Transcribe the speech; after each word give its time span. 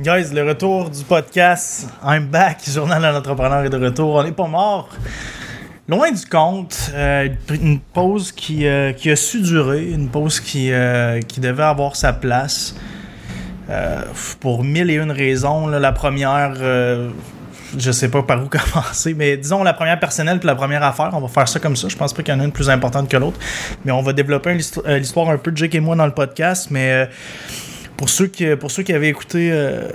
Guys, 0.00 0.34
le 0.34 0.42
retour 0.42 0.90
du 0.90 1.04
podcast 1.04 1.88
I'm 2.04 2.26
back, 2.26 2.68
Journal 2.68 3.00
d'un 3.00 3.14
entrepreneur 3.14 3.64
est 3.64 3.70
de 3.70 3.76
retour. 3.76 4.16
On 4.16 4.24
n'est 4.24 4.32
pas 4.32 4.48
mort. 4.48 4.88
Loin 5.86 6.10
du 6.10 6.26
compte, 6.26 6.90
euh, 6.94 7.28
une 7.48 7.78
pause 7.78 8.32
qui, 8.32 8.66
euh, 8.66 8.92
qui, 8.92 9.12
a 9.12 9.14
su 9.14 9.40
durer, 9.40 9.84
une 9.84 10.08
pause 10.08 10.40
qui, 10.40 10.72
euh, 10.72 11.20
qui 11.20 11.38
devait 11.38 11.62
avoir 11.62 11.94
sa 11.94 12.12
place 12.12 12.74
pour 14.40 14.64
mille 14.64 14.90
et 14.90 14.96
une 14.96 15.12
raisons. 15.12 15.68
La 15.68 15.92
première, 15.92 16.54
je 17.78 17.90
sais 17.92 18.08
pas 18.08 18.24
par 18.24 18.42
où 18.42 18.48
commencer, 18.74 19.14
mais 19.14 19.36
disons 19.36 19.62
la 19.62 19.74
première 19.74 20.00
personnelle 20.00 20.40
puis 20.40 20.48
la 20.48 20.56
première 20.56 20.82
affaire, 20.82 21.10
on 21.12 21.20
va 21.20 21.28
faire 21.28 21.46
ça 21.46 21.60
comme 21.60 21.76
ça. 21.76 21.86
Je 21.86 21.96
pense 21.96 22.12
pas 22.12 22.24
qu'il 22.24 22.34
y 22.34 22.36
en 22.36 22.40
a 22.40 22.44
une 22.44 22.52
plus 22.52 22.68
importante 22.68 23.08
que 23.08 23.16
l'autre, 23.16 23.38
mais 23.84 23.92
on 23.92 24.02
va 24.02 24.12
développer 24.12 24.54
l'histoire 24.54 25.30
un 25.30 25.38
peu 25.38 25.52
de 25.52 25.56
Jake 25.56 25.76
et 25.76 25.80
moi 25.80 25.94
dans 25.94 26.06
le 26.06 26.12
podcast, 26.12 26.66
mais 26.72 27.08
pour 27.96 28.10
ceux 28.10 28.26
qui, 28.26 28.44
avaient 28.92 29.08
écouté 29.08 29.50
euh, 29.52 29.88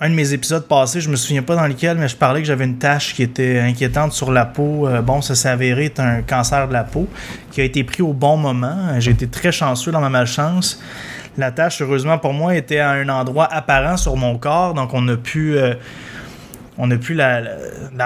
un 0.00 0.10
de 0.10 0.14
mes 0.14 0.32
épisodes 0.32 0.66
passés, 0.66 1.00
je 1.00 1.08
me 1.08 1.16
souviens 1.16 1.42
pas 1.42 1.54
dans 1.54 1.66
lequel, 1.66 1.96
mais 1.96 2.08
je 2.08 2.16
parlais 2.16 2.40
que 2.40 2.46
j'avais 2.46 2.64
une 2.64 2.78
tâche 2.78 3.14
qui 3.14 3.22
était 3.22 3.60
inquiétante 3.60 4.12
sur 4.12 4.32
la 4.32 4.44
peau. 4.44 4.86
Euh, 4.86 5.00
bon, 5.00 5.22
ça 5.22 5.34
s'est 5.34 5.48
avéré 5.48 5.86
être 5.86 6.00
un 6.00 6.22
cancer 6.22 6.68
de 6.68 6.72
la 6.72 6.84
peau 6.84 7.08
qui 7.50 7.60
a 7.60 7.64
été 7.64 7.84
pris 7.84 8.02
au 8.02 8.12
bon 8.12 8.36
moment. 8.36 8.98
J'ai 8.98 9.12
été 9.12 9.28
très 9.28 9.52
chanceux 9.52 9.92
dans 9.92 10.00
ma 10.00 10.10
malchance. 10.10 10.82
La 11.38 11.50
tâche, 11.50 11.80
heureusement 11.80 12.18
pour 12.18 12.32
moi, 12.32 12.54
était 12.56 12.78
à 12.78 12.90
un 12.90 13.08
endroit 13.08 13.48
apparent 13.50 13.96
sur 13.96 14.16
mon 14.16 14.36
corps, 14.36 14.74
donc 14.74 14.92
on 14.92 15.06
a 15.08 15.16
pu. 15.16 15.56
Euh, 15.56 15.74
on 16.78 16.90
a 16.90 16.96
pu 16.96 17.14
la, 17.14 17.42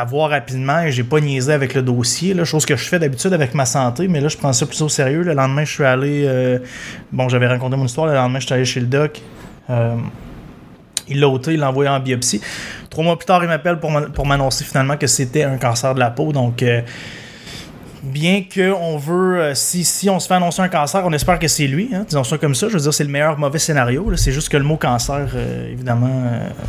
voir 0.06 0.30
rapidement 0.30 0.80
et 0.80 0.91
j'ai 0.91 1.05
pas 1.05 1.20
niaisé 1.20 1.52
avec 1.52 1.74
le 1.74 1.83
dossier, 1.83 2.34
chose 2.45 2.66
que 2.66 2.77
je 2.77 2.84
fais 2.84 2.98
d'habitude 2.98 3.33
avec 3.33 3.55
ma 3.55 3.65
santé, 3.65 4.09
mais 4.09 4.20
là 4.20 4.29
je 4.29 4.37
prends 4.37 4.52
ça 4.52 4.66
plus 4.66 4.83
au 4.83 4.88
sérieux. 4.88 5.23
Le 5.23 5.34
lendemain, 5.34 5.65
je 5.65 5.73
suis 5.73 5.84
allé. 5.84 6.24
Euh, 6.27 6.59
bon, 7.12 7.29
j'avais 7.29 7.47
raconté 7.47 7.77
mon 7.77 7.84
histoire, 7.84 8.09
le 8.09 8.15
lendemain, 8.15 8.41
je 8.41 8.47
suis 8.47 8.55
allé 8.55 8.65
chez 8.65 8.80
le 8.80 8.87
doc. 8.87 9.21
Euh, 9.71 9.97
il 11.09 11.21
l'a 11.21 11.29
ôté, 11.29 11.55
il 11.55 11.60
l'a 11.60 11.69
envoyé 11.69 11.88
en 11.88 12.01
biopsie. 12.01 12.41
Trois 12.91 13.05
mois 13.05 13.16
plus 13.16 13.27
tard, 13.27 13.43
il 13.45 13.48
m'appelle 13.48 13.79
pour 13.79 14.27
m'annoncer 14.27 14.65
finalement 14.65 14.96
que 14.96 15.07
c'était 15.07 15.45
un 15.45 15.59
cancer 15.59 15.95
de 15.95 16.01
la 16.01 16.10
peau. 16.10 16.33
Donc, 16.33 16.65
euh, 16.65 16.83
bien 18.02 18.43
qu'on 18.52 18.96
veut, 18.96 19.52
si, 19.55 19.85
si 19.85 20.10
on 20.10 20.18
se 20.18 20.27
fait 20.27 20.35
annoncer 20.35 20.62
un 20.62 20.68
cancer, 20.68 21.02
on 21.05 21.12
espère 21.12 21.38
que 21.38 21.46
c'est 21.46 21.68
lui. 21.68 21.90
Hein, 21.95 22.05
disons 22.09 22.24
ça 22.24 22.38
comme 22.38 22.57
ça. 22.57 22.68
Je 22.68 22.74
veux 22.74 22.80
dire, 22.80 22.93
c'est 22.93 23.05
le 23.05 23.10
meilleur 23.10 23.38
mauvais 23.38 23.60
scénario. 23.60 24.16
C'est 24.16 24.33
juste 24.33 24.49
que 24.49 24.57
le 24.57 24.65
mot 24.65 24.77
cancer, 24.77 25.29
évidemment, 25.71 26.24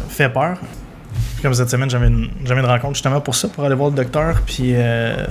fait 0.09 0.29
peur. 0.29 0.59
Comme 1.41 1.53
cette 1.53 1.69
semaine, 1.69 1.89
j'avais 1.89 2.07
une, 2.07 2.29
une, 2.45 2.65
rencontre 2.65 2.95
justement 2.95 3.21
pour 3.21 3.35
ça, 3.35 3.47
pour 3.47 3.63
aller 3.63 3.75
voir 3.75 3.89
le 3.89 3.95
docteur. 3.95 4.41
Puis 4.45 4.73
euh, 4.73 5.25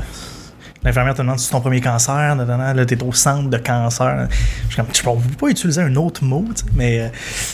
l'infirmière 0.85 1.15
te 1.15 1.23
demande 1.23 1.39
si 1.39 1.47
c'est 1.47 1.53
ton 1.53 1.61
premier 1.61 1.81
cancer. 1.81 2.37
Là, 2.37 2.87
t'es 2.87 3.03
au 3.03 3.12
centre 3.12 3.51
de 3.51 3.59
cancer. 3.59 4.29
Je 4.31 4.75
suis 4.75 4.77
comme, 4.77 4.87
tu 4.93 5.03
peux 5.03 5.37
pas 5.39 5.49
utiliser 5.49 5.83
un 5.83 5.95
autre 5.97 6.25
mot, 6.25 6.45
mais 6.75 7.01
euh, 7.01 7.09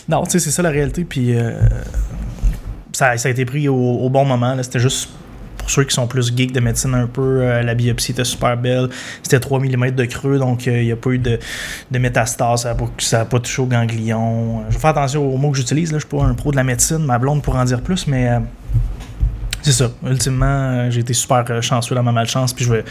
non, 0.09 0.25
tu 0.25 0.33
sais, 0.33 0.39
c'est 0.39 0.51
ça 0.51 0.63
la 0.63 0.71
réalité. 0.71 1.05
Puis 1.05 1.35
euh, 1.35 1.53
ça, 2.93 3.17
ça, 3.17 3.29
a 3.29 3.33
été 3.33 3.45
pris 3.45 3.69
au, 3.69 3.77
au 3.77 4.11
bon 4.11 4.25
moment. 4.25 4.57
C'était 4.63 4.81
juste 4.81 5.09
pour 5.63 5.71
ceux 5.71 5.85
qui 5.85 5.95
sont 5.95 6.07
plus 6.07 6.35
geeks 6.37 6.53
de 6.53 6.61
médecine 6.61 6.95
un 6.95 7.07
peu, 7.07 7.43
euh, 7.43 7.63
la 7.63 7.75
biopsie 7.75 8.11
était 8.13 8.25
super 8.25 8.57
belle. 8.57 8.89
C'était 9.23 9.41
3 9.41 9.61
mm 9.61 9.93
de 9.93 10.05
creux, 10.05 10.39
donc 10.39 10.67
euh, 10.67 10.81
il 10.81 10.87
n'y 10.87 10.93
a 10.93 10.97
pas 10.97 11.11
eu 11.11 11.19
de, 11.19 11.39
de 11.91 11.99
métastase, 11.99 12.63
ça 12.63 12.75
n'a 12.75 13.25
pas, 13.25 13.39
touché 13.39 13.63
au 13.63 13.67
ganglion. 13.67 14.65
Je 14.69 14.75
vais 14.75 14.81
faire 14.81 14.91
attention 14.91 15.25
aux 15.25 15.37
mots 15.37 15.51
que 15.53 15.57
j'utilise, 15.57 15.91
je 15.91 15.95
ne 15.95 16.01
suis 16.01 16.09
pas 16.09 16.23
un 16.23 16.35
pro 16.35 16.51
de 16.51 16.57
la 16.57 16.65
médecine, 16.65 16.99
ma 16.99 17.19
blonde 17.19 17.43
pour 17.43 17.57
en 17.57 17.65
dire 17.65 17.81
plus, 17.81 18.07
mais 18.07 18.29
euh, 18.29 18.39
c'est 19.63 19.73
ça. 19.73 19.91
Ultimement, 20.05 20.91
j'ai 20.91 21.01
été 21.01 21.15
super 21.15 21.63
chanceux 21.63 21.95
dans 21.95 22.03
ma 22.03 22.13
malchance, 22.13 22.53
puis 22.53 22.65
je 22.65 22.73
vais, 22.73 22.85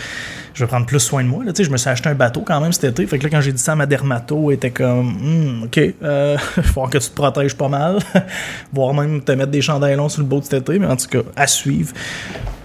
je 0.53 0.64
vais 0.64 0.67
prendre 0.67 0.86
plus 0.86 1.00
soin 1.00 1.23
de 1.23 1.27
moi. 1.27 1.44
Là, 1.44 1.52
je 1.58 1.69
me 1.69 1.77
suis 1.77 1.89
acheté 1.89 2.09
un 2.09 2.16
bateau 2.16 2.44
quand 2.45 2.59
même 2.61 2.72
cet 2.72 2.86
été. 2.86 3.05
Fait 3.05 3.19
que 3.19 3.23
là, 3.23 3.30
quand 3.30 3.41
j'ai 3.41 3.52
dit 3.52 3.61
ça 3.61 3.73
à 3.73 3.75
ma 3.75 3.86
dermato, 3.86 4.52
était 4.52 4.72
comme 4.72 5.14
hmm, 5.14 5.64
OK, 5.66 5.77
euh, 5.77 6.38
il 6.58 6.64
faut 6.64 6.88
que 6.88 6.97
tu 6.97 7.09
te 7.09 7.16
protèges 7.16 7.55
pas 7.55 7.67
mal. 7.67 7.99
Voire 8.73 8.94
même 8.94 9.22
te 9.22 9.31
mettre 9.33 9.52
des 9.52 9.61
chandails 9.61 9.97
sur 10.09 10.22
le 10.22 10.27
boat 10.27 10.42
cet 10.44 10.69
été. 10.69 10.80
Mais 10.80 10.88
en 10.88 10.95
tout 10.95 11.08
cas, 11.08 11.22
à 11.36 11.47
suivre 11.47 11.94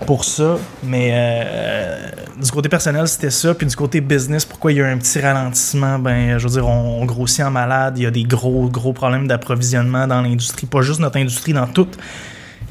pour 0.06 0.24
ça. 0.24 0.56
Mais 0.84 1.10
euh, 1.12 2.10
du 2.40 2.50
côté 2.50 2.68
personnel, 2.68 3.08
c'était 3.08 3.30
ça. 3.30 3.54
Puis 3.54 3.66
du 3.66 3.74
côté 3.74 4.00
business, 4.00 4.44
pourquoi 4.44 4.72
il 4.72 4.78
y 4.78 4.82
a 4.82 4.86
un 4.86 4.98
petit 4.98 5.20
ralentissement? 5.20 5.98
Ben, 5.98 6.38
je 6.38 6.46
veux 6.46 6.52
dire, 6.52 6.68
on 6.68 7.04
grossit 7.04 7.44
en 7.44 7.50
malade. 7.50 7.94
Il 7.98 8.04
y 8.04 8.06
a 8.06 8.10
des 8.10 8.24
gros, 8.24 8.68
gros 8.68 8.92
problèmes 8.92 9.26
d'approvisionnement 9.26 10.06
dans 10.06 10.22
l'industrie. 10.22 10.66
Pas 10.66 10.82
juste 10.82 11.00
notre 11.00 11.18
industrie, 11.18 11.52
dans 11.52 11.66
toutes 11.66 11.98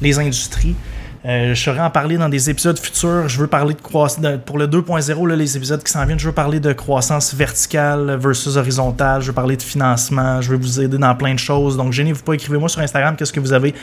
les 0.00 0.18
industries. 0.18 0.74
Euh, 1.26 1.54
je 1.54 1.60
serai 1.60 1.80
en 1.80 1.90
parler 1.90 2.18
dans 2.18 2.28
des 2.28 2.50
épisodes 2.50 2.78
futurs. 2.78 3.28
Je 3.28 3.38
veux 3.40 3.48
parler 3.48 3.74
de 3.74 3.80
croissance. 3.80 4.24
Pour 4.44 4.58
le 4.58 4.68
2.0, 4.68 5.34
les 5.34 5.56
épisodes 5.56 5.82
qui 5.82 5.90
s'en 5.90 6.04
viennent, 6.06 6.20
je 6.20 6.28
veux 6.28 6.34
parler 6.34 6.60
de 6.60 6.72
croissance 6.72 7.34
verticale 7.34 8.16
versus 8.16 8.56
horizontale. 8.56 9.22
Je 9.22 9.28
veux 9.28 9.32
parler 9.32 9.56
de 9.56 9.62
financement. 9.62 10.40
Je 10.40 10.50
veux 10.50 10.56
vous 10.56 10.80
aider 10.80 10.98
dans 10.98 11.14
plein 11.16 11.34
de 11.34 11.38
choses. 11.38 11.76
Donc, 11.76 11.92
gênez-vous 11.92 12.22
pas. 12.22 12.34
Écrivez-moi 12.34 12.68
sur 12.68 12.80
Instagram 12.80 13.16
qu'est-ce 13.16 13.32
que 13.32 13.40
vous 13.40 13.52
avez 13.52 13.74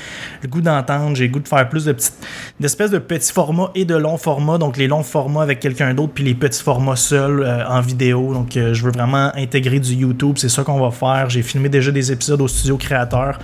le 0.41 0.47
goût 0.47 0.61
d'entendre. 0.61 1.17
J'ai 1.17 1.27
le 1.27 1.33
goût 1.33 1.41
de 1.41 1.47
faire 1.47 1.67
plus 1.67 1.83
de 1.83 1.91
petites, 1.91 2.15
d'espèces 2.61 2.91
de 2.91 2.99
petits 2.99 3.33
formats 3.33 3.71
et 3.75 3.83
de 3.83 3.95
longs 3.95 4.17
formats. 4.17 4.57
Donc, 4.57 4.77
les 4.77 4.87
longs 4.87 5.03
formats 5.03 5.43
avec 5.43 5.59
quelqu'un 5.59 5.93
d'autre, 5.93 6.13
puis 6.13 6.23
les 6.23 6.35
petits 6.35 6.63
formats 6.63 6.95
seuls 6.95 7.43
euh, 7.43 7.67
en 7.67 7.81
vidéo. 7.81 8.33
Donc, 8.33 8.55
euh, 8.55 8.73
je 8.73 8.85
veux 8.85 8.91
vraiment 8.91 9.31
intégrer 9.35 9.81
du 9.81 9.93
YouTube. 9.95 10.35
C'est 10.37 10.49
ça 10.49 10.63
qu'on 10.63 10.79
va 10.79 10.91
faire. 10.91 11.29
J'ai 11.29 11.41
filmé 11.41 11.67
déjà 11.67 11.91
des 11.91 12.09
épisodes 12.09 12.39
au 12.39 12.47
studio 12.47 12.77
créateur. 12.77 13.37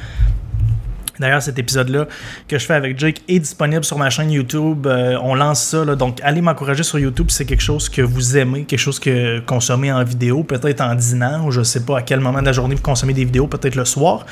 D'ailleurs, 1.20 1.42
cet 1.42 1.60
épisode-là 1.60 2.08
que 2.48 2.58
je 2.58 2.66
fais 2.66 2.74
avec 2.74 2.98
Jake 2.98 3.22
est 3.28 3.40
disponible 3.40 3.84
sur 3.84 3.98
ma 3.98 4.10
chaîne 4.10 4.32
YouTube. 4.32 4.88
Euh, 4.88 5.18
on 5.22 5.36
lance 5.36 5.64
ça, 5.64 5.84
donc 5.96 6.20
allez 6.24 6.42
m'encourager 6.42 6.84
sur 6.84 6.98
YouTube 7.00 7.30
si 7.30 7.38
c'est 7.38 7.46
quelque 7.46 7.62
chose 7.62 7.90
que 7.90 8.02
vous 8.02 8.38
aimez, 8.38 8.64
quelque 8.64 8.80
chose 8.80 9.00
que 9.00 9.40
consommez 9.40 9.92
en 9.92 10.04
vidéo, 10.04 10.44
peut-être 10.44 10.82
en 10.82 10.96
dînant, 10.96 11.46
ou 11.46 11.52
je 11.52 11.62
sais 11.62 11.82
pas 11.82 12.00
à 12.00 12.02
quel 12.02 12.20
moment 12.20 12.40
de 12.40 12.46
la 12.46 12.54
journée 12.54 12.76
vous 12.76 12.82
consommez 12.82 13.14
des 13.14 13.26
vidéos, 13.26 13.48
peut-être 13.48 13.76
le 13.76 13.86
soir. 13.86 14.26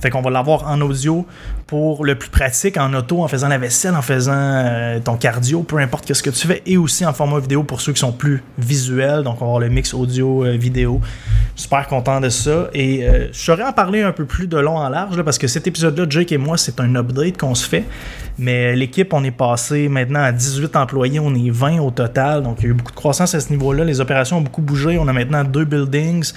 Fait 0.00 0.10
qu'on 0.10 0.22
va 0.22 0.30
l'avoir 0.30 0.68
en 0.68 0.80
audio 0.80 1.26
pour 1.66 2.04
le 2.04 2.16
plus 2.16 2.30
pratique, 2.30 2.76
en 2.76 2.92
auto, 2.94 3.22
en 3.22 3.28
faisant 3.28 3.48
la 3.48 3.58
vaisselle, 3.58 3.94
en 3.94 4.02
faisant 4.02 4.32
euh, 4.34 5.00
ton 5.00 5.16
cardio, 5.16 5.62
peu 5.62 5.78
importe 5.78 6.12
ce 6.12 6.22
que 6.22 6.30
tu 6.30 6.46
fais, 6.46 6.62
et 6.66 6.76
aussi 6.76 7.04
en 7.06 7.12
format 7.12 7.40
vidéo 7.40 7.62
pour 7.62 7.80
ceux 7.80 7.92
qui 7.92 8.00
sont 8.00 8.12
plus 8.12 8.42
visuels. 8.58 9.22
Donc 9.22 9.36
on 9.40 9.44
va 9.44 9.46
avoir 9.46 9.60
le 9.60 9.68
mix 9.68 9.94
audio-vidéo. 9.94 11.00
Euh, 11.02 11.35
Super 11.58 11.88
content 11.88 12.20
de 12.20 12.28
ça. 12.28 12.68
Et 12.74 13.04
je 13.32 13.38
saurais 13.38 13.64
en 13.64 13.72
parler 13.72 14.02
un 14.02 14.12
peu 14.12 14.26
plus 14.26 14.46
de 14.46 14.58
long 14.58 14.76
en 14.76 14.88
large, 14.90 15.20
parce 15.22 15.38
que 15.38 15.46
cet 15.46 15.66
épisode-là, 15.66 16.04
Jake 16.08 16.30
et 16.32 16.38
moi, 16.38 16.58
c'est 16.58 16.78
un 16.80 16.94
update 16.94 17.38
qu'on 17.38 17.54
se 17.54 17.66
fait. 17.66 17.84
Mais 18.38 18.76
l'équipe, 18.76 19.12
on 19.14 19.24
est 19.24 19.30
passé 19.30 19.88
maintenant 19.88 20.22
à 20.22 20.32
18 20.32 20.76
employés, 20.76 21.18
on 21.18 21.34
est 21.34 21.50
20 21.50 21.80
au 21.80 21.90
total. 21.90 22.42
Donc, 22.42 22.58
il 22.60 22.64
y 22.64 22.66
a 22.66 22.70
eu 22.70 22.74
beaucoup 22.74 22.92
de 22.92 22.96
croissance 22.96 23.34
à 23.34 23.40
ce 23.40 23.50
niveau-là. 23.50 23.84
Les 23.84 24.00
opérations 24.00 24.36
ont 24.36 24.42
beaucoup 24.42 24.60
bougé. 24.60 24.98
On 24.98 25.08
a 25.08 25.12
maintenant 25.14 25.42
deux 25.44 25.64
buildings. 25.64 26.30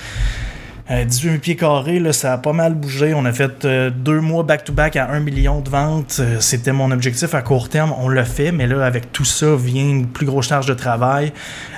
18 0.89 1.29
euh, 1.29 1.37
pieds 1.37 1.55
carrés, 1.55 1.99
là, 1.99 2.13
ça 2.13 2.33
a 2.33 2.37
pas 2.37 2.53
mal 2.53 2.73
bougé. 2.73 3.13
On 3.13 3.25
a 3.25 3.31
fait 3.31 3.65
euh, 3.65 3.89
deux 3.89 4.21
mois 4.21 4.43
back-to-back 4.43 4.95
à 4.95 5.09
1 5.11 5.19
million 5.19 5.61
de 5.61 5.69
ventes. 5.69 6.17
Euh, 6.19 6.37
c'était 6.39 6.71
mon 6.71 6.89
objectif 6.91 7.33
à 7.35 7.41
court 7.41 7.69
terme. 7.69 7.93
On 7.99 8.09
l'a 8.09 8.25
fait, 8.25 8.51
mais 8.51 8.65
là, 8.65 8.85
avec 8.85 9.11
tout 9.11 9.25
ça 9.25 9.55
vient 9.55 9.87
une 9.87 10.07
plus 10.07 10.25
grosse 10.25 10.47
charge 10.47 10.65
de 10.65 10.73
travail. 10.73 11.31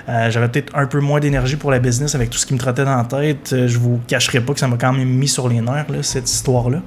J'avais 0.07 0.49
peut-être 0.49 0.75
un 0.75 0.87
peu 0.87 0.99
moins 0.99 1.21
d'énergie 1.21 1.55
pour 1.55 1.71
la 1.71 1.79
business 1.79 2.15
avec 2.15 2.29
tout 2.29 2.37
ce 2.37 2.45
qui 2.45 2.53
me 2.53 2.59
trottait 2.59 2.83
dans 2.83 2.97
la 2.97 3.05
tête. 3.05 3.55
je 3.67 3.77
vous 3.77 4.01
cacherai 4.07 4.41
pas 4.41 4.51
que 4.51 4.59
ça 4.59 4.67
m'a 4.67 4.75
quand 4.75 4.91
même 4.91 5.07
mis 5.07 5.29
sur 5.29 5.47
les 5.47 5.61
nerfs, 5.61 5.85
cette 6.01 6.29
histoire-là. 6.29 6.81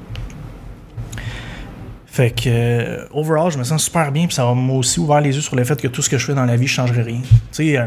Fait 2.15 2.31
que, 2.31 2.43
euh, 2.47 3.07
overall, 3.13 3.51
je 3.51 3.59
me 3.59 3.65
sens 3.65 3.83
super 3.83 4.13
bien, 4.13 4.27
puis 4.27 4.37
ça 4.37 4.45
m'a 4.55 4.73
aussi 4.73 5.01
ouvert 5.01 5.21
les 5.21 5.35
yeux 5.35 5.41
sur 5.41 5.57
le 5.57 5.65
fait 5.65 5.83
que 5.83 5.89
tout 5.89 6.01
ce 6.01 6.09
que 6.09 6.17
je 6.17 6.25
fais 6.25 6.35
dans 6.35 6.45
la 6.45 6.55
vie, 6.55 6.69
je 6.69 6.75
changerai 6.75 7.03
rien. 7.03 7.21
Tu 7.21 7.31
sais, 7.51 7.77
euh, 7.77 7.87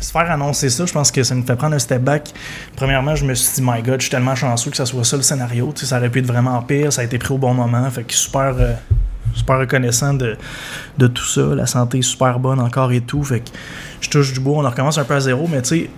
se 0.00 0.12
faire 0.12 0.30
annoncer 0.30 0.68
ça, 0.70 0.86
je 0.86 0.92
pense 0.92 1.10
que 1.10 1.22
ça 1.22 1.34
me 1.34 1.42
fait 1.42 1.56
prendre 1.56 1.74
un 1.74 1.78
step 1.78 2.02
back. 2.02 2.32
Premièrement, 2.76 3.16
je 3.16 3.24
me 3.24 3.34
suis 3.34 3.54
dit, 3.54 3.62
my 3.64 3.82
god, 3.82 4.00
je 4.00 4.04
suis 4.04 4.10
tellement 4.10 4.34
chanceux 4.34 4.70
que 4.70 4.76
ça 4.76 4.86
soit 4.86 5.04
ça 5.04 5.16
le 5.16 5.22
scénario. 5.22 5.72
Tu 5.74 5.80
sais, 5.80 5.86
ça 5.86 5.98
aurait 5.98 6.10
pu 6.10 6.20
être 6.20 6.26
vraiment 6.26 6.60
pire, 6.62 6.92
ça 6.92 7.02
a 7.02 7.04
été 7.04 7.18
pris 7.18 7.34
au 7.34 7.38
bon 7.38 7.54
moment. 7.54 7.90
Fait 7.90 8.04
que 8.04 8.14
super, 8.14 8.54
euh, 8.58 8.74
super 9.34 9.58
reconnaissant 9.58 10.14
de, 10.14 10.36
de 10.98 11.06
tout 11.06 11.24
ça. 11.24 11.42
La 11.54 11.66
santé 11.66 11.98
est 11.98 12.02
super 12.02 12.38
bonne 12.38 12.60
encore 12.60 12.92
et 12.92 13.00
tout. 13.00 13.22
Fait 13.24 13.40
que 13.40 13.50
je 14.00 14.08
touche 14.10 14.32
du 14.32 14.40
bois, 14.40 14.58
on 14.58 14.68
recommence 14.68 14.98
un 14.98 15.04
peu 15.04 15.14
à 15.14 15.20
zéro, 15.20 15.48
mais 15.48 15.62
tu 15.62 15.68
sais, 15.68 15.90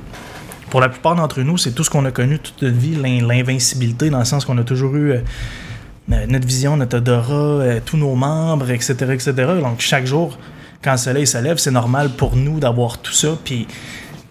pour 0.71 0.81
la 0.81 0.89
plupart 0.89 1.17
d'entre 1.17 1.43
nous, 1.43 1.59
c'est 1.59 1.73
tout 1.73 1.85
ce 1.85 1.91
qu'on 1.91 2.05
a 2.05 2.13
connu 2.13 2.39
toute 2.39 2.63
notre 2.63 2.77
vie, 2.77 2.95
l'invincibilité, 3.21 4.09
dans 4.09 4.21
le 4.21 4.25
sens 4.25 4.45
qu'on 4.45 4.57
a 4.57 4.65
toujours 4.65 4.95
eu 4.97 5.13
euh, 5.13 6.27
notre 6.29 6.47
vision, 6.47 6.77
notre 6.77 6.99
odorat, 6.99 7.35
euh, 7.35 7.81
tous 7.85 7.97
nos 7.97 8.15
membres, 8.15 8.71
etc., 8.71 8.95
etc. 9.13 9.33
Donc, 9.61 9.81
chaque 9.81 10.07
jour, 10.07 10.39
quand 10.83 10.93
le 10.93 10.99
soleil 10.99 11.27
se 11.27 11.39
lève, 11.39 11.59
c'est 11.59 11.71
normal 11.71 12.11
pour 12.11 12.37
nous 12.37 12.61
d'avoir 12.61 12.99
tout 12.99 13.13
ça. 13.13 13.37
Puis, 13.45 13.67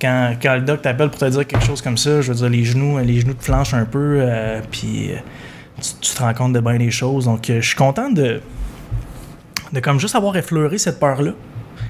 quand, 0.02 0.36
quand 0.42 0.56
le 0.56 0.62
doc 0.62 0.82
t'appelle 0.82 1.10
pour 1.10 1.20
te 1.20 1.26
dire 1.26 1.46
quelque 1.46 1.66
chose 1.66 1.82
comme 1.82 1.98
ça, 1.98 2.22
je 2.22 2.32
veux 2.32 2.38
dire, 2.38 2.50
les 2.50 2.64
genoux, 2.64 2.98
les 3.00 3.22
genoux 3.22 3.34
te 3.34 3.44
flanchent 3.44 3.74
un 3.74 3.86
peu, 3.86 4.20
euh, 4.22 4.62
puis 4.72 5.12
tu, 6.02 6.14
te 6.14 6.20
rends 6.22 6.34
compte 6.34 6.54
de 6.54 6.60
bien 6.60 6.78
des 6.78 6.92
choses. 6.92 7.26
Donc, 7.26 7.46
je 7.48 7.62
suis 7.62 7.76
content 7.76 8.10
de, 8.10 8.42
de 9.74 9.80
comme 9.80 10.00
juste 10.00 10.16
avoir 10.16 10.36
effleuré 10.38 10.78
cette 10.78 11.00
peur-là. 11.00 11.32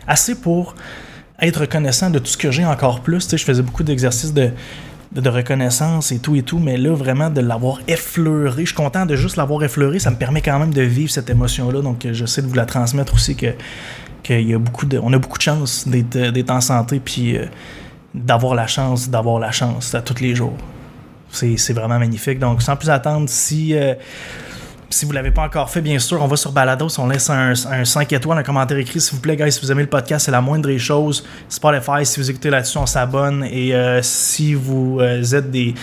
Assez 0.07 0.35
pour 0.35 0.75
être 1.41 1.61
reconnaissant 1.61 2.09
de 2.09 2.19
tout 2.19 2.27
ce 2.27 2.38
que 2.38 2.51
j'ai 2.51 2.65
encore 2.65 3.01
plus. 3.01 3.29
Je 3.29 3.44
faisais 3.44 3.61
beaucoup 3.61 3.83
d'exercices 3.83 4.33
de 4.33 4.51
de, 5.11 5.29
reconnaissance 5.29 6.11
et 6.11 6.19
tout 6.19 6.35
et 6.35 6.44
tout, 6.44 6.59
mais 6.59 6.77
là, 6.77 6.94
vraiment, 6.94 7.29
de 7.29 7.41
l'avoir 7.41 7.79
effleuré, 7.88 8.63
je 8.63 8.67
suis 8.67 8.75
content 8.75 9.06
de 9.06 9.15
juste 9.15 9.38
l'avoir 9.38 9.63
effleuré, 9.63 10.00
ça 10.00 10.11
me 10.11 10.15
permet 10.15 10.41
quand 10.41 10.59
même 10.59 10.73
de 10.73 10.81
vivre 10.81 11.11
cette 11.11 11.29
émotion-là, 11.29 11.81
donc 11.81 12.06
euh, 12.06 12.13
j'essaie 12.13 12.41
de 12.41 12.47
vous 12.47 12.56
la 12.56 12.65
transmettre 12.65 13.13
aussi, 13.13 13.35
que, 13.35 13.53
qu'il 14.24 14.48
y 14.48 14.54
a 14.54 14.60
beaucoup 14.60 14.86
de, 14.86 15.00
on 15.01 15.12
a 15.13 15.18
beaucoup 15.18 15.38
de 15.38 15.44
chance 15.44 15.88
d'être, 15.88 16.16
euh, 16.16 16.44
en 16.54 16.62
santé, 16.62 17.00
puis 17.04 17.38
euh, 17.38 17.45
d'avoir 18.13 18.56
la 18.56 18.68
chance, 18.68 19.10
d'avoir 19.10 19.39
la 19.39 19.51
chance 19.51 19.94
à 19.95 20.01
tous 20.01 20.21
les 20.21 20.36
jours. 20.36 20.57
C'est, 21.31 21.74
vraiment 21.74 22.00
magnifique. 22.00 22.39
Donc, 22.39 22.62
sans 22.62 22.75
plus 22.75 22.89
attendre, 22.89 23.30
si 23.30 23.75
si 24.89 25.06
vous 25.06 25.12
l'avez 25.12 25.31
pas 25.31 25.44
encore 25.44 25.69
fait, 25.69 25.81
bien 25.81 26.00
sûr, 26.00 26.21
on 26.21 26.27
va 26.27 26.36
sur 26.36 26.51
Balados, 26.51 27.00
on 27.00 27.07
laisse 27.07 27.30
un, 27.30 27.54
un 27.69 27.86
5 27.86 28.12
étoiles, 28.12 28.39
un 28.39 28.44
commentaire 28.44 28.77
écrit, 28.77 29.00
s'il 29.00 29.16
vous 29.16 29.21
plaît, 29.21 29.36
guys, 29.36 29.51
si 29.51 29.62
vous 29.62 29.71
aimez 29.71 29.83
le 29.83 29.89
podcast, 29.89 30.25
c'est 30.25 30.31
la 30.31 30.42
moindre 30.42 30.68
des 30.68 30.80
choses. 30.80 31.25
Spotify, 31.48 32.06
si 32.06 32.19
vous 32.19 32.30
écoutez 32.30 32.50
là-dessus, 32.50 32.77
on 32.77 32.86
s'abonne. 32.86 33.44
Et 33.51 33.74
euh, 33.74 34.01
si 34.01 34.56
vous 34.56 35.00
euh, 35.00 35.21
êtes 35.21 35.51
des, 35.51 35.75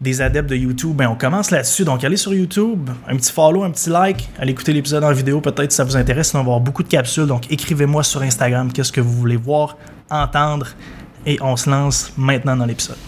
des 0.00 0.20
adeptes 0.20 0.50
de 0.50 0.56
YouTube, 0.56 0.96
ben 0.96 1.08
on 1.08 1.14
commence 1.14 1.50
là-dessus. 1.50 1.84
Donc 1.84 2.04
allez 2.04 2.16
sur 2.16 2.34
YouTube, 2.34 2.90
un 3.08 3.16
petit 3.16 3.32
follow, 3.32 3.64
un 3.64 3.70
petit 3.70 3.90
like, 3.90 4.28
allez 4.38 4.52
écouter 4.52 4.72
l'épisode 4.72 5.04
en 5.04 5.12
vidéo, 5.12 5.40
peut-être 5.40 5.72
si 5.72 5.76
ça 5.76 5.84
vous 5.84 5.96
intéresse, 5.96 6.30
sinon 6.30 6.42
on 6.42 6.44
va 6.44 6.50
avoir 6.50 6.60
beaucoup 6.60 6.82
de 6.82 6.88
capsules. 6.88 7.26
Donc 7.26 7.50
écrivez-moi 7.50 8.02
sur 8.02 8.22
Instagram 8.22 8.72
qu'est-ce 8.72 8.92
que 8.92 9.00
vous 9.00 9.12
voulez 9.12 9.36
voir, 9.36 9.76
entendre. 10.10 10.68
Et 11.26 11.38
on 11.40 11.56
se 11.56 11.70
lance 11.70 12.12
maintenant 12.18 12.56
dans 12.56 12.66
l'épisode. 12.66 12.98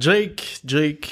Jake, 0.00 0.60
Jake, 0.64 1.10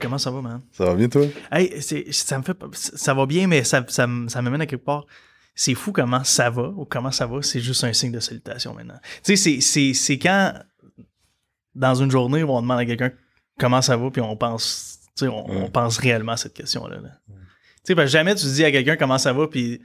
Comment 0.00 0.18
ça 0.18 0.30
va, 0.30 0.40
man? 0.42 0.60
Ça 0.72 0.84
va 0.84 0.94
bien, 0.94 1.08
toi? 1.08 1.26
Hey, 1.52 1.80
ça 2.12 2.38
me 2.38 2.42
fait 2.42 2.56
ça 2.74 3.14
va 3.14 3.26
bien, 3.26 3.46
mais 3.46 3.64
ça, 3.64 3.84
ça, 3.88 4.06
ça 4.28 4.42
m'amène 4.42 4.60
à 4.62 4.66
quelque 4.66 4.84
part. 4.84 5.06
C'est 5.54 5.74
fou 5.74 5.92
comment 5.92 6.22
ça 6.24 6.50
va 6.50 6.68
ou 6.68 6.84
comment 6.84 7.10
ça 7.10 7.26
va, 7.26 7.42
c'est 7.42 7.60
juste 7.60 7.82
un 7.84 7.92
signe 7.92 8.12
de 8.12 8.20
salutation 8.20 8.74
maintenant. 8.74 8.98
Tu 9.24 9.36
sais, 9.36 9.92
c'est- 9.94 10.18
quand 10.18 10.54
dans 11.74 11.94
une 11.94 12.10
journée 12.10 12.42
où 12.42 12.50
on 12.50 12.60
demande 12.62 12.78
à 12.80 12.84
quelqu'un 12.86 13.12
comment 13.58 13.82
ça 13.82 13.96
va, 13.96 14.10
puis 14.10 14.20
on 14.20 14.36
pense, 14.36 15.00
tu 15.16 15.24
sais, 15.24 15.28
on, 15.28 15.48
on 15.50 15.62
Ouais. 15.64 15.70
pense 15.70 15.98
réellement 15.98 16.32
à 16.32 16.36
cette 16.36 16.54
question-là. 16.54 17.00
là. 17.00 17.10
Tu 17.28 17.34
sais, 17.84 17.94
parce 17.94 18.06
que 18.06 18.12
jamais 18.12 18.34
tu 18.34 18.46
dis 18.46 18.64
à 18.64 18.70
quelqu'un 18.70 18.96
comment 18.96 19.18
ça 19.18 19.32
va, 19.32 19.46
puis 19.48 19.78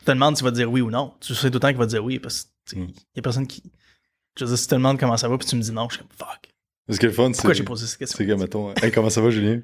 tu 0.00 0.04
te 0.04 0.10
demandes 0.10 0.36
s'il 0.36 0.44
va 0.44 0.50
te 0.50 0.56
dire 0.56 0.70
oui 0.70 0.80
ou 0.80 0.90
non. 0.90 1.14
Tu 1.20 1.34
sais 1.34 1.48
tout 1.48 1.54
le 1.54 1.60
temps 1.60 1.68
qu'il 1.68 1.76
va 1.76 1.84
te 1.86 1.90
dire 1.90 2.04
oui, 2.04 2.18
parce 2.18 2.48
qu'il 2.68 2.80
Mm. 2.82 2.92
y 3.16 3.18
a 3.18 3.22
personne 3.22 3.46
qui. 3.46 3.62
Je 4.36 4.44
veux 4.44 4.48
dire, 4.50 4.58
si 4.58 4.64
tu 4.64 4.70
te 4.70 4.74
demandes 4.74 4.98
comment 4.98 5.16
ça 5.16 5.28
va, 5.28 5.38
puis 5.38 5.46
tu 5.46 5.54
me 5.56 5.60
dis 5.62 5.70
non, 5.72 5.88
je 5.88 5.96
suis 5.96 6.02
comme 6.04 6.16
fuck. 6.16 6.53
Ce 6.88 6.98
qui 6.98 7.06
est 7.06 7.08
le 7.08 7.14
fun, 7.14 7.28
c'est. 7.32 7.36
Pourquoi 7.38 7.54
j'ai 7.54 7.62
posé 7.64 7.86
cette 7.86 7.98
question? 7.98 8.16
C'est 8.18 8.26
que, 8.26 8.32
mettons, 8.32 8.74
hey, 8.74 8.90
comment 8.92 9.10
ça 9.10 9.20
va, 9.20 9.30
Julien? 9.30 9.60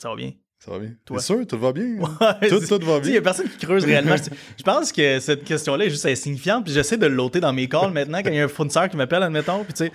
Ça 0.00 0.10
va 0.10 0.16
bien. 0.16 0.32
Ça 0.58 0.70
va 0.70 0.78
bien? 0.78 0.92
Toi? 1.04 1.18
T'es 1.18 1.22
sûr? 1.24 1.46
Tout 1.46 1.58
va 1.58 1.72
bien? 1.72 1.84
Ouais, 2.00 2.48
Tout, 2.48 2.60
tout 2.60 2.84
va 2.84 3.02
sais, 3.02 3.08
Il 3.08 3.14
y 3.14 3.16
a 3.16 3.20
bien? 3.20 3.22
personne 3.22 3.48
qui 3.48 3.58
creuse 3.66 3.84
réellement. 3.84 4.16
Je- 4.16 4.30
Je 4.58 4.62
pense 4.62 4.92
que 4.92 5.18
cette 5.20 5.44
question-là 5.44 5.84
est 5.84 5.90
juste 5.90 6.06
insignifiante. 6.06 6.64
Puis 6.64 6.72
j'essaie 6.72 6.96
de 6.96 7.06
le 7.06 7.14
loter 7.14 7.40
dans 7.40 7.52
mes 7.52 7.68
calls 7.68 7.92
maintenant 7.92 8.22
quand 8.22 8.30
il 8.30 8.36
y 8.36 8.40
a 8.40 8.44
un 8.44 8.48
fournisseur 8.48 8.88
qui 8.88 8.96
m'appelle, 8.96 9.22
admettons. 9.22 9.64
Puis 9.64 9.74
tu 9.74 9.84
sais, 9.86 9.92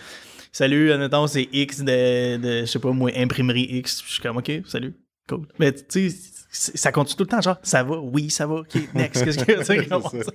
salut, 0.52 0.92
admettons, 0.92 1.26
c'est 1.28 1.48
X 1.52 1.80
de, 1.82 2.38
de, 2.38 2.60
je 2.62 2.66
sais 2.66 2.80
pas 2.80 2.92
moi, 2.92 3.12
imprimerie 3.16 3.68
X. 3.70 4.04
Je 4.06 4.14
suis 4.14 4.22
comme, 4.22 4.38
OK, 4.38 4.52
salut, 4.68 4.94
cool. 5.28 5.48
Mais 5.58 5.72
tu 5.74 6.10
sais, 6.12 6.18
ça 6.52 6.92
continue 6.92 7.16
tout 7.18 7.24
le 7.24 7.30
temps, 7.30 7.42
genre, 7.42 7.58
ça 7.64 7.82
va, 7.84 7.98
oui, 7.98 8.30
ça 8.30 8.46
va, 8.46 8.56
OK, 8.56 8.76
next. 8.94 9.24
Qu'est-ce 9.24 9.44
que 9.44 9.64
C'est 9.64 10.24
ça. 10.24 10.32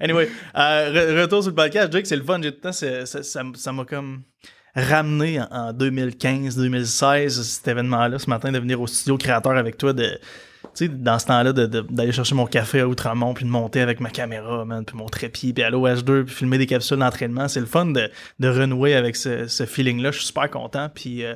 Anyway, 0.00 0.28
euh, 0.56 0.92
re- 0.92 1.22
retour 1.22 1.42
sur 1.42 1.50
le 1.50 1.54
podcast. 1.56 1.90
Jake, 1.92 2.06
c'est 2.06 2.16
le 2.16 2.24
fun. 2.24 2.40
J'ai 2.42 2.50
tout 2.52 2.58
le 2.64 3.04
temps, 3.04 3.22
ça 3.52 3.72
m'a 3.72 3.84
comme 3.84 4.22
ramené 4.74 5.40
en, 5.40 5.46
en 5.50 5.72
2015-2016 5.72 7.28
cet 7.42 7.68
événement-là 7.68 8.18
ce 8.18 8.30
matin 8.30 8.52
de 8.52 8.58
venir 8.58 8.80
au 8.80 8.86
studio 8.86 9.16
créateur 9.16 9.56
avec 9.56 9.76
toi 9.78 9.92
de 9.92 10.18
tu 10.74 10.86
sais 10.86 10.88
dans 10.88 11.18
ce 11.18 11.26
temps-là 11.26 11.52
d'aller 11.52 12.12
chercher 12.12 12.34
mon 12.34 12.46
café 12.46 12.80
à 12.80 12.88
Outremont 12.88 13.34
puis 13.34 13.44
de 13.44 13.50
monter 13.50 13.80
avec 13.80 14.00
ma 14.00 14.10
caméra 14.10 14.64
man, 14.64 14.84
puis 14.84 14.96
mon 14.96 15.06
trépied 15.06 15.52
puis 15.52 15.62
aller 15.62 15.76
au 15.76 15.86
H2 15.86 16.24
puis 16.24 16.34
filmer 16.34 16.58
des 16.58 16.66
capsules 16.66 16.98
d'entraînement. 16.98 17.48
C'est 17.48 17.60
le 17.60 17.66
fun 17.66 17.86
de, 17.86 18.10
de 18.38 18.48
renouer 18.48 18.94
avec 18.94 19.16
ce, 19.16 19.46
ce 19.46 19.64
feeling-là. 19.64 20.10
Je 20.10 20.18
suis 20.18 20.26
super 20.26 20.50
content 20.50 20.88
puis 20.94 21.24
euh, 21.24 21.34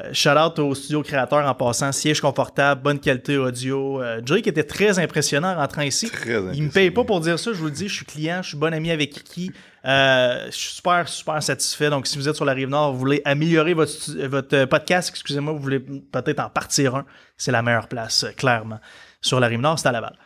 euh, 0.00 0.10
shout 0.12 0.30
out 0.30 0.58
au 0.58 0.74
studio 0.74 1.02
créateur 1.02 1.46
en 1.48 1.54
passant. 1.54 1.92
Siège 1.92 2.20
confortable 2.20 2.82
bonne 2.82 2.98
qualité 2.98 3.38
audio. 3.38 4.02
Euh, 4.02 4.20
Jake 4.24 4.46
était 4.46 4.64
très 4.64 4.98
impressionnant 4.98 5.52
en 5.52 5.56
rentrant 5.56 5.82
ici. 5.82 6.10
Très 6.10 6.42
il 6.52 6.64
me 6.64 6.70
paye 6.70 6.90
pas 6.90 7.04
pour 7.04 7.20
dire 7.20 7.38
ça, 7.38 7.52
je 7.52 7.58
vous 7.58 7.66
le 7.66 7.70
dis, 7.70 7.88
je 7.88 7.94
suis 7.94 8.06
client, 8.06 8.42
je 8.42 8.48
suis 8.48 8.58
bon 8.58 8.72
ami 8.74 8.90
avec 8.90 9.10
Kiki. 9.10 9.52
Euh, 9.86 10.46
je 10.46 10.56
suis 10.56 10.74
super, 10.76 11.06
super 11.08 11.42
satisfait. 11.42 11.90
Donc, 11.90 12.06
si 12.06 12.16
vous 12.16 12.28
êtes 12.28 12.36
sur 12.36 12.44
la 12.44 12.54
rive 12.54 12.68
nord, 12.68 12.92
vous 12.92 12.98
voulez 12.98 13.20
améliorer 13.24 13.74
votre, 13.74 13.92
stu- 13.92 14.26
votre 14.26 14.56
euh, 14.56 14.66
podcast, 14.66 15.10
excusez-moi, 15.10 15.52
vous 15.52 15.58
voulez 15.58 15.80
peut-être 15.80 16.40
en 16.40 16.48
partir 16.48 16.94
un, 16.94 17.04
c'est 17.36 17.52
la 17.52 17.60
meilleure 17.62 17.88
place, 17.88 18.24
euh, 18.24 18.30
clairement. 18.32 18.80
Sur 19.20 19.40
la 19.40 19.46
rive 19.46 19.60
nord, 19.60 19.78
c'est 19.78 19.88
à 19.88 19.92
Laval. 19.92 20.16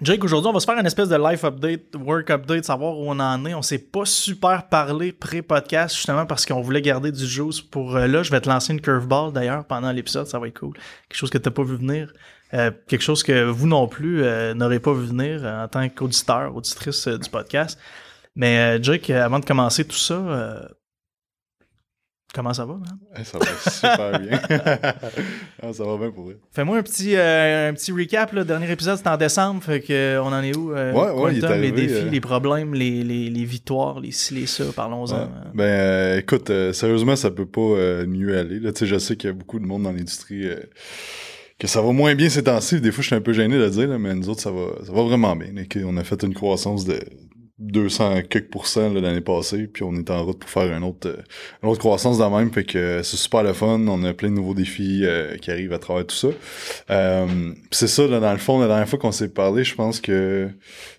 Jake, 0.00 0.22
aujourd'hui, 0.22 0.48
on 0.48 0.52
va 0.52 0.60
se 0.60 0.64
faire 0.64 0.78
une 0.78 0.86
espèce 0.86 1.08
de 1.08 1.16
life 1.16 1.42
update, 1.42 1.96
work 1.96 2.30
update, 2.30 2.64
savoir 2.64 2.96
où 2.96 3.10
on 3.10 3.18
en 3.18 3.44
est. 3.46 3.54
On 3.54 3.62
s'est 3.62 3.78
pas 3.78 4.04
super 4.04 4.68
parlé 4.68 5.10
pré-podcast, 5.12 5.94
justement, 5.96 6.24
parce 6.24 6.46
qu'on 6.46 6.60
voulait 6.60 6.82
garder 6.82 7.10
du 7.10 7.26
juice 7.26 7.60
pour 7.60 7.96
euh, 7.96 8.06
là. 8.06 8.22
Je 8.22 8.30
vais 8.30 8.40
te 8.40 8.48
lancer 8.48 8.72
une 8.72 8.80
curveball, 8.80 9.32
d'ailleurs, 9.32 9.64
pendant 9.64 9.90
l'épisode, 9.90 10.26
ça 10.26 10.38
va 10.38 10.46
être 10.46 10.58
cool. 10.58 10.74
Quelque 11.08 11.18
chose 11.18 11.30
que 11.30 11.38
t'as 11.38 11.50
pas 11.50 11.64
vu 11.64 11.76
venir. 11.76 12.12
Euh, 12.54 12.70
quelque 12.86 13.02
chose 13.02 13.22
que 13.22 13.44
vous 13.44 13.66
non 13.66 13.88
plus 13.88 14.22
euh, 14.22 14.54
n'aurez 14.54 14.80
pas 14.80 14.92
vu 14.92 15.06
venir 15.06 15.40
euh, 15.44 15.64
en 15.64 15.68
tant 15.68 15.88
qu'auditeur, 15.88 16.56
auditrice 16.56 17.06
euh, 17.08 17.18
du 17.18 17.28
podcast. 17.28 17.78
Mais 18.38 18.78
euh, 18.78 18.82
Jake, 18.82 19.10
euh, 19.10 19.22
avant 19.24 19.40
de 19.40 19.44
commencer 19.44 19.84
tout 19.84 19.96
ça, 19.96 20.14
euh, 20.14 20.60
comment 22.32 22.54
ça 22.54 22.64
va, 22.64 22.74
man? 22.74 22.98
Hey, 23.16 23.24
ça 23.24 23.36
va 23.38 23.46
super 23.70 24.20
bien. 24.20 24.40
Ah, 25.60 25.72
ça 25.72 25.84
va 25.84 25.96
bien 25.96 26.12
pour 26.12 26.24
vrai. 26.26 26.36
Fais-moi 26.52 26.78
un 26.78 26.82
petit, 26.84 27.16
euh, 27.16 27.68
un 27.70 27.74
petit 27.74 27.90
recap. 27.90 28.32
Là. 28.32 28.44
Dernier 28.44 28.70
épisode, 28.70 28.96
c'était 28.96 29.08
en 29.10 29.16
décembre. 29.16 29.60
Fait 29.60 29.80
que, 29.80 30.20
on 30.20 30.26
en 30.28 30.40
est 30.44 30.56
où? 30.56 30.72
euh, 30.72 30.92
Ouais, 30.92 31.10
ouais, 31.20 31.32
il 31.32 31.38
est 31.38 31.40
Quantum, 31.40 31.60
les 31.60 31.72
défis, 31.72 31.94
euh, 32.06 32.10
les 32.10 32.20
problèmes, 32.20 32.74
les, 32.74 33.02
les, 33.02 33.28
les 33.28 33.44
victoires, 33.44 33.98
les 33.98 34.12
ci, 34.12 34.34
les 34.34 34.46
ça. 34.46 34.64
Parlons-en. 34.74 35.16
Ouais. 35.22 35.28
Ben, 35.54 36.18
écoute, 36.20 36.46
sérieusement, 36.72 37.16
ça 37.16 37.32
peut 37.32 37.44
pas 37.44 38.04
mieux 38.06 38.38
aller. 38.38 38.60
Là. 38.60 38.70
Je 38.80 38.98
sais 38.98 39.16
qu'il 39.16 39.28
y 39.28 39.32
a 39.32 39.34
beaucoup 39.34 39.58
de 39.58 39.66
monde 39.66 39.82
dans 39.82 39.90
l'industrie 39.92 40.46
que 41.58 41.66
ça 41.66 41.82
va 41.82 41.90
moins 41.90 42.14
bien 42.14 42.28
ces 42.28 42.44
temps-ci. 42.44 42.80
Des 42.80 42.92
fois, 42.92 43.02
je 43.02 43.08
suis 43.08 43.16
un 43.16 43.20
peu 43.20 43.32
gêné 43.32 43.56
de 43.56 43.64
le 43.64 43.70
dire, 43.70 43.88
là, 43.88 43.98
mais 43.98 44.14
nous 44.14 44.28
autres, 44.28 44.40
ça 44.42 44.52
va, 44.52 44.66
ça 44.86 44.92
va 44.92 45.02
vraiment 45.02 45.34
bien. 45.34 45.48
On 45.84 45.96
a 45.96 46.04
fait 46.04 46.22
une 46.22 46.34
croissance 46.34 46.84
de 46.84 47.00
200 47.60 48.22
quelques 48.30 48.50
pourcents 48.50 48.88
l'année 48.92 49.20
passée, 49.20 49.66
puis 49.66 49.82
on 49.82 49.92
est 49.96 50.10
en 50.10 50.24
route 50.24 50.38
pour 50.38 50.48
faire 50.48 50.72
une 50.76 50.84
autre, 50.84 51.08
euh, 51.08 51.16
une 51.62 51.68
autre 51.68 51.80
croissance 51.80 52.18
de 52.18 52.24
même. 52.24 52.52
Fait 52.52 52.62
que 52.64 52.78
euh, 52.78 53.02
c'est 53.02 53.16
super 53.16 53.42
le 53.42 53.52
fun. 53.52 53.80
On 53.88 54.04
a 54.04 54.14
plein 54.14 54.28
de 54.30 54.34
nouveaux 54.34 54.54
défis 54.54 55.00
euh, 55.04 55.36
qui 55.38 55.50
arrivent 55.50 55.72
à 55.72 55.78
travers 55.78 56.06
tout 56.06 56.14
ça. 56.14 56.28
Euh, 56.90 57.52
c'est 57.72 57.88
ça, 57.88 58.06
là, 58.06 58.20
dans 58.20 58.30
le 58.32 58.38
fond, 58.38 58.60
la 58.60 58.68
dernière 58.68 58.88
fois 58.88 58.98
qu'on 58.98 59.10
s'est 59.12 59.28
parlé, 59.30 59.64
je 59.64 59.74
pense 59.74 60.00
que 60.00 60.48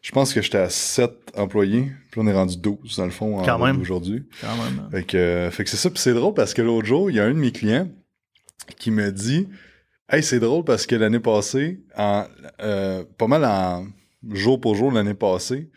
je 0.01 0.11
pense 0.11 0.33
que 0.33 0.41
j'étais 0.41 0.57
à 0.57 0.69
7 0.69 1.11
employés, 1.37 1.91
puis 2.11 2.19
on 2.21 2.27
est 2.27 2.33
rendu 2.33 2.57
12 2.57 2.97
dans 2.97 3.05
le 3.05 3.11
fond 3.11 3.39
aujourd'hui. 3.81 4.23
Quand 4.41 4.55
même. 4.57 4.79
hein. 4.85 4.89
Fait 4.91 5.03
que, 5.03 5.49
fait 5.51 5.63
que 5.63 5.69
c'est 5.69 5.77
ça. 5.77 5.89
Puis 5.89 5.99
c'est 5.99 6.13
drôle 6.13 6.33
parce 6.33 6.53
que 6.53 6.61
l'autre 6.61 6.87
jour, 6.87 7.09
il 7.09 7.15
y 7.15 7.19
a 7.19 7.23
un 7.25 7.33
de 7.33 7.39
mes 7.39 7.51
clients 7.51 7.87
qui 8.77 8.91
me 8.91 9.11
dit 9.11 9.47
Hey, 10.11 10.23
c'est 10.23 10.39
drôle 10.39 10.63
parce 10.63 10.87
que 10.87 10.95
l'année 10.95 11.19
passée, 11.19 11.79
en, 11.95 12.25
euh, 12.61 13.03
pas 13.17 13.27
mal 13.27 13.45
en 13.45 13.85
jour 14.33 14.59
pour 14.59 14.75
jour 14.75 14.91
l'année 14.91 15.13
passée, 15.13 15.69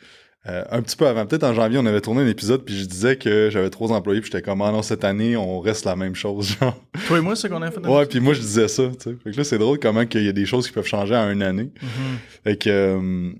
euh, 0.49 0.65
un 0.71 0.83
petit 0.83 0.97
peu 0.97 1.07
avant, 1.07 1.25
peut-être 1.25 1.45
en 1.45 1.55
janvier, 1.55 1.79
on 1.79 1.87
avait 1.87 2.01
tourné 2.01 2.23
un 2.23 2.27
épisode, 2.27 2.65
puis 2.65 2.77
je 2.77 2.85
disais 2.85 3.17
que 3.17 3.49
j'avais 3.51 3.71
trois 3.71 3.93
employés, 3.93 4.21
puis 4.21 4.31
j'étais 4.33 4.43
comme, 4.43 4.61
ah 4.63 4.73
non, 4.73 4.83
cette 4.83 5.05
année, 5.05 5.37
on 5.37 5.61
reste 5.61 5.85
la 5.85 5.95
même 5.95 6.15
chose, 6.15 6.57
genre. 6.61 6.77
Toi 7.07 7.19
et 7.19 7.21
moi, 7.21 7.37
c'est 7.37 7.49
qu'on 7.49 7.63
a 7.63 7.71
fait. 7.71 7.81
Ouais, 7.87 8.07
puis 8.07 8.21
moi, 8.21 8.35
je 8.35 8.41
disais 8.41 8.69
ça, 8.69 8.85
tu 8.89 9.11
sais. 9.11 9.17
Fait 9.23 9.31
que 9.31 9.37
là, 9.37 9.45
c'est 9.45 9.59
drôle 9.59 9.79
comment 9.79 10.05
qu'il 10.05 10.25
y 10.25 10.29
a 10.29 10.33
des 10.33 10.47
choses 10.47 10.67
qui 10.67 10.73
peuvent 10.73 10.87
changer 10.87 11.15
en 11.15 11.31
une 11.31 11.43
année. 11.43 11.71
Mhm. 11.81 12.19
Fait 12.45 12.57
que, 12.57 12.71
euh, 12.71 13.31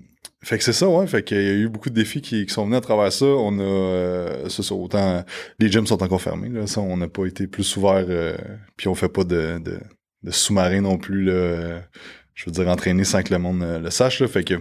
fait 0.43 0.57
que 0.57 0.63
c'est 0.63 0.73
ça, 0.73 0.89
ouais. 0.89 1.07
Fait 1.07 1.23
qu'il 1.23 1.41
y 1.41 1.49
a 1.49 1.53
eu 1.53 1.69
beaucoup 1.69 1.89
de 1.89 1.95
défis 1.95 2.21
qui, 2.21 2.45
qui 2.45 2.53
sont 2.53 2.65
venus 2.65 2.77
à 2.77 2.81
travers 2.81 3.11
ça. 3.11 3.25
On 3.25 3.59
a, 3.59 3.63
euh, 3.63 4.49
autant, 4.71 5.23
les 5.59 5.71
gyms 5.71 5.87
sont 5.87 6.03
encore 6.03 6.21
fermés, 6.21 6.49
là. 6.49 6.67
Ça, 6.67 6.81
on 6.81 6.97
n'a 6.97 7.07
pas 7.07 7.25
été 7.25 7.47
plus 7.47 7.77
ouvert, 7.77 8.05
euh, 8.09 8.35
puis 8.75 8.89
on 8.89 8.95
fait 8.95 9.07
pas 9.07 9.23
de, 9.23 9.59
de, 9.59 9.79
de 10.23 10.31
sous-marin 10.31 10.81
non 10.81 10.97
plus, 10.97 11.23
là. 11.23 11.81
je 12.33 12.45
veux 12.45 12.51
dire, 12.51 12.67
entraîner 12.67 13.05
sans 13.05 13.23
que 13.23 13.33
le 13.33 13.39
monde 13.39 13.63
euh, 13.63 13.79
le 13.79 13.89
sache, 13.89 14.19
là. 14.19 14.27
Fait 14.27 14.43
que, 14.43 14.55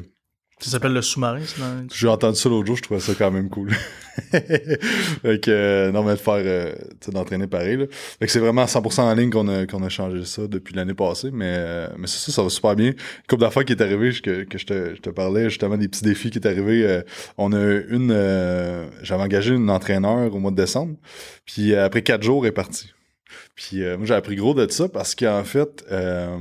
Ça 0.62 0.70
s'appelle 0.70 0.92
le 0.92 1.02
sous-marin. 1.02 1.40
dans- 1.58 1.86
j'ai 1.92 2.08
entendu 2.08 2.38
ça 2.38 2.48
l'autre 2.48 2.66
jour, 2.66 2.76
je 2.76 2.82
trouvais 2.82 3.00
ça 3.00 3.12
quand 3.18 3.30
même 3.30 3.48
cool. 3.50 3.70
fait 4.30 5.40
que, 5.40 5.50
euh, 5.50 5.92
non, 5.92 6.02
mais 6.04 6.12
de 6.12 6.16
faire, 6.16 6.34
euh, 6.38 6.72
d'entraîner 7.08 7.46
pareil, 7.46 7.76
là. 7.78 7.84
Fait 7.90 8.26
que 8.26 8.32
c'est 8.32 8.38
vraiment 8.38 8.62
à 8.62 8.66
100% 8.66 9.02
en 9.02 9.14
ligne 9.14 9.30
qu'on 9.30 9.48
a, 9.48 9.66
qu'on 9.66 9.82
a 9.82 9.88
changé 9.88 10.24
ça 10.24 10.46
depuis 10.46 10.74
l'année 10.74 10.94
passée, 10.94 11.30
mais, 11.32 11.54
euh, 11.58 11.88
mais 11.98 12.06
c'est 12.06 12.18
ça, 12.30 12.32
ça 12.32 12.42
va 12.42 12.48
super 12.48 12.76
bien. 12.76 12.92
Une 13.30 13.38
d'affaires 13.38 13.64
qui 13.64 13.72
est 13.72 13.82
arrivé, 13.82 14.12
que, 14.22 14.44
que 14.44 14.58
je, 14.58 14.66
te, 14.66 14.94
je 14.94 15.00
te 15.00 15.10
parlais, 15.10 15.48
justement, 15.50 15.76
des 15.76 15.88
petits 15.88 16.04
défis 16.04 16.30
qui 16.30 16.38
est 16.38 16.46
arrivé. 16.46 16.84
euh, 16.86 17.02
on 17.38 17.52
a 17.52 17.58
une, 17.88 18.10
euh, 18.12 18.86
j'avais 19.02 19.22
engagé 19.22 19.54
une 19.54 19.70
entraîneur 19.70 20.34
au 20.34 20.38
mois 20.38 20.50
de 20.50 20.56
décembre, 20.56 20.96
puis 21.44 21.74
après 21.74 22.02
quatre 22.02 22.22
jours, 22.22 22.44
elle 22.44 22.50
est 22.50 22.52
partie. 22.52 22.92
Puis 23.54 23.82
euh, 23.82 23.96
moi, 23.96 24.06
j'ai 24.06 24.14
appris 24.14 24.36
gros 24.36 24.54
de 24.54 24.70
ça 24.70 24.88
parce 24.88 25.14
qu'en 25.14 25.44
fait, 25.44 25.84
euh, 25.90 26.36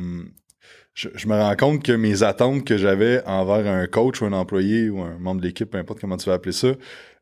je, 0.94 1.10
je 1.16 1.28
me 1.28 1.36
rends 1.36 1.56
compte 1.56 1.84
que 1.84 1.94
mes 1.94 2.24
attentes 2.24 2.66
que 2.66 2.78
j'avais 2.78 3.24
envers 3.26 3.72
un 3.72 3.88
coach 3.88 4.22
ou 4.22 4.26
un 4.26 4.34
employé 4.34 4.90
ou 4.90 5.02
un 5.02 5.18
membre 5.18 5.42
de 5.42 5.48
l'équipe, 5.48 5.70
peu 5.70 5.78
importe 5.78 6.02
comment 6.02 6.18
tu 6.18 6.26
vas 6.26 6.34
appeler 6.34 6.52
ça, 6.52 6.74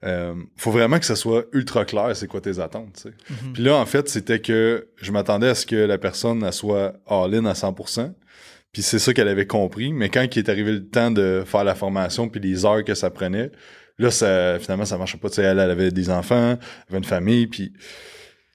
euh, 0.03 0.33
faut 0.57 0.71
vraiment 0.71 0.97
que 0.97 1.05
ça 1.05 1.15
soit 1.15 1.45
ultra 1.53 1.85
clair 1.85 2.15
c'est 2.15 2.27
quoi 2.27 2.41
tes 2.41 2.59
attentes. 2.59 2.93
tu 2.95 3.01
sais. 3.03 3.13
Mhm. 3.29 3.53
Puis 3.53 3.63
là, 3.63 3.75
en 3.75 3.85
fait, 3.85 4.09
c'était 4.09 4.39
que 4.39 4.87
je 4.97 5.11
m'attendais 5.11 5.49
à 5.49 5.55
ce 5.55 5.65
que 5.65 5.75
la 5.75 5.97
personne 5.97 6.43
elle 6.43 6.53
soit 6.53 6.93
all-in 7.07 7.45
à 7.45 7.53
100%. 7.53 8.13
Puis 8.71 8.81
c'est 8.81 8.99
ça 8.99 9.13
qu'elle 9.13 9.27
avait 9.27 9.47
compris. 9.47 9.93
Mais 9.93 10.09
quand 10.09 10.23
il 10.23 10.39
est 10.39 10.49
arrivé 10.49 10.71
le 10.71 10.87
temps 10.87 11.11
de 11.11 11.43
faire 11.45 11.63
la 11.63 11.75
formation 11.75 12.29
puis 12.29 12.39
les 12.39 12.65
heures 12.65 12.83
que 12.83 12.95
ça 12.95 13.09
prenait, 13.09 13.51
là, 13.97 14.11
ça, 14.11 14.57
finalement, 14.59 14.85
ça 14.85 14.97
marchait 14.97 15.17
pas. 15.17 15.29
Tu 15.29 15.35
sais, 15.35 15.43
elle, 15.43 15.59
elle 15.59 15.71
avait 15.71 15.91
des 15.91 16.09
enfants, 16.09 16.57
elle 16.57 16.89
avait 16.89 16.97
une 16.97 17.03
famille, 17.03 17.47
puis... 17.47 17.73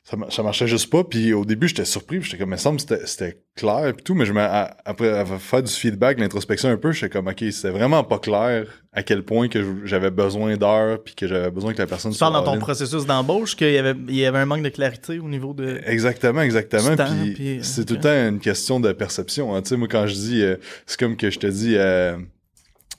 ça, 0.06 0.18
ça 0.28 0.42
marchait 0.42 0.66
juste 0.66 0.90
pas. 0.90 1.02
Puis 1.02 1.32
au 1.32 1.46
début, 1.46 1.66
j'étais 1.66 1.86
surpris. 1.86 2.20
J'étais 2.22 2.36
comme, 2.36 2.50
il 2.50 2.52
me 2.52 2.56
semble 2.58 2.76
que 2.76 2.82
c'était- 2.82 3.06
c'était 3.06 3.38
clair. 3.56 3.92
Puis 3.96 4.04
tout, 4.04 4.14
mais 4.14 4.26
je 4.26 4.34
me, 4.34 4.40
à- 4.40 4.76
après 4.84 5.08
avoir 5.08 5.40
fait 5.40 5.62
du 5.62 5.72
feedback, 5.72 6.20
l'introspection 6.20 6.68
un 6.68 6.76
peu, 6.76 6.92
j'étais 6.92 7.08
comme, 7.08 7.26
OK, 7.28 7.42
c'était 7.50 7.70
vraiment 7.70 8.04
pas 8.04 8.18
clair 8.18 8.66
à 8.92 9.02
quel 9.02 9.22
point 9.22 9.48
que 9.48 9.86
j'avais 9.86 10.10
besoin 10.10 10.56
d'heures. 10.58 11.02
Puis 11.02 11.14
que 11.14 11.26
j'avais 11.26 11.50
besoin 11.50 11.72
que 11.72 11.78
la 11.78 11.86
personne 11.86 12.12
Tu 12.12 12.18
parles 12.18 12.34
dans 12.34 12.44
ton 12.44 12.58
processus 12.58 13.06
d'embauche 13.06 13.56
qu'il 13.56 13.72
y 13.72 13.78
avait, 13.78 13.94
il 14.08 14.14
y 14.16 14.26
avait 14.26 14.38
un 14.40 14.46
manque 14.46 14.62
de 14.62 14.68
clarité 14.68 15.18
au 15.18 15.28
niveau 15.28 15.54
de. 15.54 15.80
Exactement, 15.86 16.42
exactement. 16.42 16.94
Temps, 16.96 17.06
Puis 17.22 17.32
puis- 17.32 17.58
c'est 17.62 17.86
tout 17.86 17.94
le 17.94 18.00
temps 18.00 18.28
une 18.28 18.40
question 18.40 18.80
de 18.80 18.92
perception. 18.92 19.54
hein. 19.54 19.62
Tu 19.62 19.70
sais, 19.70 19.76
moi, 19.78 19.88
quand 19.90 20.06
je 20.06 20.14
dis, 20.14 20.42
euh, 20.42 20.56
c'est 20.84 21.00
comme 21.00 21.16
que 21.16 21.30
je 21.30 21.38
te 21.38 21.46
dis, 21.46 21.76
euh, 21.76 22.16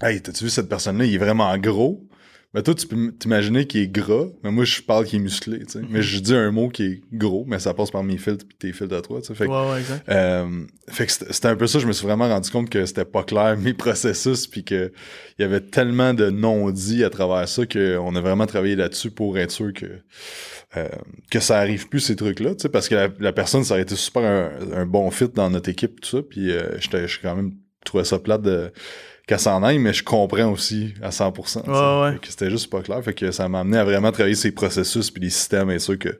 hey, 0.02 0.22
t'as-tu 0.22 0.46
vu 0.46 0.50
cette 0.50 0.68
personne-là, 0.70 1.06
il 1.06 1.14
est 1.14 1.20
vraiment 1.20 1.56
gros. 1.60 2.04
Mais 2.56 2.64
toi, 2.64 2.74
tu 2.74 2.88
peux 2.88 3.12
t'imaginer 3.12 3.68
qu'il 3.68 3.82
est 3.82 3.88
gras, 3.88 4.28
mais 4.42 4.50
moi, 4.50 4.64
je 4.64 4.82
parle 4.82 5.06
qu'il 5.06 5.20
est 5.20 5.22
musclé. 5.22 5.60
tu 5.60 5.74
sais. 5.74 5.80
Mhm. 5.80 5.88
Mais 5.92 6.02
je 6.02 6.20
dis 6.20 6.34
un 6.34 6.50
mot 6.52 6.70
qui 6.70 6.84
est 6.84 7.02
gros, 7.12 7.44
mais 7.46 7.60
ça 7.60 7.74
passe 7.74 7.92
par 7.92 8.02
mes 8.04 8.18
filtres 8.18 8.46
puis 8.48 8.58
tes 8.58 8.72
filtres 8.72 8.96
à 8.96 9.02
toi. 9.02 9.20
tu 9.20 9.28
sais. 9.28 9.36
Fait 9.36 9.46
que, 9.46 9.52
Ouais, 9.52 9.72
ouais, 9.74 9.80
exact. 9.82 10.08
euh, 10.10 10.64
fait 10.88 11.06
que 11.06 11.12
c'était 11.12 11.48
un 11.50 11.58
peu 11.58 11.68
ça, 11.68 11.80
je 11.80 11.86
me 11.86 11.92
suis 11.92 12.08
vraiment 12.08 12.30
rendu 12.30 12.50
compte 12.50 12.70
que 12.70 12.86
c'était 12.86 13.04
pas 13.06 13.24
clair 13.24 13.58
mes 13.62 13.74
processus, 13.74 14.48
puis 14.48 14.64
que 14.64 14.92
il 15.38 15.42
y 15.42 15.46
avait 15.46 15.60
tellement 15.60 16.14
de 16.14 16.30
non-dits 16.30 17.04
à 17.04 17.10
travers 17.10 17.46
ça 17.50 17.66
qu'on 17.66 18.16
a 18.16 18.22
vraiment 18.22 18.46
travaillé 18.46 18.78
là-dessus 18.78 19.12
pour 19.12 19.38
être 19.38 19.52
sûr 19.52 19.74
que 19.74 19.86
euh, 20.78 20.88
que 21.30 21.42
ça 21.42 21.60
arrive 21.60 21.90
plus 21.90 22.00
ces 22.00 22.16
trucs-là, 22.16 22.56
tu 22.56 22.62
sais, 22.64 22.70
parce 22.70 22.88
que 22.88 22.96
la, 22.96 23.10
la 23.20 23.34
personne, 23.34 23.64
ça 23.66 23.74
aurait 23.74 23.84
été 23.84 23.96
super 23.96 24.24
un, 24.24 24.72
un 24.82 24.86
bon 24.86 25.12
fit 25.12 25.28
dans 25.28 25.50
notre 25.50 25.70
équipe, 25.70 26.00
tout 26.00 26.10
ça, 26.10 26.24
puis 26.24 26.52
euh, 26.52 26.80
je 26.80 27.20
quand 27.22 27.36
même 27.36 27.52
trouvais 27.84 28.04
ça 28.06 28.18
plate 28.20 28.42
de 28.42 28.72
qu'elle 29.28 29.40
s'en 29.40 29.64
aille, 29.64 29.80
mais 29.80 29.94
je 29.94 30.04
comprends 30.04 30.52
aussi 30.52 30.94
à 31.02 31.10
100%. 31.10 31.62
tu 31.62 31.66
sais. 31.66 31.72
Ouais, 31.72 32.02
ouais. 32.02 32.12
Fait 32.14 32.20
que 32.20 32.28
c'était 32.28 32.50
juste 32.52 32.70
pas 32.70 32.82
clair, 32.82 33.04
fait 33.04 33.14
que 33.14 33.32
ça 33.32 33.48
m'a 33.50 33.62
amené 33.62 33.78
à 33.78 33.84
vraiment 33.84 34.12
travailler 34.12 34.36
ces 34.36 34.52
processus 34.52 35.10
puis 35.12 35.22
les 35.24 35.30
systèmes, 35.30 35.72
et 35.72 35.80
sûr 35.80 35.98
que 35.98 36.20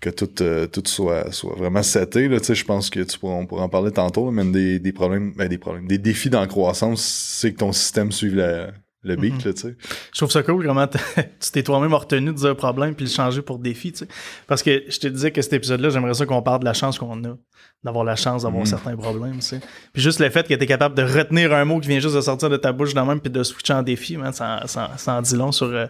que 0.00 0.10
tout, 0.10 0.42
euh, 0.42 0.66
tout 0.66 0.82
soit, 0.84 1.32
soit 1.32 1.54
vraiment 1.54 1.82
seté. 1.82 2.28
Là, 2.28 2.38
tu 2.38 2.46
sais, 2.46 2.54
je 2.54 2.64
pense 2.66 2.90
que 2.90 3.00
tu 3.00 3.18
pourras, 3.18 3.36
on 3.36 3.46
pourra 3.46 3.62
en 3.62 3.68
parler 3.70 3.90
tantôt, 3.90 4.26
là, 4.26 4.32
mais 4.32 4.44
des, 4.52 4.78
des 4.78 4.92
problèmes, 4.92 5.32
ben, 5.34 5.48
des 5.48 5.56
problèmes, 5.56 5.86
des 5.86 5.96
défis 5.96 6.28
dans 6.28 6.40
la 6.42 6.46
croissance, 6.46 7.02
c'est 7.02 7.52
que 7.52 7.58
ton 7.58 7.72
système 7.72 8.12
suive 8.12 8.34
la- 8.36 8.70
le 9.04 9.16
beat, 9.16 9.44
là, 9.44 9.52
tu 9.52 9.60
sais. 9.60 9.76
Je 10.12 10.18
trouve 10.18 10.30
ça 10.30 10.42
cool 10.42 10.66
comment 10.66 10.86
tu 10.88 11.50
t'es 11.52 11.62
toi-même 11.62 11.92
retenu 11.94 12.28
de 12.32 12.36
dire 12.36 12.50
un 12.50 12.54
problème 12.54 12.94
puis 12.94 13.04
le 13.04 13.10
changer 13.10 13.42
pour 13.42 13.58
défi, 13.58 13.92
tu 13.92 13.98
sais. 14.00 14.08
Parce 14.46 14.62
que 14.62 14.82
je 14.88 14.98
te 14.98 15.06
disais 15.08 15.30
que 15.30 15.42
cet 15.42 15.52
épisode-là, 15.52 15.90
j'aimerais 15.90 16.14
ça 16.14 16.26
qu'on 16.26 16.42
parle 16.42 16.60
de 16.60 16.64
la 16.64 16.72
chance 16.74 16.98
qu'on 16.98 17.22
a, 17.24 17.36
d'avoir 17.84 18.04
la 18.04 18.16
chance 18.16 18.42
d'avoir 18.42 18.62
Mhm. 18.62 18.66
certains 18.68 18.96
problèmes, 18.96 19.36
tu 19.36 19.42
sais. 19.42 19.60
Puis 19.92 20.02
juste 20.02 20.20
le 20.20 20.30
fait 20.30 20.46
que 20.48 20.54
tu 20.54 20.62
es 20.62 20.66
capable 20.66 20.94
de 20.94 21.02
retenir 21.02 21.52
un 21.52 21.64
mot 21.64 21.78
qui 21.80 21.88
vient 21.88 22.00
juste 22.00 22.14
de 22.16 22.20
sortir 22.20 22.48
de 22.50 22.56
ta 22.56 22.72
bouche 22.72 22.94
dans 22.94 23.04
même 23.06 23.20
puis 23.20 23.30
de 23.30 23.42
switcher 23.42 23.74
en 23.74 23.82
défi, 23.82 24.16
man, 24.16 24.32
ça, 24.32 24.62
ça, 24.66 24.92
ça 24.96 25.14
en 25.14 25.22
dit 25.22 25.36
long 25.36 25.52
sur 25.52 25.66
euh, 25.66 25.86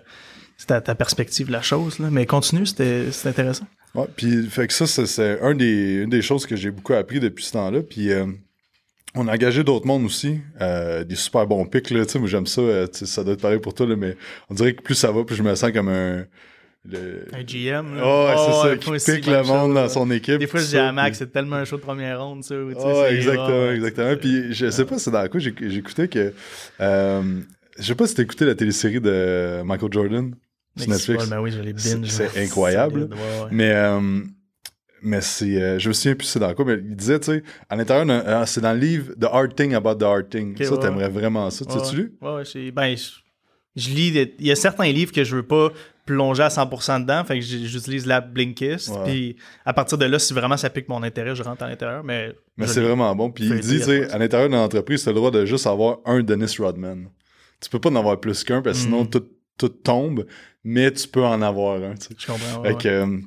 ta, 0.67 0.81
ta 0.81 0.95
perspective 0.95 1.47
de 1.47 1.53
la 1.53 1.63
chose, 1.63 1.99
là. 1.99 2.09
Mais 2.11 2.27
continue, 2.27 2.67
c'était 2.67 3.07
intéressant. 3.25 3.67
Ouais, 3.95 4.07
puis 4.17 4.49
fait 4.49 4.67
que 4.67 4.73
ça, 4.73 4.87
c'est, 4.89 5.07
c'est 5.07 5.41
un 5.41 5.55
des, 5.55 6.03
une 6.03 6.11
des 6.11 6.23
choses 6.23 6.47
que 6.47 6.57
j'ai 6.57 6.73
beaucoup 6.73 6.95
appris 6.95 7.21
depuis 7.21 7.45
ce 7.45 7.53
temps-là. 7.53 7.81
Puis 7.89 8.11
euh, 8.13 8.27
on 9.17 9.29
a 9.29 9.33
engagé 9.35 9.63
d'autres 9.65 9.87
mondes 9.87 10.05
aussi, 10.05 10.41
euh, 10.61 11.05
des 11.05 11.15
super 11.15 11.47
bons 11.47 11.65
pics, 11.67 11.91
là, 11.91 12.05
tu 12.05 12.13
sais, 12.13 12.19
moi 12.19 12.29
j'aime 12.29 12.47
ça, 12.47 12.61
euh, 12.61 12.87
ça 12.93 13.23
doit 13.25 13.35
être 13.35 13.41
pareil 13.43 13.59
pour 13.61 13.75
toi, 13.75 13.87
là, 13.87 13.97
mais 13.97 14.17
on 14.51 14.55
dirait 14.55 14.75
que 14.75 14.83
plus 14.83 14.95
ça 14.95 15.11
va, 15.13 15.25
plus 15.25 15.37
je 15.37 15.43
me 15.43 15.55
sens 15.55 15.71
comme 15.73 15.89
un... 15.89 16.25
Le... 16.87 17.25
Un 17.33 17.43
GM, 17.45 17.95
là. 17.97 18.03
Oh, 18.05 18.27
ouais, 18.27 18.35
c'est 18.37 18.53
Oh, 18.53 18.63
ça, 18.63 18.77
qui 18.77 19.13
pique 19.17 19.27
le 19.27 19.43
monde 19.43 19.69
chose, 19.69 19.75
dans 19.75 19.89
son 19.89 20.11
équipe. 20.11 20.37
Des 20.39 20.47
fois, 20.47 20.61
je 20.61 20.67
dis 20.67 20.77
à 20.77 20.93
Max, 20.93 21.17
c'est 21.17 21.33
tellement 21.33 21.57
un 21.57 21.65
show 21.65 21.77
de 21.77 21.81
première 21.81 22.23
ronde, 22.23 22.45
ça. 22.45 22.55
c'est- 22.79 23.15
exactement, 23.15 23.71
exactement. 23.71 24.17
Puis 24.21 24.53
je 24.53 24.71
sais 24.71 24.85
pas 24.85 24.99
c'est 24.99 25.11
dans 25.11 25.27
quoi 25.29 25.41
j'ai- 25.41 25.55
j'écoutais 25.63 26.09
que. 26.09 26.35
Euh, 26.83 27.23
je 27.79 27.83
sais 27.85 27.95
pas 27.95 28.07
si 28.07 28.15
t'as 28.15 28.23
écouté 28.25 28.45
la 28.45 28.55
télésérie 28.55 29.01
de 29.01 29.63
Michael 29.65 29.93
Jordan 29.95 30.35
sur 30.77 30.91
Netflix. 30.91 31.23
c'est 31.23 31.31
pas- 31.31 31.37
ben 31.37 31.43
oui, 31.43 31.53
je 31.53 31.61
l'ai 31.63 31.73
C'est- 31.79 31.97
binge. 31.97 32.07
c'est 32.11 32.25
là. 32.37 32.43
incroyable. 32.45 32.93
solide, 33.01 33.13
ouais, 33.15 33.45
ouais. 33.45 33.49
Mais, 33.51 33.73
mais 35.05 35.21
c'est. 35.21 35.63
euh, 35.63 35.79
je 35.79 35.89
me 35.89 35.93
souviens 35.93 36.15
plus 36.17 36.27
c'est 36.27 36.41
dans 36.41 36.53
quoi, 36.55 36.65
mais 36.65 36.75
il 36.75 36.97
disait, 36.97 37.21
tu 37.21 37.27
sais, 37.27 37.43
à 37.69 37.77
l'intérieur, 37.77 38.07
d'un- 38.07 38.25
euh, 38.27 38.47
c'est 38.47 38.61
dans 38.61 38.73
le 38.73 38.79
livre 38.81 39.13
The 39.21 39.25
Hard 39.31 39.55
Thing 39.55 39.75
About 39.75 39.97
the 39.97 40.03
Hard 40.03 40.29
Thing. 40.29 40.57
Ça, 40.63 40.73
ouais, 40.73 40.79
t'aimerais 40.81 41.09
vraiment 41.09 41.49
ça. 41.51 41.65
Tu 41.65 41.73
Ouais, 41.73 41.79
l'as-tu 41.79 41.97
lu? 41.97 42.13
Ouais, 42.21 42.35
ouais, 42.55 42.71
ben, 42.73 42.97
je, 42.97 43.11
je 43.77 43.91
lis. 43.91 44.33
Il 44.41 44.47
y 44.47 44.51
a 44.51 44.57
certains 44.57 44.91
livres 44.91 45.13
que 45.13 45.23
je 45.23 45.37
veux 45.37 45.43
pas 45.43 45.71
plonger 46.07 46.43
à 46.43 46.49
100% 46.49 47.01
dedans, 47.01 47.25
fait 47.25 47.39
que 47.39 47.45
j'utilise 47.45 48.05
l'app 48.07 48.31
Blinkist. 48.31 48.93
Puis 49.05 49.37
à 49.65 49.73
partir 49.73 49.97
de 49.97 50.05
là, 50.05 50.19
si 50.19 50.35
vraiment 50.35 50.57
ça 50.59 50.69
pique 50.69 50.89
mon 50.89 51.03
intérêt, 51.03 51.35
je 51.35 51.43
rentre 51.43 51.63
à 51.63 51.69
l'intérieur. 51.69 52.05
Mais, 52.05 52.33
Mais 52.59 52.67
c'est 52.67 52.83
vraiment 52.83 53.15
bon. 53.17 53.31
Puis 53.31 53.47
il 53.47 53.61
dit, 53.61 53.79
tu 53.79 53.85
sais, 53.85 54.11
à 54.11 54.19
l'intérieur 54.19 54.49
d'une 54.51 54.59
entreprise, 54.59 55.03
t'as 55.05 55.13
le 55.13 55.17
droit 55.17 55.31
de 55.31 55.47
juste 55.47 55.67
avoir 55.67 55.99
un 56.05 56.23
Dennis 56.23 56.57
Rodman. 56.59 57.09
Tu 57.61 57.71
peux 57.71 57.79
pas 57.79 57.89
en 57.89 57.97
avoir 57.97 58.21
plus 58.21 58.45
qu'un, 58.45 58.61
parce 58.61 58.77
que 58.79 58.85
sinon 58.85 59.05
Mm. 59.05 59.09
tout, 59.11 59.25
tout 59.57 59.69
tombe, 59.71 60.27
mais 60.63 60.93
tu 60.93 61.09
peux 61.09 61.25
en 61.25 61.41
avoir 61.41 61.83
un, 61.83 61.95
tu 61.95 62.09
sais. 62.09 62.15
Je 62.19 62.27
comprends. 62.27 62.63
Fait 62.65 62.75
que, 62.77 62.89
euh, 62.89 63.19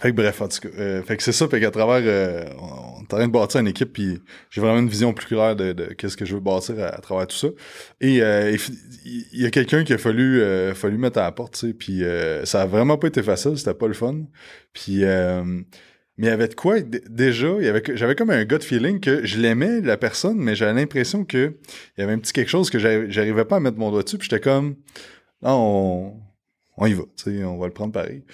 fait 0.00 0.10
que 0.10 0.16
bref, 0.16 0.40
en 0.40 0.48
tout 0.48 0.60
cas, 0.60 0.68
euh, 0.78 1.02
fait 1.02 1.16
que 1.16 1.22
c'est 1.22 1.32
ça, 1.32 1.48
fait 1.48 1.60
qu'à 1.60 1.70
travers, 1.70 2.02
euh, 2.04 2.44
on 2.60 3.00
est 3.00 3.12
en 3.12 3.16
train 3.16 3.26
de 3.26 3.32
bâtir 3.32 3.60
une 3.60 3.68
équipe, 3.68 3.92
puis 3.92 4.20
j'ai 4.50 4.60
vraiment 4.60 4.78
une 4.78 4.88
vision 4.88 5.12
plus 5.12 5.26
claire 5.26 5.56
de, 5.56 5.72
qu'est-ce 5.94 6.16
que 6.16 6.24
je 6.24 6.34
veux 6.34 6.40
bâtir 6.40 6.76
à, 6.82 7.00
travers 7.00 7.26
tout 7.26 7.36
ça. 7.36 7.48
Et 8.00 8.22
euh, 8.22 8.56
il, 9.04 9.40
y 9.42 9.46
a 9.46 9.50
quelqu'un 9.50 9.82
qui 9.82 9.92
a 9.92 9.98
fallu, 9.98 10.42
fallu 10.74 10.98
mettre 10.98 11.18
à 11.18 11.22
la 11.22 11.32
porte, 11.32 11.54
tu 11.54 11.68
sais, 11.68 11.74
puis 11.74 12.02
ça 12.44 12.62
a 12.62 12.66
vraiment 12.66 12.96
pas 12.96 13.08
été 13.08 13.22
facile, 13.22 13.58
c'était 13.58 13.74
pas 13.74 13.88
le 13.88 13.94
fun. 13.94 14.24
Puis, 14.72 15.04
mais 16.18 16.26
il 16.26 16.30
y 16.30 16.32
avait 16.32 16.48
de 16.48 16.54
quoi, 16.54 16.80
déjà, 16.80 17.48
j'avais 17.94 18.16
comme 18.16 18.30
un 18.30 18.44
gut 18.44 18.60
feeling 18.60 18.98
que 19.00 19.24
je 19.24 19.40
l'aimais, 19.40 19.80
la 19.80 19.96
personne, 19.96 20.36
mais 20.36 20.56
j'avais 20.56 20.74
l'impression 20.74 21.24
que 21.24 21.56
il 21.96 22.00
y 22.00 22.04
avait 22.04 22.12
un 22.12 22.18
petit 22.18 22.32
quelque 22.32 22.50
chose 22.50 22.70
que 22.70 22.78
j'arri- 22.78 23.08
j'arrivais 23.08 23.44
pas 23.44 23.56
à 23.56 23.60
mettre 23.60 23.78
mon 23.78 23.90
doigt 23.90 24.02
dessus, 24.02 24.18
puis 24.18 24.28
j'étais 24.28 24.42
comme, 24.42 24.76
non, 25.42 25.50
on, 25.50 26.20
on 26.76 26.86
y 26.86 26.94
va, 26.94 27.04
tu 27.16 27.36
sais, 27.36 27.44
on 27.44 27.56
va 27.56 27.66
le 27.66 27.72
prendre 27.72 27.92
pareil. 27.92 28.24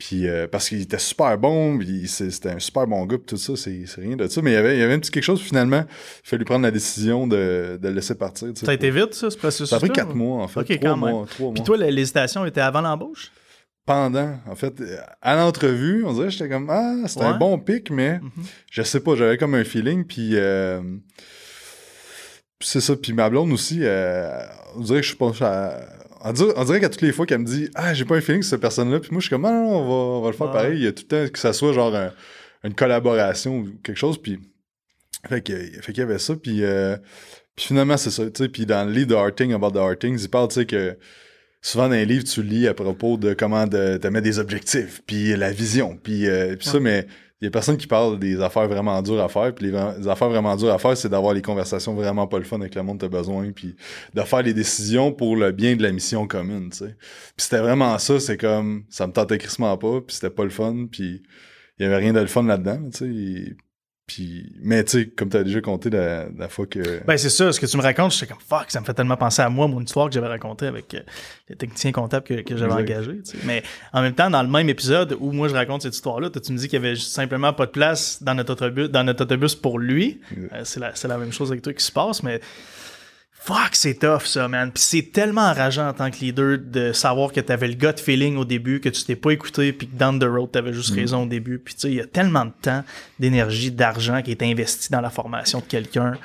Puis 0.00 0.26
euh, 0.26 0.48
parce 0.48 0.70
qu'il 0.70 0.80
était 0.80 0.98
super 0.98 1.36
bon, 1.36 1.76
puis 1.78 2.08
c'était 2.08 2.48
un 2.52 2.58
super 2.58 2.86
bon 2.86 3.04
gars, 3.04 3.18
puis 3.18 3.26
tout 3.26 3.36
ça, 3.36 3.52
c'est 3.54 3.84
rien 3.98 4.16
de 4.16 4.26
ça. 4.28 4.40
Mais 4.40 4.52
il 4.52 4.54
y 4.54 4.56
avait, 4.56 4.74
il 4.76 4.80
y 4.80 4.82
avait 4.82 4.94
un 4.94 4.98
petit 4.98 5.10
quelque 5.10 5.22
chose, 5.24 5.40
puis 5.40 5.48
finalement, 5.50 5.84
il 5.86 6.26
fallu 6.28 6.44
prendre 6.46 6.62
la 6.62 6.70
décision 6.70 7.26
de, 7.26 7.78
de 7.80 7.88
le 7.88 7.94
laisser 7.94 8.14
partir. 8.14 8.48
Ça 8.54 8.70
a 8.70 8.74
été 8.74 8.90
vite, 8.90 9.12
ça, 9.12 9.28
ce 9.30 9.36
processus 9.36 9.68
Ça 9.68 9.76
a 9.76 9.78
pris 9.78 9.90
quatre 9.90 10.14
mois, 10.14 10.42
en 10.42 10.48
fait. 10.48 10.60
Ok, 10.60 10.66
trois 10.80 10.90
quand 10.92 10.96
mois, 10.96 11.12
même. 11.12 11.26
trois 11.26 11.52
Puis 11.52 11.60
mois. 11.60 11.66
toi, 11.66 11.90
l'hésitation 11.90 12.46
était 12.46 12.62
avant 12.62 12.80
l'embauche? 12.80 13.30
Pendant, 13.84 14.38
en 14.48 14.54
fait, 14.54 14.74
à 15.20 15.36
l'entrevue, 15.36 16.04
on 16.06 16.14
dirait, 16.14 16.30
j'étais 16.30 16.48
comme, 16.48 16.70
ah, 16.70 16.94
c'était 17.06 17.24
un 17.24 17.36
bon 17.36 17.58
pic, 17.58 17.90
mais 17.90 18.20
Mhm. 18.20 18.30
je 18.70 18.82
sais 18.82 19.00
pas, 19.00 19.16
j'avais 19.16 19.36
comme 19.36 19.54
un 19.54 19.64
feeling, 19.64 20.04
puis 20.04 20.30
euh, 20.34 20.80
puis 22.58 22.68
c'est 22.68 22.80
ça. 22.80 22.94
Puis 22.96 23.12
ma 23.12 23.28
blonde 23.28 23.52
aussi, 23.52 23.80
euh, 23.82 24.38
on 24.76 24.80
dirait 24.80 25.00
que 25.00 25.06
je 25.06 25.08
suis 25.08 25.16
pas... 25.18 25.32
On 26.22 26.32
dirait, 26.32 26.52
on 26.56 26.64
dirait 26.64 26.80
qu'à 26.80 26.88
toutes 26.88 27.02
les 27.02 27.12
fois 27.12 27.26
qu'elle 27.26 27.40
me 27.40 27.46
dit 27.46 27.68
Ah, 27.74 27.94
j'ai 27.94 28.04
pas 28.04 28.16
un 28.16 28.20
feeling 28.20 28.42
sur 28.42 28.50
cette 28.50 28.60
personne-là, 28.60 29.00
puis 29.00 29.10
moi 29.12 29.20
je 29.20 29.26
suis 29.26 29.30
comme 29.30 29.44
Ah 29.44 29.50
non, 29.52 29.64
non, 29.70 29.76
on 29.78 29.84
va, 29.84 29.94
on 30.18 30.20
va 30.22 30.30
le 30.30 30.36
faire 30.36 30.46
Ouais. 30.48 30.52
pareil. 30.52 30.76
Il 30.78 30.84
y 30.84 30.86
a 30.86 30.92
tout 30.92 31.04
le 31.10 31.26
temps 31.26 31.32
que 31.32 31.38
ça 31.38 31.52
soit 31.52 31.72
genre 31.72 31.94
un- 31.94 32.12
une 32.64 32.74
collaboration 32.74 33.58
ou 33.60 33.68
quelque 33.82 33.96
chose, 33.98 34.20
puis. 34.20 34.38
Fait 35.28 35.42
que- 35.42 35.52
fait 35.82 35.92
qu'il 35.92 35.98
y 35.98 36.02
avait 36.02 36.18
ça, 36.18 36.34
puis, 36.36 36.64
euh, 36.64 36.96
puis 37.56 37.66
finalement 37.66 37.96
c'est 37.98 38.10
ça, 38.10 38.24
tu 38.30 38.42
sais. 38.44 38.48
Puis 38.48 38.64
dans 38.66 38.86
le 38.86 38.92
livre 38.92 39.08
de 39.08 39.14
Hard 39.14 39.34
Thing 39.34 39.52
About 39.52 39.72
the 39.72 39.76
Hard 39.76 39.98
Things, 39.98 40.22
il 40.22 40.28
parle, 40.30 40.48
tu 40.48 40.54
sais, 40.54 40.66
que 40.66 40.96
souvent 41.62 41.88
dans 41.88 41.94
les 41.94 42.06
livres, 42.06 42.24
tu 42.24 42.42
lis 42.42 42.66
à 42.68 42.72
propos 42.74 43.16
de 43.18 43.34
comment 43.34 43.66
de, 43.66 43.98
te 43.98 44.06
mettre 44.08 44.24
des 44.24 44.38
objectifs, 44.38 45.02
puis 45.06 45.36
la 45.36 45.50
vision, 45.52 45.98
puis, 46.02 46.26
euh, 46.28 46.56
puis 46.56 46.66
ça, 46.68 46.80
mais 46.80 47.06
il 47.40 47.46
y 47.46 47.48
a 47.48 47.50
personne 47.50 47.78
qui 47.78 47.86
parle 47.86 48.18
des 48.18 48.40
affaires 48.40 48.68
vraiment 48.68 49.00
dures 49.00 49.20
à 49.20 49.28
faire, 49.28 49.54
puis 49.54 49.70
les, 49.70 50.08
affaires 50.08 50.28
vraiment 50.28 50.54
dures 50.56 50.72
à 50.72 50.78
faire, 50.78 50.96
c'est 50.96 51.08
d'avoir 51.08 51.32
les 51.32 51.40
conversations 51.40 51.94
vraiment 51.94 52.26
pas 52.26 52.38
le 52.38 52.44
fun 52.44 52.60
avec 52.60 52.74
le 52.74 52.82
monde 52.82 52.98
que 52.98 53.06
t'as 53.06 53.08
besoin, 53.08 53.50
puis 53.52 53.76
de 54.14 54.20
faire 54.22 54.42
les 54.42 54.52
décisions 54.52 55.12
pour 55.12 55.36
le 55.36 55.50
bien 55.50 55.74
de 55.74 55.82
la 55.82 55.90
mission 55.90 56.26
commune, 56.26 56.70
tu 56.70 56.78
sais. 56.78 56.96
Puis 56.98 57.44
c'était 57.44 57.60
vraiment 57.60 57.98
ça, 57.98 58.20
c'est 58.20 58.36
comme, 58.36 58.84
ça 58.90 59.06
me 59.06 59.12
tentait 59.12 59.38
crissement 59.38 59.76
pas, 59.78 60.00
puis 60.02 60.14
c'était 60.16 60.30
pas 60.30 60.44
le 60.44 60.50
fun, 60.50 60.86
puis 60.90 61.22
il 61.78 61.82
y 61.82 61.86
avait 61.86 61.96
rien 61.96 62.12
de 62.12 62.20
le 62.20 62.26
fun 62.26 62.42
là-dedans, 62.42 62.90
tu 62.92 62.98
sais. 63.46 63.56
Puis, 64.12 64.50
mais 64.60 64.82
tu 64.82 64.90
sais, 64.90 65.06
comme 65.06 65.28
t'as 65.28 65.44
déjà 65.44 65.60
compté 65.60 65.88
la, 65.88 66.26
la 66.36 66.48
fois 66.48 66.66
que... 66.66 67.00
Ben, 67.06 67.16
c'est 67.16 67.30
ça. 67.30 67.52
Ce 67.52 67.60
que 67.60 67.66
tu 67.66 67.76
me 67.76 67.82
racontes, 67.82 68.12
j'étais 68.12 68.26
comme 68.26 68.42
fuck, 68.44 68.64
ça 68.66 68.80
me 68.80 68.84
fait 68.84 68.92
tellement 68.92 69.16
penser 69.16 69.40
à 69.40 69.48
moi, 69.48 69.68
mon 69.68 69.80
histoire 69.80 70.08
que 70.08 70.14
j'avais 70.14 70.26
racontée 70.26 70.66
avec 70.66 70.94
euh, 70.94 71.00
le 71.48 71.54
technicien 71.54 71.92
comptable 71.92 72.26
que, 72.26 72.40
que 72.40 72.56
j'avais 72.56 72.72
engagé. 72.72 73.22
tu 73.22 73.30
sais. 73.30 73.38
Mais 73.44 73.62
en 73.92 74.02
même 74.02 74.14
temps, 74.14 74.28
dans 74.28 74.42
le 74.42 74.48
même 74.48 74.68
épisode 74.68 75.16
où 75.20 75.30
moi 75.30 75.46
je 75.46 75.54
raconte 75.54 75.82
cette 75.82 75.94
histoire-là, 75.94 76.28
toi, 76.28 76.42
tu 76.42 76.50
me 76.50 76.58
dis 76.58 76.66
qu'il 76.66 76.82
y 76.82 76.84
avait 76.84 76.96
simplement 76.96 77.52
pas 77.52 77.66
de 77.66 77.70
place 77.70 78.20
dans 78.20 78.34
notre 78.34 78.54
autobus, 78.54 78.90
dans 78.90 79.04
notre 79.04 79.22
autobus 79.22 79.54
pour 79.54 79.78
lui. 79.78 80.20
Euh, 80.36 80.62
c'est, 80.64 80.80
la, 80.80 80.92
c'est 80.96 81.06
la 81.06 81.16
même 81.16 81.30
chose 81.32 81.52
avec 81.52 81.62
toi 81.62 81.72
qui 81.72 81.84
se 81.84 81.92
passe, 81.92 82.24
mais 82.24 82.40
fuck, 83.40 83.70
c'est 83.74 83.94
tough 83.94 84.26
ça, 84.26 84.48
man. 84.48 84.70
Puis 84.70 84.82
c'est 84.82 85.12
tellement 85.12 85.50
enrageant 85.50 85.88
en 85.88 85.92
tant 85.92 86.10
que 86.10 86.18
leader 86.18 86.58
de 86.58 86.92
savoir 86.92 87.32
que 87.32 87.40
t'avais 87.40 87.68
le 87.68 87.74
gut 87.74 87.98
feeling 87.98 88.36
au 88.36 88.44
début, 88.44 88.80
que 88.80 88.88
tu 88.88 89.02
t'es 89.04 89.16
pas 89.16 89.30
écouté, 89.30 89.72
puis 89.72 89.88
que 89.88 89.96
down 89.96 90.18
the 90.18 90.24
road, 90.24 90.50
t'avais 90.52 90.72
juste 90.72 90.94
raison 90.94 91.24
au 91.24 91.26
début. 91.26 91.58
Puis 91.58 91.74
tu 91.74 91.80
sais, 91.80 91.88
il 91.88 91.94
y 91.96 92.00
a 92.00 92.06
tellement 92.06 92.44
de 92.44 92.52
temps, 92.62 92.84
d'énergie, 93.18 93.70
d'argent 93.70 94.22
qui 94.22 94.30
est 94.30 94.42
investi 94.42 94.90
dans 94.92 95.00
la 95.00 95.10
formation 95.10 95.60
de 95.60 95.64
quelqu'un. 95.64 96.18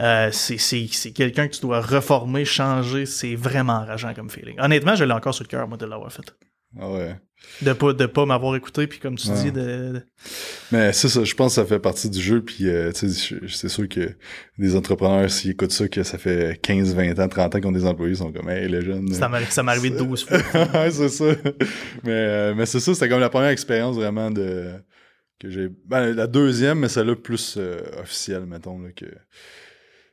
Euh, 0.00 0.28
c'est, 0.30 0.58
c'est, 0.58 0.86
c'est 0.92 1.10
quelqu'un 1.10 1.48
que 1.48 1.54
tu 1.54 1.60
dois 1.60 1.80
reformer, 1.80 2.44
changer. 2.44 3.06
C'est 3.06 3.34
vraiment 3.34 3.74
enrageant 3.74 4.14
comme 4.14 4.30
feeling. 4.30 4.60
Honnêtement, 4.60 4.94
je 4.94 5.04
l'ai 5.04 5.12
encore 5.12 5.34
sur 5.34 5.44
le 5.44 5.48
cœur, 5.48 5.66
moi, 5.66 5.76
de 5.76 5.86
l'avoir 5.86 6.12
fait. 6.12 6.22
Ah 6.78 6.88
ouais. 6.90 7.16
De 7.62 7.72
pas, 7.72 7.92
de 7.92 8.06
pas 8.06 8.24
m'avoir 8.24 8.54
écouté, 8.54 8.86
puis 8.86 9.00
comme 9.00 9.16
tu 9.16 9.28
Ouais. 9.28 9.34
dis, 9.42 9.52
de, 9.52 10.00
Mais 10.70 10.92
c'est 10.92 11.08
ça, 11.08 11.24
je 11.24 11.34
pense 11.34 11.52
que 11.56 11.60
ça 11.62 11.66
fait 11.66 11.80
partie 11.80 12.08
du 12.08 12.20
jeu, 12.20 12.40
puis 12.44 12.68
euh, 12.68 12.92
c'est 12.92 13.68
sûr 13.68 13.88
que 13.88 14.10
des 14.58 14.76
entrepreneurs, 14.76 15.28
s'ils 15.30 15.50
écoutent 15.52 15.72
ça, 15.72 15.88
que 15.88 16.02
ça 16.04 16.18
fait 16.18 16.60
15, 16.62 16.94
20 16.94 17.18
ans, 17.18 17.28
30 17.28 17.54
ans 17.54 17.58
qu'ils 17.58 17.66
ont 17.68 17.72
des 17.72 17.84
employés, 17.84 18.12
ils 18.12 18.18
sont 18.18 18.30
comme, 18.32 18.48
hey, 18.48 18.68
les 18.68 18.82
jeunes. 18.82 19.12
ça 19.12 19.28
m'est 19.28 19.44
ça 19.50 19.62
arrivé 19.66 19.90
12 19.90 20.24
fois. 20.24 20.38
ouais, 20.74 20.90
c'est 20.90 21.08
ça. 21.08 21.24
Mais, 22.04 22.10
euh, 22.12 22.54
mais 22.54 22.66
c'est 22.66 22.80
ça, 22.80 22.94
c'était 22.94 23.08
comme 23.08 23.20
la 23.20 23.30
première 23.30 23.50
expérience 23.50 23.96
vraiment 23.96 24.30
de. 24.30 24.72
que 25.40 25.50
j'ai. 25.50 25.68
Ben, 25.86 26.14
la 26.14 26.26
deuxième, 26.28 26.78
mais 26.80 26.88
celle-là 26.88 27.16
plus 27.16 27.56
euh, 27.58 27.80
officielle, 28.00 28.46
mettons, 28.46 28.78
là, 28.78 28.90
que. 28.94 29.06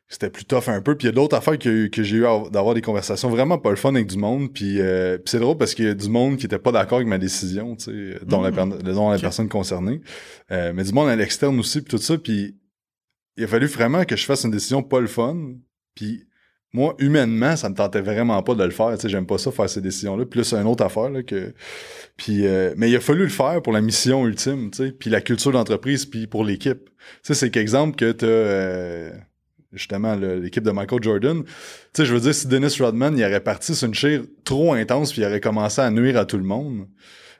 C'était 0.07 0.29
plus 0.29 0.45
tough 0.45 0.67
un 0.67 0.81
peu. 0.81 0.95
Puis 0.95 1.07
il 1.07 1.09
y 1.09 1.13
a 1.13 1.15
d'autres 1.15 1.35
affaires 1.35 1.57
que, 1.57 1.87
que 1.87 2.03
j'ai 2.03 2.17
eu 2.17 2.25
d'avoir 2.51 2.75
des 2.75 2.81
conversations 2.81 3.27
vraiment 3.29 3.57
pas 3.57 3.71
le 3.71 3.75
fun 3.75 3.95
avec 3.95 4.05
du 4.05 4.17
monde. 4.17 4.53
Puis, 4.53 4.79
euh, 4.79 5.17
puis 5.17 5.31
c'est 5.31 5.39
drôle 5.39 5.57
parce 5.57 5.73
qu'il 5.73 5.85
y 5.85 5.89
a 5.89 5.95
du 5.95 6.09
monde 6.09 6.37
qui 6.37 6.45
était 6.45 6.59
pas 6.59 6.71
d'accord 6.71 6.97
avec 6.97 7.07
ma 7.07 7.17
décision, 7.17 7.75
tu 7.75 7.85
sais, 7.85 8.19
dont, 8.25 8.41
la, 8.41 8.51
per- 8.51 8.83
dont 8.83 9.09
la 9.09 9.17
personne 9.17 9.49
concernée. 9.49 10.01
Euh, 10.51 10.73
mais 10.75 10.83
du 10.83 10.93
monde 10.93 11.09
à 11.09 11.15
l'externe 11.15 11.59
aussi, 11.59 11.81
puis 11.81 11.89
tout 11.89 11.97
ça. 11.97 12.17
Puis 12.19 12.55
il 13.35 13.43
a 13.43 13.47
fallu 13.47 13.65
vraiment 13.65 14.05
que 14.05 14.15
je 14.15 14.25
fasse 14.25 14.43
une 14.43 14.51
décision 14.51 14.83
pas 14.83 14.99
le 14.99 15.07
fun. 15.07 15.55
Puis 15.95 16.27
moi, 16.71 16.93
humainement, 16.99 17.55
ça 17.55 17.69
me 17.69 17.73
tentait 17.73 18.01
vraiment 18.01 18.43
pas 18.43 18.53
de 18.53 18.63
le 18.63 18.69
faire. 18.69 18.91
Tu 18.95 19.01
sais, 19.01 19.09
j'aime 19.09 19.25
pas 19.25 19.39
ça, 19.39 19.49
faire 19.49 19.69
ces 19.69 19.81
décisions-là. 19.81 20.25
Puis 20.25 20.41
là, 20.41 20.43
c'est 20.43 20.57
une 20.57 20.67
autre 20.67 20.83
affaire, 20.83 21.09
là, 21.09 21.23
que... 21.23 21.53
Puis, 22.15 22.45
euh, 22.45 22.73
mais 22.77 22.91
il 22.91 22.95
a 22.95 22.99
fallu 22.99 23.23
le 23.23 23.29
faire 23.29 23.61
pour 23.61 23.73
la 23.73 23.81
mission 23.81 24.27
ultime, 24.27 24.69
tu 24.71 24.85
sais, 24.85 24.91
puis 24.91 25.09
la 25.09 25.21
culture 25.21 25.51
d'entreprise, 25.51 26.05
puis 26.05 26.27
pour 26.27 26.43
l'équipe. 26.43 26.89
Tu 26.89 26.93
sais, 27.23 27.33
c'est 27.33 27.49
qu'exemple 27.49 27.95
que 27.95 28.11
t'as... 28.11 29.17
justement, 29.75 30.15
l'équipe 30.15 30.63
de 30.63 30.71
Michael 30.71 31.03
Jordan. 31.03 31.43
Tu 31.43 31.51
sais, 31.93 32.05
je 32.05 32.13
veux 32.13 32.19
dire, 32.19 32.33
si 32.33 32.47
Dennis 32.47 32.77
Rodman, 32.79 33.17
il 33.17 33.23
aurait 33.23 33.41
parti 33.43 33.75
sur 33.75 33.87
une 33.87 33.93
chire 33.93 34.23
trop 34.43 34.73
intense, 34.73 35.11
puis 35.13 35.21
il 35.21 35.25
aurait 35.25 35.41
commencé 35.41 35.81
à 35.81 35.89
nuire 35.91 36.17
à 36.17 36.25
tout 36.25 36.37
le 36.37 36.43
monde, 36.43 36.87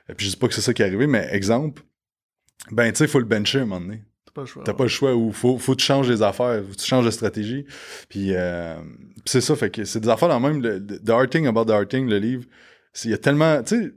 et 0.08 0.14
puis 0.14 0.26
je 0.26 0.30
dis 0.32 0.36
pas 0.36 0.48
que 0.48 0.54
c'est 0.54 0.60
ça 0.60 0.72
qui 0.72 0.82
est 0.82 0.86
arrivé, 0.86 1.06
mais 1.06 1.28
exemple, 1.32 1.82
ben, 2.70 2.90
tu 2.92 2.98
sais, 2.98 3.04
il 3.04 3.10
faut 3.10 3.18
le 3.18 3.24
bencher 3.24 3.58
à 3.58 3.62
un 3.62 3.66
moment 3.66 3.80
donné. 3.80 4.02
T'as 4.26 4.32
pas 4.32 4.40
le 4.42 4.46
choix. 4.46 4.62
T'as 4.64 4.74
pas 4.74 4.84
le 4.84 4.88
choix 4.88 5.14
ou 5.14 5.32
faut, 5.32 5.56
faut 5.58 5.72
que 5.72 5.80
tu 5.80 5.86
changes 5.86 6.08
les 6.10 6.22
affaires, 6.22 6.62
faut 6.64 6.72
que 6.72 6.76
tu 6.80 6.86
changes 6.86 7.04
de 7.06 7.10
stratégie. 7.10 7.64
Puis, 8.08 8.34
euh, 8.34 8.76
c'est 9.24 9.40
ça, 9.40 9.56
fait 9.56 9.70
que 9.70 9.84
c'est 9.84 10.00
des 10.00 10.08
affaires 10.08 10.28
dans 10.28 10.38
le 10.40 10.48
même. 10.52 10.62
le- 10.62 10.80
The 10.84 11.10
Arting 11.10 11.46
About 11.46 11.64
the 11.66 11.70
Arting, 11.70 12.08
le 12.08 12.18
livre, 12.18 12.44
c'est- 12.92 13.08
il 13.08 13.12
y 13.12 13.14
a 13.14 13.18
tellement. 13.18 13.62
Tu 13.62 13.76
sais, 13.76 13.92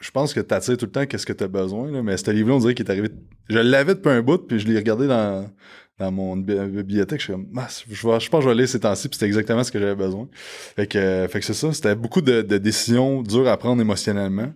je 0.00 0.10
pense 0.10 0.34
que 0.34 0.40
t'attires 0.40 0.76
tout 0.76 0.86
le 0.86 0.90
temps 0.90 1.06
qu'est-ce 1.06 1.24
que 1.26 1.32
t'as 1.32 1.46
besoin, 1.48 1.90
là, 1.90 2.02
mais 2.02 2.16
ce 2.16 2.30
livre-là, 2.30 2.56
on 2.56 2.58
dirait 2.58 2.74
qu'il 2.74 2.84
est 2.86 2.90
arrivé. 2.90 3.08
Je 3.48 3.58
l'avais 3.58 3.94
depuis 3.94 4.10
un 4.10 4.22
bout, 4.22 4.38
puis 4.38 4.58
je 4.58 4.66
l'ai 4.66 4.76
regardé 4.76 5.06
dans, 5.06 5.48
dans 5.98 6.10
mon 6.10 6.36
bi- 6.36 6.54
bibliothèque. 6.68 7.20
Je 7.20 7.24
suis 7.24 7.32
comme, 7.32 7.46
Ah, 7.56 7.68
je, 7.88 8.00
pense 8.02 8.26
que 8.30 8.40
je 8.40 8.44
vais 8.46 8.50
aller 8.50 8.66
ces 8.66 8.80
temps-ci, 8.80 9.08
puis 9.08 9.14
c'était 9.16 9.26
exactement 9.26 9.62
ce 9.62 9.70
que 9.70 9.78
j'avais 9.78 9.94
besoin. 9.94 10.28
Fait 10.76 10.86
que, 10.86 10.98
euh, 10.98 11.28
fait 11.28 11.40
que 11.40 11.46
c'est 11.46 11.54
ça, 11.54 11.72
c'était 11.72 11.94
beaucoup 11.94 12.20
de, 12.20 12.42
de 12.42 12.58
décisions 12.58 13.22
dures 13.22 13.48
à 13.48 13.56
prendre 13.56 13.80
émotionnellement. 13.80 14.52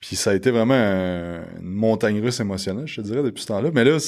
Puis 0.00 0.16
ça 0.16 0.30
a 0.30 0.34
été 0.34 0.50
vraiment 0.50 0.74
un- 0.74 1.42
une 1.60 1.68
montagne 1.74 2.20
russe 2.20 2.40
émotionnelle, 2.40 2.86
je 2.86 2.96
te 2.96 3.00
dirais, 3.06 3.22
depuis 3.22 3.42
ce 3.42 3.48
temps-là. 3.48 3.70
Mais 3.74 3.84
là, 3.84 3.98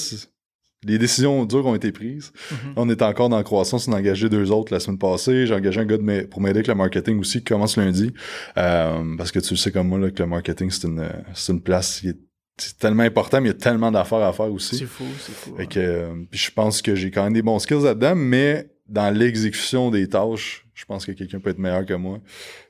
les 0.87 0.96
décisions 0.99 1.44
dures 1.44 1.66
ont 1.66 1.75
été 1.75 1.92
prises. 1.92 2.32
Mhm. 2.50 2.72
On 2.76 2.88
est 2.88 3.02
encore 3.02 3.28
dans 3.28 3.37
la 3.37 3.42
croissance. 3.42 3.87
On 3.88 3.92
a 3.92 3.99
engagé 3.99 4.30
deux 4.30 4.50
autres 4.50 4.72
la 4.72 4.80
semaine 4.80 4.96
passée. 4.99 5.46
J'ai 5.46 5.54
engagé 5.54 5.80
un 5.80 5.84
gars 5.84 5.99
de 5.99 6.02
m'a- 6.02 6.22
pour 6.25 6.40
m'aider 6.40 6.58
avec 6.60 6.68
le 6.68 6.75
marketing 6.75 7.18
aussi 7.18 7.38
qui 7.40 7.44
commence 7.44 7.76
lundi. 7.76 8.12
Euh, 8.56 9.16
parce 9.18 9.30
que 9.32 9.40
tu 9.40 9.52
le 9.52 9.58
sais 9.58 9.70
comme 9.72 9.88
moi 9.88 9.99
là, 9.99 10.10
que 10.10 10.22
le 10.22 10.28
marketing, 10.28 10.70
c'est 10.70 10.87
une, 10.87 11.06
c'est 11.34 11.52
une 11.52 11.60
place 11.60 12.00
qui 12.00 12.08
est, 12.08 12.18
c'est 12.60 12.78
tellement 12.78 13.02
important, 13.02 13.40
mais 13.40 13.48
il 13.48 13.52
y 13.52 13.54
a 13.54 13.58
tellement 13.58 13.90
d'affaires 13.90 14.18
à 14.22 14.32
faire 14.32 14.52
aussi. 14.52 14.76
C'est 14.78 14.86
fou, 14.86 15.04
c'est 15.18 15.34
fou. 15.34 15.54
Fait 15.56 15.66
que, 15.66 15.78
euh, 15.80 16.08
puis 16.30 16.38
je 16.38 16.50
pense 16.50 16.82
que 16.82 16.94
j'ai 16.94 17.10
quand 17.10 17.24
même 17.24 17.32
des 17.34 17.42
bons 17.42 17.58
skills 17.58 17.82
là-dedans, 17.84 18.14
mais 18.14 18.68
dans 18.88 19.10
l'exécution 19.16 19.90
des 19.90 20.08
tâches, 20.08 20.66
je 20.74 20.84
pense 20.84 21.06
que 21.06 21.12
quelqu'un 21.12 21.38
peut 21.38 21.50
être 21.50 21.58
meilleur 21.58 21.84
que 21.86 21.94
moi. 21.94 22.18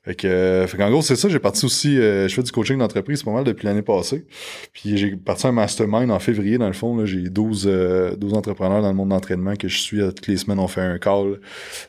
Fait 0.05 0.15
que, 0.15 0.27
euh, 0.27 0.67
fait 0.67 0.77
qu'en 0.77 0.91
gros, 0.91 1.01
c'est 1.01 1.17
ça. 1.17 1.29
J'ai 1.31 1.39
parti 1.39 1.65
aussi, 1.65 1.97
euh, 1.99 2.29
je 2.29 2.35
fais 2.35 2.43
du 2.43 2.51
coaching 2.53 2.77
d'entreprise 2.77 3.23
pas 3.23 3.31
mal 3.31 3.45
depuis 3.45 3.67
l'année 3.67 3.81
passée. 3.83 4.27
Puis 4.73 4.99
j'ai 4.99 5.15
parti 5.17 5.47
un 5.47 5.53
mastermind 5.53 6.11
en 6.11 6.19
février, 6.19 6.59
dans 6.59 6.67
le 6.67 6.73
fond. 6.75 6.97
Là, 6.97 7.07
j'ai 7.07 7.31
12, 7.31 7.65
euh, 7.67 8.17
12 8.17 8.35
entrepreneurs 8.35 8.83
dans 8.83 8.89
le 8.89 8.95
monde 8.95 9.11
d'entraînement 9.11 9.55
que 9.55 9.69
je 9.69 9.79
suis. 9.79 10.01
euh, 10.03 10.11
Toutes 10.11 10.27
les 10.27 10.37
semaines, 10.37 10.59
on 10.59 10.69
fait 10.69 10.81
un 10.83 10.99
call, 10.99 11.41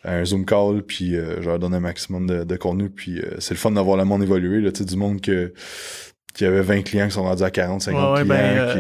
un 0.05 0.24
Zoom 0.24 0.46
call, 0.46 0.84
puis 0.84 1.15
euh, 1.15 1.41
je 1.41 1.50
leur 1.50 1.60
donne 1.60 1.74
un 1.74 1.79
maximum 1.81 2.27
de, 2.27 2.43
de 2.46 2.55
contenu. 2.55 2.89
Puis 2.89 3.20
euh, 3.20 3.31
c'est 3.39 3.55
le 3.55 3.60
fun 3.60 3.72
d'avoir 3.72 3.98
le 3.98 4.05
monde 4.05 4.22
évoluer. 4.24 4.62
Là, 4.62 4.72
tu 4.72 4.79
sais, 4.79 4.86
du 4.86 4.96
monde 4.96 5.20
que 5.20 5.53
qui 6.34 6.46
avait 6.46 6.62
20 6.62 6.82
clients 6.84 7.08
qui 7.08 7.14
sont 7.14 7.24
rendus 7.24 7.44
à 7.44 7.52
40, 7.52 7.82
50 7.82 8.02
Ouais, 8.02 8.10
ouais, 8.12 8.26
clients. 8.26 8.66
ben, 8.66 8.72
qui- 8.74 8.80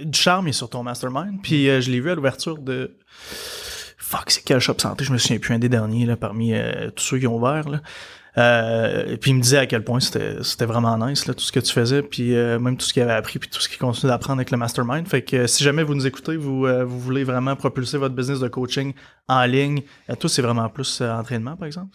euh, 0.00 0.04
du 0.04 0.18
charme 0.18 0.48
est 0.48 0.52
sur 0.52 0.68
ton 0.70 0.82
mastermind. 0.82 1.40
Puis 1.42 1.68
euh, 1.68 1.80
je 1.80 1.90
l'ai 1.90 2.00
vu 2.00 2.10
à 2.10 2.14
l'ouverture 2.14 2.58
de. 2.58 2.92
Fuck, 3.98 4.30
c'est 4.30 4.42
quel 4.44 4.58
shop 4.60 4.74
santé? 4.78 5.04
Je 5.04 5.12
me 5.12 5.18
souviens 5.18 5.38
plus 5.38 5.54
un 5.54 5.58
des 5.58 5.68
derniers 5.68 6.06
là, 6.06 6.16
parmi 6.16 6.52
euh, 6.54 6.90
tous 6.90 7.04
ceux 7.04 7.18
qui 7.18 7.26
ont 7.26 7.36
ouvert. 7.36 7.68
Là. 7.68 7.80
Euh, 8.38 9.16
puis 9.18 9.30
il 9.32 9.34
me 9.34 9.42
disait 9.42 9.58
à 9.58 9.66
quel 9.66 9.84
point 9.84 10.00
c'était 10.00 10.64
vraiment 10.64 10.96
nice 10.96 11.26
là, 11.26 11.34
tout 11.34 11.42
ce 11.44 11.52
que 11.52 11.60
tu 11.60 11.70
faisais, 11.70 12.00
puis 12.02 12.34
euh, 12.34 12.58
même 12.58 12.78
tout 12.78 12.86
ce 12.86 12.94
qu'il 12.94 13.02
avait 13.02 13.12
appris, 13.12 13.38
puis 13.38 13.50
tout 13.50 13.60
ce 13.60 13.68
qu'il 13.68 13.78
continue 13.78 14.10
d'apprendre 14.10 14.38
avec 14.38 14.50
le 14.50 14.56
mastermind. 14.56 15.06
Fait 15.06 15.20
que 15.22 15.36
euh, 15.36 15.46
si 15.46 15.62
jamais 15.62 15.82
vous 15.82 15.94
nous 15.94 16.06
écoutez, 16.06 16.36
vous, 16.36 16.66
vous 16.66 16.98
voulez 16.98 17.24
vraiment 17.24 17.54
propulser 17.56 17.98
votre 17.98 18.14
business 18.14 18.40
de 18.40 18.48
coaching 18.48 18.94
en 19.28 19.44
ligne, 19.44 19.82
toi 20.18 20.30
c'est 20.30 20.40
vraiment 20.42 20.68
plus 20.70 21.02
entraînement 21.02 21.56
par 21.56 21.66
exemple? 21.66 21.94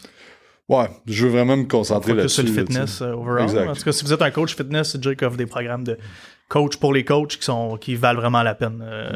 Ouais, 0.69 0.87
je 1.05 1.25
veux 1.25 1.31
vraiment 1.31 1.55
me 1.55 1.63
concentrer 1.65 2.13
Focus 2.13 2.33
sur 2.33 2.43
là-dessus. 2.43 2.59
le 2.59 2.65
fitness 2.65 3.01
euh, 3.01 3.11
overall. 3.13 3.43
Exact. 3.43 3.69
En 3.69 3.73
tout 3.73 3.83
cas, 3.83 3.91
si 3.93 4.03
vous 4.03 4.11
êtes 4.13 4.21
un 4.21 4.31
coach 4.31 4.55
fitness, 4.55 4.91
c'est 4.91 4.97
déjà 4.97 5.15
qui 5.15 5.23
offre 5.25 5.37
des 5.37 5.45
programmes 5.45 5.83
de 5.85 5.97
coach 6.49 6.77
pour 6.77 6.93
les 6.93 7.05
coachs 7.05 7.37
qui 7.37 7.43
sont 7.43 7.77
qui 7.77 7.95
valent 7.95 8.19
vraiment 8.19 8.43
la 8.43 8.53
peine. 8.55 8.83
euh, 8.85 9.09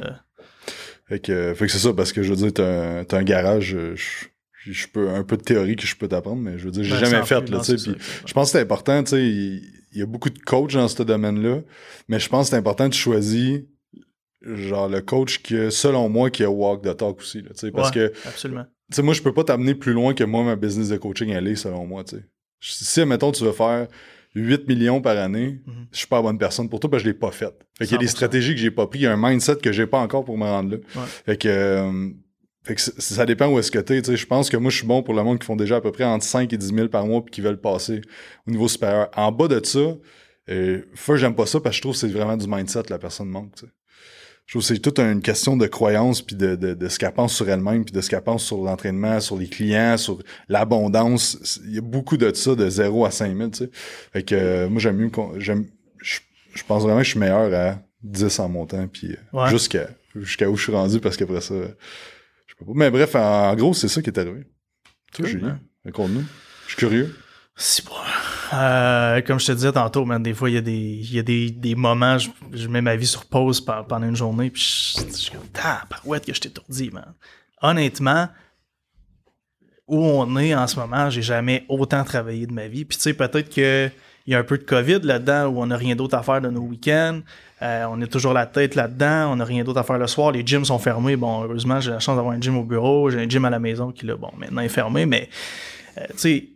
Fait 1.07 1.19
que, 1.19 1.53
fait 1.53 1.65
que 1.65 1.71
c'est 1.71 1.79
ça, 1.79 1.93
parce 1.93 2.13
que 2.13 2.23
je 2.23 2.29
veux 2.33 2.37
dire, 2.37 2.53
t'as 2.53 2.99
un, 2.99 3.03
t'as 3.03 3.17
un 3.17 3.23
garage, 3.23 3.75
euh, 3.75 3.93
je, 3.95 4.71
je 4.71 4.87
peux 4.87 5.09
un 5.09 5.23
peu 5.23 5.35
de 5.35 5.41
théorie 5.43 5.75
que 5.75 5.85
je 5.85 5.95
peux 5.97 6.07
t'apprendre, 6.07 6.41
mais 6.41 6.57
je 6.57 6.65
veux 6.65 6.71
dire, 6.71 6.83
j'ai 6.85 6.91
Ben, 6.91 7.05
jamais 7.05 7.23
fait, 7.25 7.41
plus, 7.41 7.51
là, 7.51 7.57
non, 7.57 7.63
ça, 7.63 7.73
Puis 7.75 7.95
je 8.25 8.33
pense 8.33 8.47
que 8.47 8.51
c'est 8.57 8.61
important, 8.61 9.03
tu 9.03 9.09
sais, 9.09 9.21
il, 9.21 9.61
il 9.91 9.99
y 9.99 10.01
a 10.01 10.05
beaucoup 10.05 10.29
de 10.29 10.39
coachs 10.39 10.71
dans 10.73 10.87
ce 10.87 11.03
domaine-là, 11.03 11.57
mais 12.07 12.17
je 12.19 12.29
pense 12.29 12.45
que 12.45 12.49
c'est 12.51 12.55
important 12.57 12.87
de 12.87 12.93
choisir, 12.93 13.59
genre, 14.41 14.87
le 14.87 15.01
coach 15.01 15.41
que, 15.43 15.69
selon 15.69 16.07
moi, 16.07 16.29
qui 16.29 16.43
a 16.45 16.49
walk 16.49 16.81
the 16.83 16.95
talk 16.95 17.19
aussi, 17.19 17.41
là, 17.41 17.49
parce 17.73 17.89
Ouais. 17.89 17.93
que, 18.09 18.13
Absolument. 18.25 18.65
Tu 18.91 18.97
sais, 18.97 19.01
moi, 19.01 19.13
je 19.13 19.21
peux 19.21 19.33
pas 19.33 19.43
t'amener 19.43 19.73
plus 19.75 19.93
loin 19.93 20.13
que 20.13 20.23
moi, 20.23 20.43
ma 20.43 20.55
business 20.55 20.89
de 20.89 20.97
coaching, 20.97 21.29
elle 21.29 21.47
est, 21.47 21.55
selon 21.55 21.85
moi, 21.87 22.03
tu 22.03 22.17
sais. 22.17 22.23
Si, 22.59 23.03
mettons, 23.05 23.31
tu 23.31 23.43
veux 23.43 23.51
faire 23.53 23.87
8 24.35 24.67
millions 24.67 25.01
par 25.01 25.17
année, 25.17 25.59
Mhm. 25.65 25.87
je 25.91 25.97
suis 25.97 26.07
pas 26.07 26.17
la 26.17 26.21
bonne 26.21 26.37
personne 26.37 26.69
pour 26.69 26.79
toi 26.79 26.89
parce 26.89 27.01
que 27.03 27.09
je 27.09 27.13
l'ai 27.13 27.17
pas 27.19 27.31
fait. 27.31 27.53
Fait 27.77 27.85
qu'il 27.85 27.93
y 27.93 27.95
a 27.95 27.97
des 27.97 28.05
100%. 28.05 28.11
stratégies 28.11 28.53
que 28.53 28.59
j'ai 28.61 28.71
pas 28.71 28.87
pris, 28.87 28.99
il 28.99 29.01
y 29.03 29.07
a 29.07 29.13
un 29.13 29.17
mindset 29.17 29.57
que 29.57 29.71
j'ai 29.71 29.87
pas 29.87 29.99
encore 29.99 30.23
pour 30.23 30.37
me 30.37 30.45
rendre 30.45 30.71
là. 30.71 30.77
Ouais. 30.95 31.07
Fait 31.25 31.37
que, 31.37 31.47
euh, 31.49 32.09
fait 32.63 32.75
que 32.75 32.81
ça 32.81 33.25
dépend 33.25 33.47
où 33.51 33.57
est-ce 33.59 33.71
que 33.71 33.79
t'es, 33.79 34.01
tu 34.01 34.11
sais. 34.11 34.17
Je 34.17 34.27
pense 34.27 34.49
que 34.49 34.57
moi, 34.57 34.69
je 34.69 34.77
suis 34.77 34.85
bon 34.87 35.01
pour 35.03 35.13
le 35.15 35.23
monde 35.23 35.39
qui 35.39 35.45
font 35.47 35.55
déjà 35.55 35.77
à 35.77 35.81
peu 35.81 35.91
près 35.91 36.03
entre 36.03 36.23
5 36.23 36.53
et 36.53 36.57
10 36.57 36.73
000 36.73 36.87
par 36.89 37.05
mois 37.07 37.23
puis 37.25 37.31
qui 37.31 37.41
veulent 37.41 37.59
passer 37.59 38.01
au 38.47 38.51
niveau 38.51 38.67
supérieur. 38.67 39.09
En 39.15 39.31
bas 39.31 39.47
de 39.47 39.59
ça, 39.65 39.79
euh, 40.49 40.81
j'aime 41.15 41.35
pas 41.35 41.45
ça 41.45 41.59
parce 41.59 41.73
que 41.73 41.77
je 41.77 41.81
trouve 41.81 41.93
que 41.93 41.99
c'est 41.99 42.07
vraiment 42.07 42.37
du 42.37 42.47
mindset 42.47 42.83
la 42.89 42.99
personne 42.99 43.27
manque, 43.29 43.55
tu 43.55 43.65
sais. 43.65 43.71
Je 44.51 44.57
trouve 44.57 44.67
que 44.67 44.75
c'est 44.75 44.81
toute 44.81 44.99
une 44.99 45.21
question 45.21 45.55
de 45.55 45.65
croyance 45.65 46.21
puis 46.21 46.35
de, 46.35 46.55
de, 46.57 46.73
de 46.73 46.89
ce 46.89 46.99
qu'elle 46.99 47.13
pense 47.13 47.33
sur 47.33 47.49
elle-même 47.49 47.85
puis 47.85 47.93
de 47.93 48.01
ce 48.01 48.09
qu'elle 48.09 48.21
pense 48.21 48.43
sur 48.43 48.57
l'entraînement, 48.57 49.21
sur 49.21 49.37
les 49.37 49.47
clients, 49.47 49.95
sur 49.95 50.19
l'abondance. 50.49 51.59
Il 51.63 51.75
y 51.75 51.77
a 51.77 51.81
beaucoup 51.81 52.17
de 52.17 52.33
ça 52.33 52.53
de 52.55 52.69
0 52.69 53.05
à 53.05 53.11
5000, 53.11 53.51
tu 53.51 53.57
sais. 53.59 53.69
Fait 54.11 54.23
que 54.23 54.35
euh, 54.35 54.67
moi, 54.69 54.81
j'aime 54.81 54.97
mieux 54.97 55.09
qu'on- 55.09 55.39
j'aime 55.39 55.67
je, 56.01 56.19
je 56.53 56.63
pense 56.63 56.83
vraiment 56.83 56.97
que 56.97 57.05
je 57.05 57.11
suis 57.11 57.19
meilleur 57.19 57.53
à 57.53 57.79
10 58.03 58.39
en 58.39 58.49
montant 58.49 58.85
puis 58.89 59.13
euh, 59.13 59.15
Ouais. 59.31 59.49
jusqu'à 59.49 59.87
jusqu'à 60.15 60.49
où 60.49 60.57
je 60.57 60.63
suis 60.63 60.73
rendu 60.73 60.99
parce 60.99 61.15
qu'après 61.15 61.39
ça, 61.39 61.55
je 62.47 62.55
peux 62.55 62.65
pas. 62.65 62.71
Mais 62.75 62.91
bref, 62.91 63.15
en, 63.15 63.51
en 63.51 63.55
gros, 63.55 63.73
c'est 63.73 63.87
ça 63.87 64.01
qui 64.01 64.09
est 64.09 64.19
arrivé. 64.19 64.41
Toi, 65.13 65.23
Cool, 65.23 65.27
Julien, 65.27 65.47
man. 65.47 65.59
raconte-nous. 65.85 66.23
Je 66.65 66.71
suis 66.71 66.77
curieux. 66.77 67.15
C'est 67.55 67.85
bon. 67.85 67.93
Euh, 68.53 69.21
comme 69.21 69.39
je 69.39 69.47
te 69.47 69.51
disais 69.53 69.71
tantôt, 69.71 70.03
man, 70.05 70.21
des 70.21 70.33
fois, 70.33 70.49
il 70.49 70.55
y 70.55 70.57
a 70.57 70.61
des, 70.61 71.13
y 71.13 71.19
a 71.19 71.23
des, 71.23 71.51
des 71.51 71.75
moments, 71.75 72.17
je, 72.17 72.29
je 72.51 72.67
mets 72.67 72.81
ma 72.81 72.95
vie 72.95 73.07
sur 73.07 73.25
pause 73.25 73.61
pe- 73.61 73.83
pendant 73.87 74.07
une 74.07 74.15
journée, 74.15 74.49
puis 74.49 74.61
je, 74.61 75.01
je 75.07 75.15
suis 75.15 75.31
comme, 75.31 75.47
tabarouette 75.47 76.25
que 76.25 76.33
je 76.33 76.41
t'ai 76.41 76.49
étourdi, 76.49 76.89
man. 76.91 77.13
Honnêtement, 77.61 78.27
où 79.87 80.03
on 80.03 80.37
est 80.37 80.53
en 80.55 80.67
ce 80.67 80.79
moment, 80.79 81.09
j'ai 81.09 81.21
jamais 81.21 81.65
autant 81.69 82.03
travaillé 82.03 82.45
de 82.45 82.53
ma 82.53 82.67
vie. 82.67 82.85
Puis 82.85 82.97
tu 82.97 83.03
sais, 83.03 83.13
peut-être 83.13 83.53
que 83.53 83.89
il 84.27 84.33
y 84.33 84.35
a 84.35 84.39
un 84.39 84.43
peu 84.43 84.57
de 84.57 84.63
COVID 84.63 84.99
là-dedans 85.01 85.47
où 85.47 85.61
on 85.61 85.65
n'a 85.65 85.77
rien 85.77 85.95
d'autre 85.95 86.15
à 86.15 86.21
faire 86.21 86.41
de 86.41 86.49
nos 86.49 86.61
week-ends. 86.61 87.21
Euh, 87.63 87.85
on 87.89 87.99
est 88.01 88.07
toujours 88.07 88.33
la 88.33 88.45
tête 88.45 88.75
là-dedans. 88.75 89.31
On 89.31 89.37
n'a 89.37 89.45
rien 89.45 89.63
d'autre 89.63 89.79
à 89.79 89.83
faire 89.83 89.97
le 89.97 90.05
soir. 90.05 90.31
Les 90.31 90.45
gyms 90.45 90.63
sont 90.63 90.77
fermés. 90.77 91.15
Bon, 91.15 91.43
heureusement, 91.43 91.79
j'ai 91.79 91.89
la 91.89 91.99
chance 91.99 92.15
d'avoir 92.15 92.35
un 92.35 92.39
gym 92.39 92.55
au 92.57 92.63
bureau. 92.63 93.09
J'ai 93.09 93.19
un 93.19 93.27
gym 93.27 93.43
à 93.45 93.49
la 93.49 93.57
maison 93.59 93.91
qui, 93.91 94.05
là, 94.05 94.15
bon, 94.15 94.29
maintenant 94.37 94.61
est 94.61 94.69
fermé. 94.69 95.07
Mais, 95.07 95.27
euh, 95.97 96.05
tu 96.11 96.17
sais, 96.17 96.49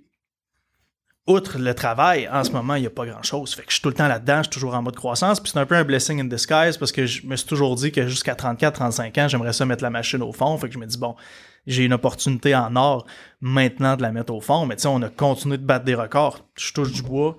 outre 1.27 1.57
le 1.57 1.73
travail, 1.73 2.29
en 2.31 2.43
ce 2.43 2.51
moment, 2.51 2.75
il 2.75 2.81
n'y 2.81 2.87
a 2.87 2.91
pas 2.91 3.05
grand-chose. 3.05 3.55
Fait 3.55 3.63
que 3.63 3.69
je 3.69 3.75
suis 3.75 3.81
tout 3.81 3.89
le 3.89 3.95
temps 3.95 4.07
là-dedans. 4.07 4.37
Je 4.37 4.43
suis 4.43 4.51
toujours 4.51 4.75
en 4.75 4.81
mode 4.81 4.95
croissance. 4.95 5.39
Puis 5.39 5.51
c'est 5.51 5.59
un 5.59 5.65
peu 5.65 5.75
un 5.75 5.83
blessing 5.83 6.21
in 6.21 6.25
disguise 6.25 6.77
parce 6.77 6.91
que 6.91 7.05
je 7.05 7.25
me 7.25 7.35
suis 7.35 7.47
toujours 7.47 7.75
dit 7.75 7.91
que 7.91 8.07
jusqu'à 8.07 8.35
34-35 8.35 9.19
ans, 9.19 9.27
j'aimerais 9.27 9.53
ça 9.53 9.65
mettre 9.65 9.83
la 9.83 9.89
machine 9.89 10.21
au 10.21 10.31
fond. 10.31 10.55
Fait 10.57 10.67
que 10.67 10.73
je 10.73 10.79
me 10.79 10.85
dis, 10.85 10.97
bon, 10.97 11.15
j'ai 11.65 11.83
une 11.83 11.93
opportunité 11.93 12.55
en 12.55 12.75
or 12.75 13.07
maintenant 13.41 13.95
de 13.95 14.03
la 14.03 14.11
mettre 14.11 14.33
au 14.33 14.41
fond. 14.41 14.67
Mais 14.67 14.75
tu 14.75 14.83
sais, 14.83 14.87
on 14.87 15.01
a 15.01 15.09
continué 15.09 15.57
de 15.57 15.65
battre 15.65 15.85
des 15.85 15.95
records. 15.95 16.45
Je 16.55 16.71
touche 16.73 16.91
du 16.91 17.01
bois. 17.01 17.37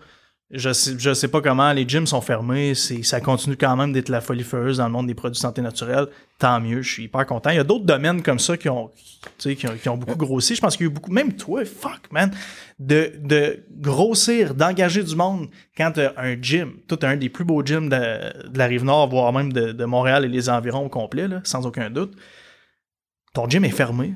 Je 0.52 0.72
sais, 0.72 1.14
sais 1.14 1.28
pas 1.28 1.40
comment, 1.40 1.72
les 1.72 1.88
gyms 1.88 2.06
sont 2.06 2.20
fermés, 2.20 2.74
ça 2.76 3.20
continue 3.20 3.56
quand 3.56 3.76
même 3.76 3.92
d'être 3.92 4.08
la 4.08 4.20
folie 4.20 4.44
furieuse 4.44 4.76
dans 4.76 4.86
le 4.86 4.92
monde 4.92 5.08
des 5.08 5.14
produits 5.14 5.40
santé 5.40 5.60
naturelle. 5.60 6.06
Tant 6.38 6.60
mieux, 6.60 6.82
je 6.82 6.92
suis 6.92 7.04
hyper 7.04 7.26
content. 7.26 7.50
Il 7.50 7.56
y 7.56 7.58
a 7.58 7.64
d'autres 7.64 7.84
domaines 7.84 8.22
comme 8.22 8.38
ça 8.38 8.56
qui 8.56 8.68
ont, 8.68 8.92
tu 9.38 9.56
beaucoup 9.96 10.14
grossi. 10.14 10.54
Je 10.54 10.60
pense 10.60 10.76
qu'il 10.76 10.86
y 10.86 10.88
a 10.88 10.92
eu 10.92 10.94
beaucoup, 10.94 11.10
même 11.10 11.32
toi, 11.34 11.64
fuck, 11.64 12.12
man, 12.12 12.30
de, 12.78 13.64
grossir, 13.72 14.54
d'engager 14.54 15.02
du 15.02 15.16
monde 15.16 15.48
quand 15.76 15.90
t'as 15.92 16.12
un 16.16 16.40
gym. 16.40 16.74
Toi, 16.86 16.96
t'as 16.96 17.08
un 17.08 17.16
des 17.16 17.28
plus 17.28 17.44
beaux 17.44 17.64
gyms 17.64 17.88
de, 17.88 18.56
la 18.56 18.66
Rive-Nord, 18.66 19.08
voire 19.08 19.32
même 19.32 19.52
de, 19.52 19.84
Montréal 19.84 20.24
et 20.24 20.28
les 20.28 20.48
environs 20.48 20.86
au 20.86 20.88
complet, 20.88 21.26
sans 21.42 21.66
aucun 21.66 21.90
doute. 21.90 22.14
Ton 23.34 23.48
gym 23.48 23.64
est 23.64 23.70
fermé. 23.70 24.14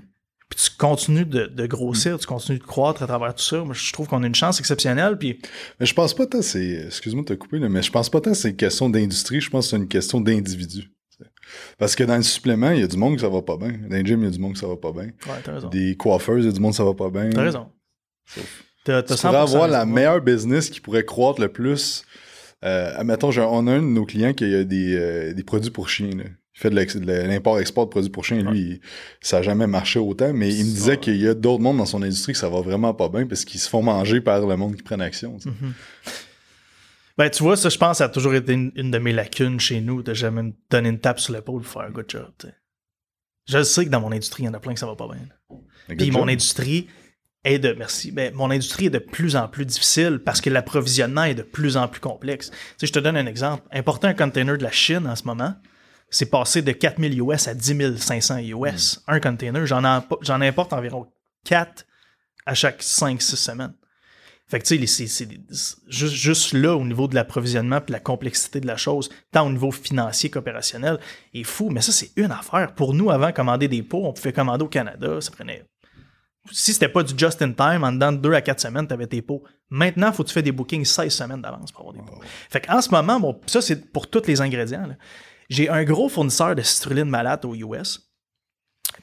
Puis 0.51 0.59
tu 0.65 0.77
continues 0.77 1.25
de, 1.25 1.47
de 1.47 1.67
grossir, 1.67 2.19
tu 2.19 2.27
continues 2.27 2.59
de 2.59 2.65
croître 2.65 3.03
à 3.03 3.07
travers 3.07 3.35
tout 3.35 3.43
ça. 3.43 3.59
Moi, 3.63 3.73
je 3.73 3.93
trouve 3.93 4.09
qu'on 4.09 4.23
a 4.23 4.27
une 4.27 4.35
chance 4.35 4.59
exceptionnelle. 4.59 5.17
Puis 5.17 5.39
Mais 5.79 5.87
je 5.87 5.95
pense 5.95 6.13
pas 6.13 6.27
tant 6.27 6.43
c'est. 6.43 6.87
Excuse-moi 6.87 7.23
de 7.23 7.29
te 7.29 7.35
couper, 7.35 7.61
là, 7.61 7.69
mais 7.69 7.83
je 7.83 7.91
pense 7.91 8.11
pas 8.11 8.21
tant 8.21 8.35
c'est 8.35 8.51
une 8.51 8.57
question 8.57 8.91
d'industrie, 8.91 9.41
je 9.41 9.49
pense 9.49 9.67
que 9.67 9.71
c'est 9.71 9.77
une 9.77 9.89
question 9.89 10.21
d'individu. 10.21 10.91
Parce 11.79 11.95
que 11.95 12.05
dans 12.05 12.17
le 12.17 12.23
supplément, 12.23 12.71
il 12.71 12.81
y 12.81 12.83
a 12.83 12.87
du 12.87 12.97
monde 12.97 13.15
que 13.17 13.21
ça 13.21 13.29
va 13.29 13.43
pas 13.43 13.57
bien. 13.57 13.73
Dans 13.89 13.97
les 13.97 14.05
gyms, 14.05 14.21
il 14.21 14.25
y 14.25 14.29
a 14.29 14.31
du 14.31 14.39
monde 14.39 14.53
que 14.53 14.59
ça 14.59 14.67
va 14.67 14.77
pas 14.77 14.93
bien. 14.93 15.05
Ouais, 15.27 15.41
t'as 15.43 15.55
raison. 15.55 15.69
Des 15.69 15.97
coiffeurs, 15.97 16.39
il 16.39 16.45
y 16.45 16.49
a 16.49 16.53
du 16.53 16.61
monde 16.61 16.73
que 16.73 16.77
ça 16.77 16.85
va 16.85 16.95
pas 16.95 17.11
bien. 17.11 17.31
T'as 17.31 17.43
raison. 17.43 17.67
T'as, 18.85 19.03
Tu 19.03 19.15
pourrais 19.15 19.33
100% 19.33 19.43
avoir 19.43 19.69
la 19.69 19.85
meilleure 19.85 20.21
business 20.21 20.71
qui 20.71 20.81
pourrait 20.81 21.05
croître 21.05 21.41
le 21.41 21.49
plus. 21.51 22.05
Euh, 22.65 22.93
admettons, 22.97 23.31
on 23.31 23.67
a 23.67 23.73
un 23.73 23.83
de 23.83 23.87
nos 23.87 24.05
clients 24.05 24.33
qui 24.33 24.45
a 24.45 24.65
des, 24.65 24.95
euh, 24.95 25.33
des 25.33 25.43
produits 25.43 25.71
pour 25.71 25.89
chiens. 25.89 26.11
Fait 26.61 26.71
de 26.71 27.13
l'import-export 27.27 27.87
de 27.87 27.91
produits 27.91 28.11
pour 28.11 28.25
chiens. 28.25 28.43
Lui, 28.51 28.81
ça 29.23 29.39
n'a 29.39 29.43
jamais 29.43 29.67
marché 29.67 29.99
autant, 29.99 30.33
mais 30.35 30.55
il 30.55 30.67
me 30.67 30.71
disait 30.71 30.99
qu'il 30.99 31.17
y 31.17 31.27
a 31.27 31.33
d'autres 31.33 31.63
mondes 31.63 31.79
dans 31.79 31.87
son 31.87 32.03
industrie 32.03 32.35
que 32.35 32.39
ça 32.39 32.51
va 32.51 32.61
vraiment 32.61 32.93
pas 32.93 33.09
bien 33.09 33.27
parce 33.27 33.47
qu'ils 33.47 33.61
se 33.61 33.69
font 33.69 33.83
manger 33.83 34.21
par 34.21 34.47
le 34.47 34.57
monde 34.57 34.77
qui 34.77 34.83
prennent 34.83 35.01
action. 35.01 35.39
Mhm. 35.45 35.73
Ben, 37.17 37.31
tu 37.31 37.43
vois, 37.43 37.57
ça, 37.57 37.71
je 37.71 37.79
pense, 37.79 37.99
ça 37.99 38.05
a 38.05 38.09
toujours 38.09 38.35
été 38.35 38.53
une, 38.53 38.73
une 38.77 38.91
de 38.91 38.99
mes 38.99 39.13
lacunes 39.13 39.59
chez 39.59 39.81
nous, 39.81 40.03
de 40.03 40.13
jamais 40.13 40.43
me 40.43 40.53
donner 40.71 40.91
une 40.91 41.01
tape 41.01 41.19
sur 41.19 41.33
l'épaule 41.33 41.63
pour 41.63 41.73
faire 41.73 41.83
un 41.83 41.91
good 41.91 42.07
job. 42.09 42.31
Je 43.49 43.63
sais 43.63 43.85
que 43.85 43.91
dans 43.91 44.01
mon 44.01 44.13
industrie, 44.13 44.43
il 44.43 44.47
y 44.47 44.49
en 44.49 44.55
a 44.55 44.61
plein 44.61 44.75
que 44.75 44.81
ça 44.81 44.87
va 44.87 44.97
pas 44.97 45.09
bien. 45.09 45.59
Puis 45.97 46.07
job. 46.07 46.21
mon 46.21 46.29
industrie 46.29 46.89
est 47.45 47.59
de 47.59 47.73
merci. 47.73 48.13
Ben, 48.13 48.35
mon 48.35 48.51
industrie 48.51 48.87
est 48.87 48.91
de 48.91 48.99
plus 48.99 49.35
en 49.35 49.49
plus 49.49 49.65
difficile 49.65 50.21
parce 50.25 50.41
que 50.41 50.51
l'approvisionnement 50.51 51.25
est 51.25 51.35
de 51.35 51.43
plus 51.43 51.77
en 51.77 51.89
plus 51.89 52.01
complexe. 52.01 52.51
Tu 52.51 52.57
sais, 52.79 52.87
je 52.87 52.93
te 52.93 52.99
donne 52.99 53.17
un 53.17 53.27
exemple. 53.27 53.63
Importer 53.73 54.09
un 54.09 54.15
container 54.15 54.59
de 54.59 54.63
la 54.63 54.71
Chine 54.71 55.07
en 55.07 55.17
ce 55.17 55.25
moment, 55.25 55.55
c'est 56.11 56.27
passé 56.27 56.63
de 56.63 56.73
4000 56.73 57.21
US 57.23 57.49
à 57.49 57.55
10 57.55 57.97
500 57.97 58.39
US. 58.39 59.03
Un 59.07 59.21
container, 59.21 59.65
j'en 59.67 60.41
importe 60.41 60.73
environ 60.73 61.07
4 61.45 61.87
à 62.47 62.55
chaque 62.55 62.83
5-6 62.83 63.37
semaines. 63.37 63.75
Fait 64.49 64.59
que 64.59 64.67
tu 64.67 64.85
sais, 64.85 65.07
c'est 65.07 65.29
juste, 65.87 66.15
juste 66.15 66.53
là, 66.55 66.75
au 66.77 66.85
niveau 66.85 67.07
de 67.07 67.15
l'approvisionnement 67.15 67.81
puis 67.81 67.89
de 67.89 67.93
la 67.93 68.01
complexité 68.01 68.59
de 68.59 68.67
la 68.67 68.77
chose, 68.77 69.09
tant 69.31 69.47
au 69.47 69.51
niveau 69.51 69.71
financier 69.71 70.29
qu'opérationnel, 70.29 70.99
est 71.33 71.45
fou. 71.45 71.71
Mais 71.71 71.81
ça, 71.81 71.93
c'est 71.93 72.11
une 72.17 72.33
affaire. 72.33 72.75
Pour 72.75 72.93
nous, 72.93 73.13
avant, 73.13 73.31
commander 73.31 73.69
des 73.69 73.85
pots, 73.85 74.05
on 74.05 74.13
pouvait 74.13 74.33
commander 74.33 74.65
au 74.65 74.69
Canada, 74.69 75.21
ça 75.21 75.31
prenait 75.31 75.65
si 76.51 76.73
c'était 76.73 76.89
pas 76.89 77.03
du 77.03 77.15
just 77.17 77.43
in 77.43 77.53
time, 77.53 77.85
en 77.85 77.93
dedans 77.93 78.13
de 78.13 78.19
2 78.19 78.33
à 78.33 78.41
4 78.41 78.61
semaines, 78.61 78.87
tu 78.87 78.95
avais 78.95 79.07
tes 79.07 79.23
pots. 79.23 79.43
Maintenant, 79.69 80.13
faut 80.13 80.23
que 80.23 80.29
tu 80.29 80.35
fais 80.35 80.43
des 80.43 80.53
bookings 80.53 80.85
16 80.85 81.13
semaines 81.13 81.43
d'avance 81.43 81.71
pour 81.71 81.83
avoir 81.83 81.95
des 81.95 82.01
pots. 82.01 82.21
Fait 82.49 82.61
qu'en 82.61 82.81
ce 82.81 82.91
moment, 82.91 83.21
bon, 83.21 83.41
ça, 83.47 83.61
c'est 83.61 83.93
pour 83.93 84.09
tous 84.09 84.27
les 84.27 84.41
ingrédients. 84.41 84.87
là. 84.87 84.95
J'ai 85.51 85.69
un 85.69 85.85
gros 85.85 86.09
fournisseur 86.09 86.55
de 86.55 86.63
citrulline 86.63 87.09
malade 87.11 87.45
aux 87.45 87.55
US. 87.55 88.11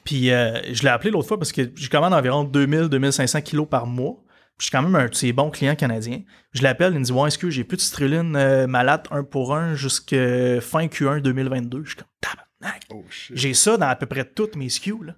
Puis 0.04 0.30
euh, 0.30 0.60
je 0.72 0.82
l'ai 0.82 0.88
appelé 0.88 1.10
l'autre 1.10 1.28
fois 1.28 1.38
parce 1.38 1.52
que 1.52 1.70
je 1.74 1.88
commande 1.88 2.14
environ 2.14 2.44
2000-2500 2.44 3.42
kilos 3.42 3.68
par 3.68 3.86
mois. 3.86 4.16
Je 4.58 4.64
suis 4.64 4.70
quand 4.72 4.82
même 4.82 4.96
un 4.96 5.06
de 5.06 5.14
ses 5.14 5.32
bons 5.32 5.50
clients 5.50 5.76
canadiens. 5.76 6.22
Je 6.52 6.62
l'appelle, 6.62 6.92
il 6.94 6.98
me 6.98 7.04
dit 7.04 7.12
Ouais, 7.12 7.28
est-ce 7.28 7.38
que 7.38 7.48
j'ai 7.50 7.62
plus 7.64 7.76
de 7.76 7.82
citrulline 7.82 8.34
euh, 8.34 8.66
malade 8.66 9.02
un 9.10 9.22
pour 9.22 9.54
un 9.54 9.74
jusqu'à 9.74 10.60
fin 10.60 10.86
Q1 10.86 11.20
2022 11.20 11.82
Je 11.84 11.88
suis 11.90 11.96
comme 11.96 12.08
Tabarnak. 12.20 12.82
Oh. 12.90 13.04
J'ai 13.32 13.54
ça 13.54 13.76
dans 13.76 13.86
à 13.88 13.94
peu 13.94 14.06
près 14.06 14.24
toutes 14.24 14.56
mes 14.56 14.68
SKU. 14.68 15.04
Là. 15.04 15.14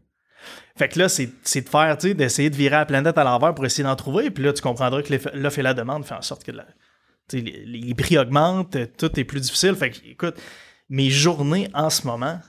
Fait 0.77 0.89
que 0.89 0.99
là, 0.99 1.09
c'est 1.09 1.27
de 1.27 1.69
faire, 1.69 1.97
tu 1.97 2.09
sais, 2.09 2.15
d'essayer 2.15 2.51
de 2.51 2.57
virer 2.57 2.77
la 2.77 2.87
planète 2.87 3.17
à 3.19 3.25
l'envers 3.25 3.55
pour 3.55 3.65
essayer 3.65 3.85
d'en 3.85 3.97
trouver. 3.97 4.31
Puis 4.31 4.45
là, 4.45 4.53
tu 4.53 4.63
comprendras 4.63 5.03
que 5.03 5.15
l'offre 5.35 5.59
et 5.59 5.63
la 5.63 5.75
demande 5.75 6.05
fait 6.05 6.15
en 6.15 6.23
sorte 6.23 6.45
que 6.45 6.53
la- 6.53 6.67
les, 7.33 7.41
les 7.65 7.95
prix 7.95 8.19
augmentent, 8.19 8.77
tout 8.99 9.19
est 9.21 9.25
plus 9.25 9.41
difficile. 9.41 9.75
Fait 9.75 9.91
que, 9.91 9.99
écoute, 10.07 10.35
mes 10.91 11.09
journées 11.09 11.69
en 11.73 11.89
ce 11.89 12.07
moment 12.07 12.41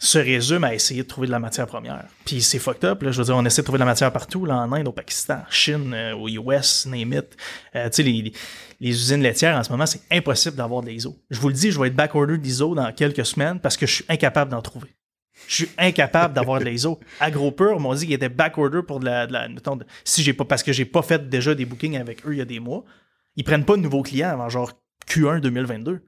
se 0.00 0.18
résument 0.18 0.68
à 0.68 0.74
essayer 0.74 1.02
de 1.02 1.08
trouver 1.08 1.26
de 1.26 1.32
la 1.32 1.40
matière 1.40 1.66
première. 1.66 2.04
Puis 2.24 2.40
c'est 2.40 2.60
fucked 2.60 2.84
up. 2.84 3.02
Là, 3.02 3.10
je 3.10 3.18
veux 3.18 3.24
dire, 3.24 3.36
on 3.36 3.44
essaie 3.44 3.62
de 3.62 3.64
trouver 3.64 3.78
de 3.78 3.82
la 3.82 3.86
matière 3.90 4.12
partout, 4.12 4.44
là, 4.46 4.56
en 4.58 4.70
Inde, 4.72 4.86
au 4.86 4.92
Pakistan, 4.92 5.38
en 5.44 5.50
Chine, 5.50 5.92
euh, 5.92 6.14
aux 6.14 6.28
US, 6.28 6.86
name 6.86 7.14
it. 7.14 7.36
Euh, 7.74 7.88
tu 7.88 7.96
sais, 7.96 8.02
les, 8.04 8.22
les- 8.22 8.32
les 8.80 8.90
usines 8.90 9.20
laitières, 9.22 9.56
en 9.58 9.64
ce 9.64 9.72
moment, 9.72 9.86
c'est 9.86 10.02
impossible 10.12 10.54
d'avoir 10.54 10.82
de 10.82 10.88
l'ISO. 10.90 11.18
Je 11.30 11.40
vous 11.40 11.48
le 11.48 11.54
dis, 11.54 11.72
je 11.72 11.80
vais 11.80 11.88
être 11.88 11.96
backorder 11.96 12.38
d'ISO 12.38 12.76
dans 12.76 12.92
quelques 12.92 13.26
semaines 13.26 13.58
parce 13.58 13.76
que 13.76 13.86
je 13.86 13.94
suis 13.94 14.04
incapable 14.08 14.52
d'en 14.52 14.62
trouver. 14.62 14.94
Je 15.48 15.54
suis 15.54 15.68
incapable 15.78 16.32
d'avoir 16.34 16.60
de 16.60 16.64
l'ISO. 16.66 17.00
AgroPure 17.20 17.80
m'ont 17.80 17.94
dit 17.94 18.04
qu'il 18.06 18.14
était 18.14 18.28
backorder 18.28 18.82
pour 18.86 19.00
de 19.00 19.06
la. 19.06 19.26
de 19.26 19.32
la- 19.32 19.48
mettons, 19.48 19.74
de- 19.74 19.86
si 20.04 20.22
j'ai 20.22 20.32
pas, 20.32 20.44
parce 20.44 20.62
que 20.62 20.72
j'ai 20.72 20.84
pas 20.84 21.02
fait 21.02 21.28
déjà 21.28 21.56
des 21.56 21.64
bookings 21.64 21.96
avec 21.96 22.24
eux 22.24 22.34
il 22.34 22.38
y 22.38 22.40
a 22.40 22.44
des 22.44 22.60
mois. 22.60 22.84
Ils 23.34 23.42
prennent 23.42 23.64
pas 23.64 23.76
de 23.76 23.82
nouveaux 23.82 24.02
clients 24.02 24.30
avant 24.30 24.48
genre 24.48 24.72
Q1 25.08 25.40
2022. 25.40 26.02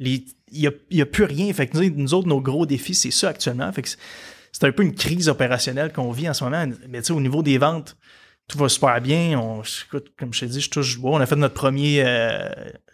Il 0.00 0.24
n'y 0.52 0.66
a, 0.66 0.70
y 0.90 1.00
a 1.00 1.06
plus 1.06 1.24
rien. 1.24 1.52
Fait 1.52 1.66
que 1.66 1.78
nous, 1.78 1.90
nous 1.96 2.14
autres, 2.14 2.28
nos 2.28 2.40
gros 2.40 2.66
défis, 2.66 2.94
c'est 2.94 3.10
ça 3.10 3.28
actuellement. 3.28 3.70
Fait 3.72 3.82
que 3.82 3.88
c'est- 3.88 4.64
un 4.66 4.72
peu 4.72 4.82
une 4.82 4.94
crise 4.94 5.28
opérationnelle 5.28 5.92
qu'on 5.92 6.10
vit 6.12 6.28
en 6.28 6.34
ce 6.34 6.44
moment. 6.44 6.64
Mais 6.88 7.00
tu 7.00 7.06
sais, 7.08 7.12
au 7.12 7.20
niveau 7.20 7.42
des 7.42 7.58
ventes, 7.58 7.96
tout 8.48 8.58
va 8.58 8.68
super 8.68 9.00
bien. 9.00 9.38
On, 9.38 9.62
écoute, 9.62 10.12
comme 10.18 10.32
je 10.34 10.40
t'ai 10.40 10.46
dit, 10.46 10.60
je 10.60 10.70
touche 10.70 10.98
bois. 10.98 11.12
On 11.12 11.20
a 11.20 11.26
fait 11.26 11.36
notre 11.36 11.54
premier 11.54 12.02
euh, 12.04 12.48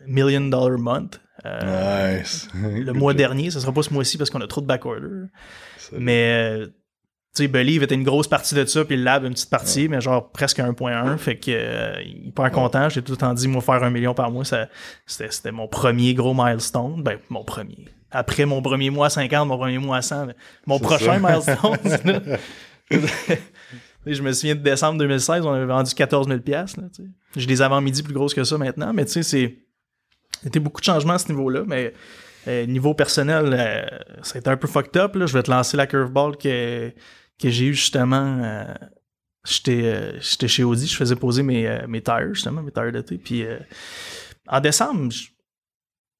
million 0.07 0.41
dollar 0.49 0.79
month. 0.79 1.21
euh, 1.47 2.19
Nice. 2.21 2.49
le 2.55 2.93
mois 2.93 3.15
dernier, 3.15 3.51
ce 3.51 3.61
sera 3.61 3.73
pas 3.73 3.83
ce 3.83 3.93
mois-ci 3.93 4.19
parce 4.19 4.29
qu'on 4.31 4.41
a 4.41 4.47
trop 4.47 4.61
de 4.61 4.67
backorder. 4.67 5.07
Ça- 5.79 5.97
Mais, 5.99 6.59
euh, 6.61 6.67
tu 7.39 7.45
sais, 7.45 7.49
Believe 7.49 7.85
était 7.85 7.95
une 7.95 8.03
grosse 8.03 8.27
partie 8.27 8.57
de 8.57 8.65
ça, 8.65 8.85
puis 8.85 8.97
le 8.97 9.05
Lab 9.05 9.25
une 9.25 9.33
petite 9.33 9.51
partie, 9.51 9.89
mais 9.89 10.01
genre 10.01 10.31
presque 10.31 10.59
1.1. 10.59 11.17
Fait 11.19 11.37
que, 11.37 11.51
euh, 11.51 12.03
hyper 12.03 12.51
content. 12.51 12.89
J'ai 12.89 13.01
tout 13.01 13.13
le 13.13 13.19
temps 13.19 13.33
dit, 13.33 13.47
moi, 13.47 13.63
faire 13.63 13.83
un 13.85 13.91
million 13.91 14.13
par 14.13 14.31
mois, 14.33 14.45
ça, 14.45 14.69
c'était, 15.07 15.31
c'était 15.31 15.53
mon 15.53 15.69
premier 15.69 16.15
gros 16.15 16.35
milestone. 16.35 17.03
Ben, 17.03 17.19
mon 17.29 17.45
premier. 17.45 17.85
Après 18.11 18.45
mon 18.45 18.61
premier 18.61 18.91
mois 18.91 19.07
à 19.07 19.11
50, 19.11 19.47
mon 19.47 19.59
premier 19.59 19.79
mois 19.79 19.99
à 19.99 20.03
100, 20.03 20.27
mais 20.27 20.35
mon 20.67 20.81
prochain 20.81 21.21
ça. 21.21 21.59
milestone, 21.69 22.39
je 24.07 24.23
me 24.23 24.33
souviens 24.33 24.55
de 24.55 24.63
décembre 24.63 24.99
2016, 24.99 25.45
on 25.45 25.53
avait 25.53 25.67
vendu 25.67 25.95
14 25.95 26.27
000 26.27 26.41
pièces. 26.41 26.75
J'ai 27.37 27.47
des 27.47 27.63
avant-midi 27.63 28.03
plus 28.03 28.15
grosses 28.15 28.35
que 28.35 28.45
ça 28.45 28.57
maintenant, 28.57 28.93
mais 28.95 29.05
tu 29.05 29.13
sais, 29.13 29.23
c'est 29.23 29.59
c'était 30.43 30.61
beaucoup 30.61 30.81
de 30.81 30.87
changements 30.87 31.15
à 31.15 31.19
ce 31.19 31.29
niveau-là, 31.29 31.65
mais 31.67 31.93
euh, 32.47 32.65
niveau 32.65 32.95
personnel, 32.95 33.51
euh, 33.53 33.83
ça 34.23 34.37
a 34.37 34.39
été 34.39 34.49
un 34.49 34.57
peu 34.57 34.69
fucked 34.69 34.97
up. 34.97 35.17
Là. 35.17 35.27
Je 35.27 35.35
vais 35.35 35.43
te 35.43 35.51
lancer 35.51 35.77
la 35.77 35.87
curveball 35.87 36.37
que, 36.37 36.93
que 37.41 37.51
j'ai 37.51 37.67
eu 37.67 37.75
justement. 37.75 38.41
euh, 38.43 38.75
J'étais 39.47 39.83
euh, 39.85 40.21
j'étais 40.21 40.49
chez 40.49 40.63
Audi, 40.65 40.87
je 40.87 40.95
faisais 40.97 41.17
poser 41.17 41.43
mes, 41.43 41.67
euh, 41.67 41.87
mes 41.87 42.03
tires, 42.03 42.35
justement, 42.35 42.61
mes 42.63 42.73
tires 42.73 42.93
d'été. 42.93 43.17
Puis 43.17 43.45
euh, 43.45 43.59
en 44.47 44.61
décembre, 44.61 45.11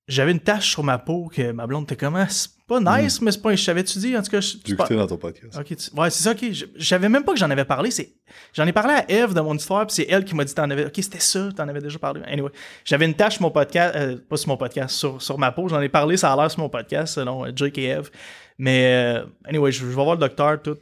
j'avais 0.07 0.31
une 0.33 0.41
tache 0.41 0.71
sur 0.71 0.83
ma 0.83 0.97
peau 0.99 1.29
que 1.35 1.51
ma 1.53 1.67
blonde 1.67 1.85
était 1.85 1.97
comme 1.97 2.17
Ah, 2.17 2.27
c'est 2.31 2.49
pas 2.67 2.81
nice, 2.81 3.21
mais 3.21 3.31
c'est 3.33 3.43
pas. 3.43 3.55
Je 3.55 3.67
t'avais-tu 3.67 3.99
dit, 3.99 4.17
en 4.17 4.23
tout 4.23 4.31
cas, 4.31 4.41
je- 4.41 4.57
pas- 4.57 4.85
écouté 4.85 4.97
dans 4.97 5.07
ton 5.07 5.19
podcast. 5.19 5.59
Ok, 5.59 5.77
tu- 5.77 5.95
ouais, 6.01 6.09
c'est 6.11 6.23
ça, 6.23 6.31
ok. 6.31 6.53
Je, 6.53 6.67
je 6.75 6.85
savais 6.87 7.09
même 7.11 7.25
pas 7.25 7.33
que 7.35 7.39
j'en 7.39 7.51
avais 7.51 7.67
parlé. 7.67 7.91
C'est, 7.91 8.15
j'en 8.55 8.67
ai 8.67 8.73
parlé 8.73 8.95
à 8.95 9.11
Eve 9.11 9.35
de 9.35 9.41
mon 9.43 9.55
histoire, 9.55 9.87
puis 9.87 9.97
c'est 9.97 10.07
elle 10.09 10.25
qui 10.25 10.35
m'a 10.35 10.45
dit 10.45 10.55
t'en 10.55 10.71
avais. 10.71 10.87
Ok, 10.87 10.95
c'était 10.97 11.19
ça, 11.21 11.51
t'en 11.55 11.69
avais 11.69 11.81
déjà 11.83 11.99
parlé. 11.99 12.23
Anyway, 12.25 12.51
j'avais 12.87 13.05
une 13.05 13.15
tache 13.15 13.35
sur 13.35 13.43
mon 13.43 13.51
podcast, 13.51 13.95
euh, 13.97 14.17
pas 14.17 14.37
sur 14.39 14.49
mon 14.49 14.57
podcast, 14.57 14.95
sur, 14.95 15.21
sur 15.21 15.37
ma 15.39 15.53
peau. 15.53 15.69
J'en 15.69 15.81
ai 15.83 15.91
parlé, 15.91 16.17
ça 16.17 16.33
a 16.33 16.37
l'air 16.37 16.51
sur 16.51 16.61
mon 16.61 16.71
podcast, 16.71 17.15
selon 17.15 17.45
Jake 17.55 17.77
et 17.77 17.85
Eve. 17.89 18.11
Mais, 18.59 19.17
euh, 19.21 19.25
anyway, 19.45 19.71
je, 19.73 19.81
je 19.81 19.87
vais 19.87 19.95
voir 19.95 20.13
le 20.15 20.21
docteur, 20.21 20.61
tout. 20.61 20.77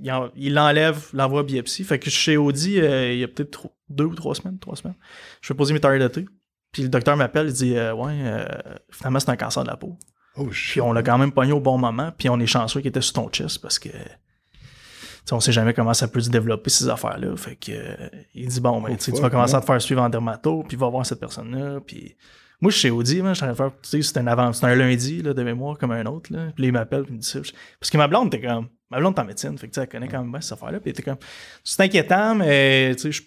Il, 0.00 0.10
en- 0.12 0.30
il 0.36 0.54
l'enlève, 0.54 1.08
l'envoie 1.12 1.40
à 1.40 1.42
biopsie. 1.42 1.84
Fait 1.84 1.98
que 1.98 2.06
je 2.06 2.10
suis 2.10 2.20
chez 2.22 2.36
Audi, 2.36 2.80
euh, 2.80 3.12
il 3.12 3.18
y 3.18 3.24
a 3.24 3.28
peut-être 3.28 3.68
deux 3.90 4.04
ou 4.04 4.14
trois 4.14 4.34
semaines, 4.34 4.58
trois 4.58 4.76
semaines. 4.76 4.96
Je 5.42 5.52
vais 5.52 5.56
poser 5.56 5.74
mes 5.74 5.80
tires 5.80 5.98
d'été. 5.98 6.26
Puis 6.72 6.82
le 6.82 6.88
docteur 6.88 7.16
m'appelle, 7.16 7.48
il 7.48 7.52
dit 7.52 7.76
euh, 7.76 7.92
Ouais, 7.94 8.12
euh, 8.22 8.46
finalement, 8.90 9.20
c'est 9.20 9.30
un 9.30 9.36
cancer 9.36 9.62
de 9.64 9.68
la 9.68 9.76
peau. 9.76 9.98
Oh 10.36 10.46
Puis 10.50 10.80
on 10.80 10.92
l'a 10.92 11.02
quand 11.02 11.18
même 11.18 11.32
pogné 11.32 11.52
au 11.52 11.60
bon 11.60 11.78
moment. 11.78 12.12
Puis 12.16 12.28
on 12.28 12.38
est 12.38 12.46
chanceux 12.46 12.80
qu'il 12.80 12.88
était 12.88 13.00
sur 13.00 13.14
ton 13.14 13.28
chest 13.28 13.60
parce 13.60 13.78
que. 13.78 13.88
tu 13.88 13.96
sais, 15.24 15.32
on 15.34 15.40
sait 15.40 15.52
jamais 15.52 15.74
comment 15.74 15.94
ça 15.94 16.06
peut 16.08 16.20
se 16.20 16.30
développer 16.30 16.70
ces 16.70 16.88
affaires-là. 16.88 17.36
Fait 17.36 17.56
que 17.56 17.72
euh, 17.72 18.08
il 18.34 18.48
dit 18.48 18.60
bon, 18.60 18.80
ben, 18.80 18.90
Oh, 18.92 18.96
tu 19.02 19.10
vas 19.20 19.30
commencer 19.30 19.52
ouais. 19.54 19.58
à 19.58 19.60
te 19.60 19.66
faire 19.66 19.82
suivre 19.82 20.02
en 20.02 20.08
dermato, 20.08 20.62
puis 20.68 20.76
va 20.76 20.88
voir 20.88 21.04
cette 21.04 21.20
personne-là. 21.20 21.80
Puis 21.84 22.16
moi, 22.60 22.70
je 22.70 22.76
suis 22.76 22.88
chez 22.88 22.90
Audi, 22.90 23.22
je 23.24 23.34
suis 23.34 23.44
en 23.44 23.54
faire, 23.54 23.70
tu 23.82 23.88
sais, 23.88 24.02
c'était 24.02 24.20
un 24.20 24.26
avant, 24.26 24.52
c'était 24.52 24.66
un 24.66 24.74
lundi 24.74 25.22
là, 25.22 25.32
de 25.34 25.42
mémoire 25.42 25.78
comme 25.78 25.92
un 25.92 26.04
autre. 26.06 26.32
Là. 26.32 26.50
Puis 26.54 26.62
là, 26.64 26.68
il 26.68 26.72
m'appelle, 26.72 27.02
puis 27.04 27.12
il 27.14 27.16
me 27.16 27.20
dit. 27.20 27.52
Parce 27.80 27.90
que 27.90 27.96
ma 27.98 28.08
blonde 28.08 28.34
était 28.34 28.46
comme, 28.46 28.68
ma 28.90 28.98
blonde 28.98 29.16
est 29.16 29.20
en 29.20 29.24
médecine, 29.24 29.56
fait 29.58 29.68
que 29.68 29.74
tu 29.74 29.80
elle 29.80 29.88
connaît 29.88 30.08
quand 30.08 30.20
même 30.20 30.30
bien 30.32 30.40
cette 30.40 30.52
affaire-là. 30.52 30.80
Puis 30.80 30.90
était 30.90 31.02
comme, 31.02 31.18
c'est 31.62 31.82
inquiétant, 31.82 32.34
mais 32.34 32.94
tu 32.96 33.12
sais, 33.12 33.24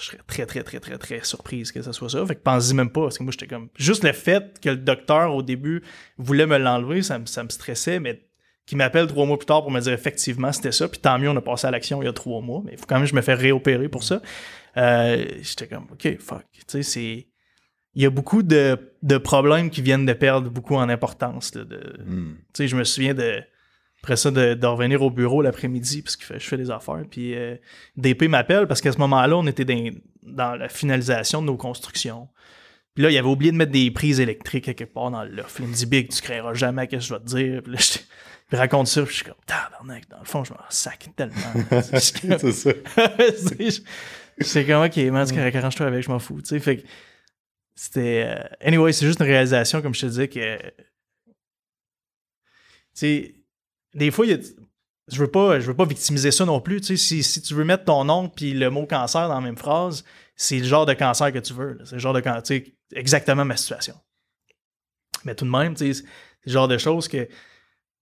je 0.00 0.04
serais 0.04 0.18
très, 0.26 0.44
très, 0.44 0.62
très, 0.62 0.78
très, 0.80 0.98
très 0.98 1.24
surprise 1.24 1.72
que 1.72 1.80
ça 1.82 1.92
soit 1.92 2.10
ça. 2.10 2.26
Fait 2.26 2.34
que 2.34 2.42
pense-y 2.42 2.74
même 2.74 2.90
pas. 2.90 3.02
Parce 3.02 3.16
que 3.16 3.22
moi, 3.22 3.32
j'étais 3.32 3.46
comme. 3.46 3.68
Juste 3.76 4.04
le 4.04 4.12
fait 4.12 4.58
que 4.60 4.68
le 4.70 4.76
docteur, 4.76 5.34
au 5.34 5.42
début, 5.42 5.82
voulait 6.18 6.44
me 6.46 6.58
l'enlever, 6.58 7.02
ça, 7.02 7.18
me- 7.18 7.24
ça 7.26 7.42
me 7.44 7.48
stressait. 7.48 7.98
Mais 8.00 8.26
qui 8.66 8.76
m'appelle 8.76 9.06
trois 9.06 9.24
mois 9.24 9.38
plus 9.38 9.46
tard 9.46 9.62
pour 9.62 9.70
me 9.70 9.80
dire 9.80 9.92
effectivement 9.92 10.50
c'était 10.52 10.72
ça. 10.72 10.86
Puis 10.88 10.98
tant 11.00 11.18
mieux, 11.18 11.30
on 11.30 11.36
a 11.36 11.40
passé 11.40 11.66
à 11.66 11.70
l'action 11.70 12.02
il 12.02 12.06
y 12.06 12.08
a 12.08 12.12
trois 12.12 12.40
mois. 12.42 12.60
Mais 12.64 12.72
il 12.72 12.78
faut 12.78 12.86
quand 12.86 12.96
même 12.96 13.04
que 13.04 13.10
je 13.10 13.14
me 13.14 13.20
fais 13.22 13.34
réopérer 13.34 13.88
pour 13.88 14.02
ça. 14.04 14.20
Euh, 14.76 15.24
J'étais 15.42 15.66
comme, 15.68 15.86
OK, 15.92 16.18
fuck. 16.18 16.44
Tu 16.52 16.60
sais, 16.66 16.82
c'est. 16.82 17.26
Il 17.94 18.02
y 18.02 18.06
a 18.06 18.10
beaucoup 18.10 18.42
de, 18.42 18.78
de 19.02 19.18
problèmes 19.18 19.70
qui 19.70 19.82
viennent 19.82 20.06
de 20.06 20.12
perdre 20.12 20.50
beaucoup 20.50 20.76
en 20.76 20.88
importance. 20.88 21.54
là, 21.54 21.64
de, 21.64 21.80
Hmm. 22.04 22.34
je 22.58 22.76
me 22.76 22.84
souviens 22.84 23.14
de. 23.14 23.42
Après 24.02 24.16
ça, 24.16 24.30
de, 24.30 24.52
de 24.52 24.66
revenir 24.66 25.00
au 25.00 25.10
bureau 25.10 25.40
l'après-midi, 25.40 26.02
parce 26.02 26.16
que 26.16 26.38
je 26.38 26.46
fais 26.46 26.58
des 26.58 26.70
affaires. 26.70 27.02
Puis 27.10 27.34
euh, 27.34 27.56
DP 27.96 28.24
m'appelle 28.28 28.66
parce 28.66 28.82
qu'à 28.82 28.92
ce 28.92 28.98
moment-là, 28.98 29.34
on 29.36 29.46
était 29.46 29.64
dans, 29.64 29.90
dans 30.24 30.56
la 30.56 30.68
finalisation 30.68 31.40
de 31.40 31.46
nos 31.46 31.56
constructions. 31.56 32.28
Puis 32.94 33.02
là, 33.02 33.10
il 33.10 33.16
avait 33.16 33.28
oublié 33.28 33.50
de 33.50 33.56
mettre 33.56 33.72
des 33.72 33.90
prises 33.90 34.20
électriques 34.20 34.64
quelque 34.64 34.84
part 34.84 35.10
dans 35.10 35.24
le 35.24 35.30
loft. 35.30 35.56
Il 35.58 35.68
me 35.68 35.74
dit 35.74 35.86
Big, 35.86 36.10
tu 36.10 36.20
créeras 36.20 36.52
jamais, 36.52 36.86
qu'est-ce 36.86 37.08
que 37.08 37.14
je 37.14 37.18
vais 37.18 37.20
te 37.20 37.36
dire? 37.36 37.62
Puis 37.62 37.72
là, 37.72 37.78
je, 37.80 37.98
il 38.52 38.58
raconte 38.58 38.86
ça, 38.88 39.02
puis 39.02 39.10
je 39.10 39.16
suis 39.16 39.24
comme 39.24 39.34
tabarnak, 39.46 40.08
dans 40.10 40.18
le 40.20 40.24
fond, 40.26 40.44
je 40.44 40.52
m'en 40.52 40.58
sac 40.68 41.08
tellement. 41.16 41.34
C'est 41.82 42.52
ça. 42.52 42.70
c'est 44.40 44.64
comme 44.66 44.82
ok 44.84 44.96
man 45.12 45.26
arrange-toi 45.56 45.86
avec 45.86 46.02
je 46.02 46.10
m'en 46.10 46.18
fous 46.18 46.40
fait 46.60 46.78
que 46.78 46.82
c'était 47.74 48.24
euh, 48.26 48.56
anyway 48.60 48.92
c'est 48.92 49.06
juste 49.06 49.20
une 49.20 49.26
réalisation 49.26 49.82
comme 49.82 49.94
je 49.94 50.02
te 50.02 50.06
disais 50.06 50.28
que 50.28 50.56
tu 50.58 51.34
sais 52.94 53.34
des 53.94 54.10
fois 54.10 54.26
je 54.26 55.18
veux 55.18 55.30
pas 55.30 55.60
je 55.60 55.66
veux 55.66 55.76
pas 55.76 55.84
victimiser 55.84 56.30
ça 56.30 56.44
non 56.44 56.60
plus 56.60 56.80
tu 56.80 56.88
sais 56.88 56.96
si, 56.96 57.22
si 57.22 57.42
tu 57.42 57.54
veux 57.54 57.64
mettre 57.64 57.84
ton 57.84 58.04
nom 58.04 58.28
puis 58.28 58.52
le 58.52 58.70
mot 58.70 58.86
cancer 58.86 59.28
dans 59.28 59.34
la 59.34 59.40
même 59.40 59.58
phrase 59.58 60.04
c'est 60.36 60.58
le 60.58 60.64
genre 60.64 60.86
de 60.86 60.94
cancer 60.94 61.32
que 61.32 61.38
tu 61.38 61.52
veux 61.52 61.78
c'est 61.84 61.96
le 61.96 62.00
genre 62.00 62.14
de 62.14 62.20
cancer 62.20 62.62
exactement 62.92 63.44
ma 63.44 63.56
situation. 63.56 63.94
Mais 65.24 65.34
tout 65.34 65.44
de 65.44 65.50
même 65.50 65.74
tu 65.74 65.92
sais 65.92 66.02
c'est 66.02 66.46
le 66.46 66.52
genre 66.52 66.68
de 66.68 66.78
choses 66.78 67.08
que 67.08 67.28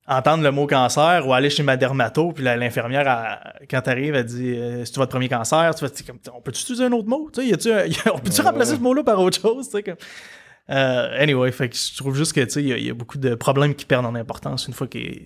entendre 0.07 0.43
le 0.43 0.51
mot 0.51 0.67
cancer 0.67 1.27
ou 1.27 1.33
aller 1.33 1.49
chez 1.51 1.62
ma 1.62 1.77
dermato, 1.77 2.33
puis 2.33 2.43
l'infirmière, 2.45 3.38
quand 3.71 3.81
t'arrives, 3.83 4.15
elle 4.15 4.25
dit 4.25 4.55
euh, 4.57 4.85
C'est-tu 4.85 4.99
votre 4.99 5.11
premier 5.12 5.29
cancer? 5.29 5.75
Tu 5.75 6.05
comme, 6.05 6.19
On 6.35 6.41
peut-tu 6.41 6.62
utiliser 6.62 6.85
un 6.85 6.93
autre 6.93 7.09
mot? 7.09 7.31
Tu 7.33 7.43
sais, 7.43 7.49
y 7.49 7.71
un- 7.73 8.12
On 8.15 8.19
peut-tu 8.19 8.41
Ouais, 8.41 8.47
remplacer 8.49 8.77
ce 8.77 8.81
mot-là 8.81 9.05
par 9.05 9.21
autre 9.21 9.41
chose? 9.41 9.67
Tu 9.67 9.73
sais, 9.77 9.83
comme... 9.83 9.97
Euh, 10.71 11.21
Anyway, 11.23 11.51
fait 11.53 11.69
que 11.69 11.77
je 11.77 11.97
trouve 11.97 12.17
juste 12.17 12.33
que 12.33 12.41
tu 12.41 12.51
sais, 12.51 12.62
il 12.62 12.69
y, 12.69 12.73
a- 12.73 12.79
il 12.79 12.85
y 12.87 12.91
a 12.91 12.95
beaucoup 12.95 13.19
de 13.19 13.35
problèmes 13.35 13.75
qui 13.75 13.85
perdent 13.85 14.07
en 14.07 14.15
importance 14.15 14.67
une 14.69 14.75
fois 14.75 14.87
qu'il 14.87 15.03
y, 15.03 15.07
a- 15.09 15.11
qu'il 15.12 15.25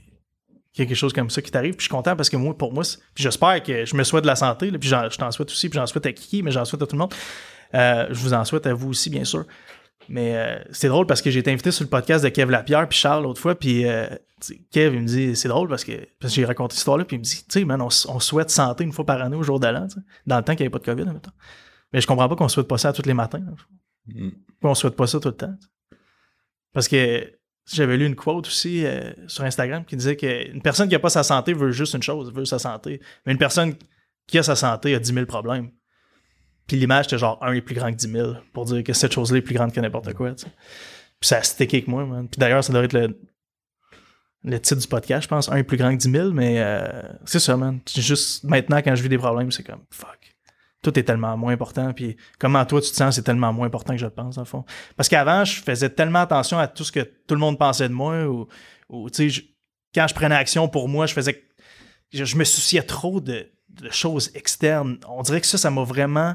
y 0.78 0.82
a 0.82 0.86
quelque 0.86 0.94
chose 0.94 1.12
comme 1.12 1.30
ça 1.30 1.40
qui 1.42 1.50
t'arrive. 1.50 1.72
Puis 1.74 1.84
je 1.84 1.88
suis 1.88 1.94
content 1.94 2.14
parce 2.16 2.28
que 2.30 2.36
moi, 2.36 2.56
pour 2.56 2.72
moi, 2.72 2.84
j'espère 3.14 3.62
que 3.62 3.84
je 3.86 3.96
me 3.96 4.02
souhaite 4.04 4.22
de 4.24 4.28
la 4.28 4.36
santé, 4.36 4.70
là, 4.70 4.78
puis 4.78 4.88
je 4.88 5.16
t'en 5.16 5.30
souhaite 5.30 5.50
aussi, 5.50 5.68
puis 5.68 5.78
j'en 5.78 5.86
souhaite 5.86 6.06
à 6.06 6.12
Kiki, 6.12 6.42
mais 6.42 6.50
j'en 6.50 6.64
souhaite 6.64 6.82
à 6.82 6.86
tout 6.86 6.96
le 6.96 7.00
monde. 7.00 7.14
Euh, 7.74 8.06
je 8.10 8.14
vous 8.20 8.32
en 8.34 8.44
souhaite 8.44 8.66
à 8.66 8.74
vous 8.74 8.90
aussi, 8.90 9.10
bien 9.10 9.24
sûr. 9.24 9.44
Mais 10.08 10.36
euh, 10.36 10.58
c'est 10.70 10.88
drôle 10.88 11.06
parce 11.06 11.22
que 11.22 11.30
j'ai 11.30 11.40
été 11.40 11.50
invité 11.50 11.70
sur 11.70 11.84
le 11.84 11.90
podcast 11.90 12.24
de 12.24 12.28
Kev 12.28 12.50
Lapierre 12.50 12.88
puis 12.88 12.98
Charles 12.98 13.24
l'autre 13.24 13.40
fois, 13.40 13.54
puis 13.54 13.86
euh, 13.86 14.06
Kev, 14.70 14.94
il 14.94 15.02
me 15.02 15.06
dit, 15.06 15.34
c'est 15.34 15.48
drôle 15.48 15.68
parce 15.68 15.84
que, 15.84 15.92
parce 16.20 16.32
que 16.32 16.40
j'ai 16.40 16.44
raconté 16.44 16.74
cette 16.74 16.80
histoire-là, 16.80 17.04
puis 17.04 17.16
il 17.16 17.20
me 17.20 17.24
dit, 17.24 17.36
tu 17.36 17.44
sais, 17.48 17.64
man, 17.64 17.80
on, 17.82 17.90
souhaite 17.90 18.50
santé 18.50 18.84
une 18.84 18.92
fois 18.92 19.06
par 19.06 19.20
année 19.22 19.36
au 19.36 19.42
jour 19.42 19.58
de 19.58 19.66
l'an, 19.66 19.88
dans 20.26 20.36
le 20.36 20.44
temps 20.44 20.54
qu'il 20.54 20.64
n'y 20.64 20.66
avait 20.66 20.78
pas 20.78 20.78
de 20.78 20.84
COVID, 20.84 21.12
mettons. 21.12 21.30
Mais 21.92 22.00
je 22.00 22.06
comprends 22.06 22.28
pas 22.28 22.36
qu'on 22.36 22.48
souhaite 22.48 22.68
pas 22.68 22.78
ça 22.78 22.92
tous 22.92 23.06
les 23.06 23.14
matins. 23.14 23.42
Pourquoi 24.06 24.70
on 24.70 24.74
souhaite 24.74 24.96
pas 24.96 25.06
ça 25.06 25.18
tout 25.20 25.28
le 25.28 25.36
temps? 25.36 25.54
Parce 26.72 26.88
que 26.88 27.32
j'avais 27.72 27.96
lu 27.96 28.06
une 28.06 28.14
quote 28.14 28.46
aussi 28.46 28.84
euh, 28.84 29.12
sur 29.26 29.44
Instagram 29.44 29.84
qui 29.84 29.96
disait 29.96 30.16
qu'une 30.16 30.62
personne 30.62 30.88
qui 30.88 30.94
a 30.94 30.98
pas 30.98 31.10
sa 31.10 31.22
santé 31.22 31.52
veut 31.52 31.72
juste 31.72 31.94
une 31.94 32.02
chose, 32.02 32.32
veut 32.32 32.44
sa 32.44 32.58
santé. 32.58 33.00
Mais 33.24 33.32
une 33.32 33.38
personne 33.38 33.74
qui 34.26 34.38
a 34.38 34.42
sa 34.42 34.56
santé 34.56 34.94
a 34.94 34.98
10 34.98 35.12
000 35.12 35.26
problèmes. 35.26 35.70
Puis 36.66 36.76
l'image, 36.76 37.04
c'était 37.04 37.18
genre 37.18 37.38
un 37.42 37.52
est 37.52 37.60
plus 37.60 37.74
grand 37.74 37.90
que 37.90 37.96
10 37.96 38.10
000 38.10 38.32
pour 38.52 38.64
dire 38.64 38.82
que 38.82 38.92
cette 38.92 39.12
chose-là 39.12 39.38
est 39.38 39.42
plus 39.42 39.54
grande 39.54 39.72
que 39.72 39.80
n'importe 39.80 40.12
quoi. 40.14 40.32
tu 40.34 40.44
sais. 40.44 40.52
Puis 41.20 41.28
ça 41.28 41.38
a 41.38 41.42
stické 41.42 41.78
avec 41.78 41.88
moi, 41.88 42.04
man. 42.04 42.28
Puis 42.28 42.38
d'ailleurs, 42.38 42.62
ça 42.62 42.72
devrait 42.72 42.86
être 42.86 42.92
le, 42.92 43.18
le 44.44 44.60
titre 44.60 44.80
du 44.80 44.86
podcast, 44.88 45.22
je 45.24 45.28
pense. 45.28 45.48
Un 45.50 45.56
est 45.56 45.62
plus 45.62 45.76
grand 45.76 45.90
que 45.90 46.00
10 46.00 46.10
000, 46.10 46.30
mais 46.32 46.60
euh, 46.60 47.02
c'est 47.24 47.40
ça, 47.40 47.56
man. 47.56 47.80
Juste 47.94 48.44
maintenant, 48.44 48.78
quand 48.78 48.94
je 48.94 49.02
vis 49.02 49.08
des 49.08 49.18
problèmes, 49.18 49.50
c'est 49.50 49.62
comme 49.62 49.82
fuck. 49.90 50.34
Tout 50.82 50.96
est 50.98 51.04
tellement 51.04 51.36
moins 51.36 51.52
important. 51.52 51.92
Puis 51.92 52.16
comment 52.38 52.64
toi 52.64 52.80
tu 52.80 52.90
te 52.90 52.96
sens, 52.96 53.14
c'est 53.14 53.22
tellement 53.22 53.52
moins 53.52 53.66
important 53.66 53.94
que 53.94 53.98
je 54.00 54.04
le 54.04 54.12
pense, 54.12 54.36
le 54.36 54.44
fond. 54.44 54.64
Parce 54.96 55.08
qu'avant, 55.08 55.44
je 55.44 55.60
faisais 55.60 55.90
tellement 55.90 56.20
attention 56.20 56.58
à 56.58 56.68
tout 56.68 56.84
ce 56.84 56.92
que 56.92 57.00
tout 57.00 57.34
le 57.34 57.40
monde 57.40 57.58
pensait 57.58 57.88
de 57.88 57.94
moi 57.94 58.26
ou, 58.26 59.10
tu 59.10 59.30
sais, 59.30 59.42
quand 59.94 60.06
je 60.06 60.14
prenais 60.14 60.34
action 60.34 60.68
pour 60.68 60.88
moi, 60.88 61.06
je 61.06 61.14
faisais. 61.14 61.44
Je, 62.12 62.24
je 62.24 62.36
me 62.36 62.44
souciais 62.44 62.82
trop 62.82 63.20
de 63.20 63.50
choses 63.90 64.30
externes. 64.34 64.98
On 65.08 65.22
dirait 65.22 65.40
que 65.40 65.46
ça, 65.46 65.58
ça 65.58 65.70
m'a 65.70 65.82
vraiment. 65.82 66.34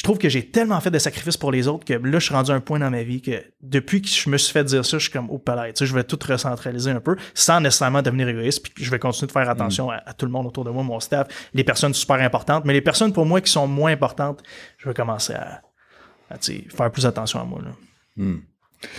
Je 0.00 0.02
trouve 0.02 0.16
que 0.16 0.30
j'ai 0.30 0.46
tellement 0.46 0.80
fait 0.80 0.90
de 0.90 0.98
sacrifices 0.98 1.36
pour 1.36 1.52
les 1.52 1.68
autres 1.68 1.84
que 1.84 1.92
là, 1.92 2.18
je 2.18 2.24
suis 2.24 2.34
rendu 2.34 2.50
à 2.50 2.54
un 2.54 2.60
point 2.60 2.78
dans 2.78 2.90
ma 2.90 3.02
vie 3.02 3.20
que 3.20 3.44
depuis 3.60 4.00
que 4.00 4.08
je 4.08 4.30
me 4.30 4.38
suis 4.38 4.50
fait 4.50 4.64
dire 4.64 4.82
ça, 4.82 4.96
je 4.96 5.02
suis 5.02 5.12
comme, 5.12 5.26
oh, 5.28 5.36
palais, 5.36 5.74
tu 5.74 5.80
sais, 5.80 5.86
je 5.86 5.94
vais 5.94 6.04
tout 6.04 6.18
recentraliser 6.26 6.90
un 6.90 7.00
peu 7.00 7.16
sans 7.34 7.60
nécessairement 7.60 8.00
devenir 8.00 8.26
égoïste. 8.26 8.62
Puis 8.62 8.82
je 8.82 8.90
vais 8.90 8.98
continuer 8.98 9.26
de 9.26 9.32
faire 9.32 9.50
attention 9.50 9.90
à, 9.90 9.96
à 9.96 10.14
tout 10.14 10.24
le 10.24 10.32
monde 10.32 10.46
autour 10.46 10.64
de 10.64 10.70
moi, 10.70 10.82
mon 10.82 11.00
staff, 11.00 11.28
les 11.52 11.64
personnes 11.64 11.92
super 11.92 12.16
importantes. 12.16 12.64
Mais 12.64 12.72
les 12.72 12.80
personnes 12.80 13.12
pour 13.12 13.26
moi 13.26 13.42
qui 13.42 13.52
sont 13.52 13.66
moins 13.66 13.92
importantes, 13.92 14.42
je 14.78 14.88
vais 14.88 14.94
commencer 14.94 15.34
à, 15.34 15.60
à, 16.30 16.38
tu 16.38 16.54
sais, 16.54 16.64
faire 16.74 16.90
plus 16.90 17.04
attention 17.04 17.38
à 17.38 17.44
moi. 17.44 17.60
Là. 17.62 17.72
Hmm. 18.16 18.38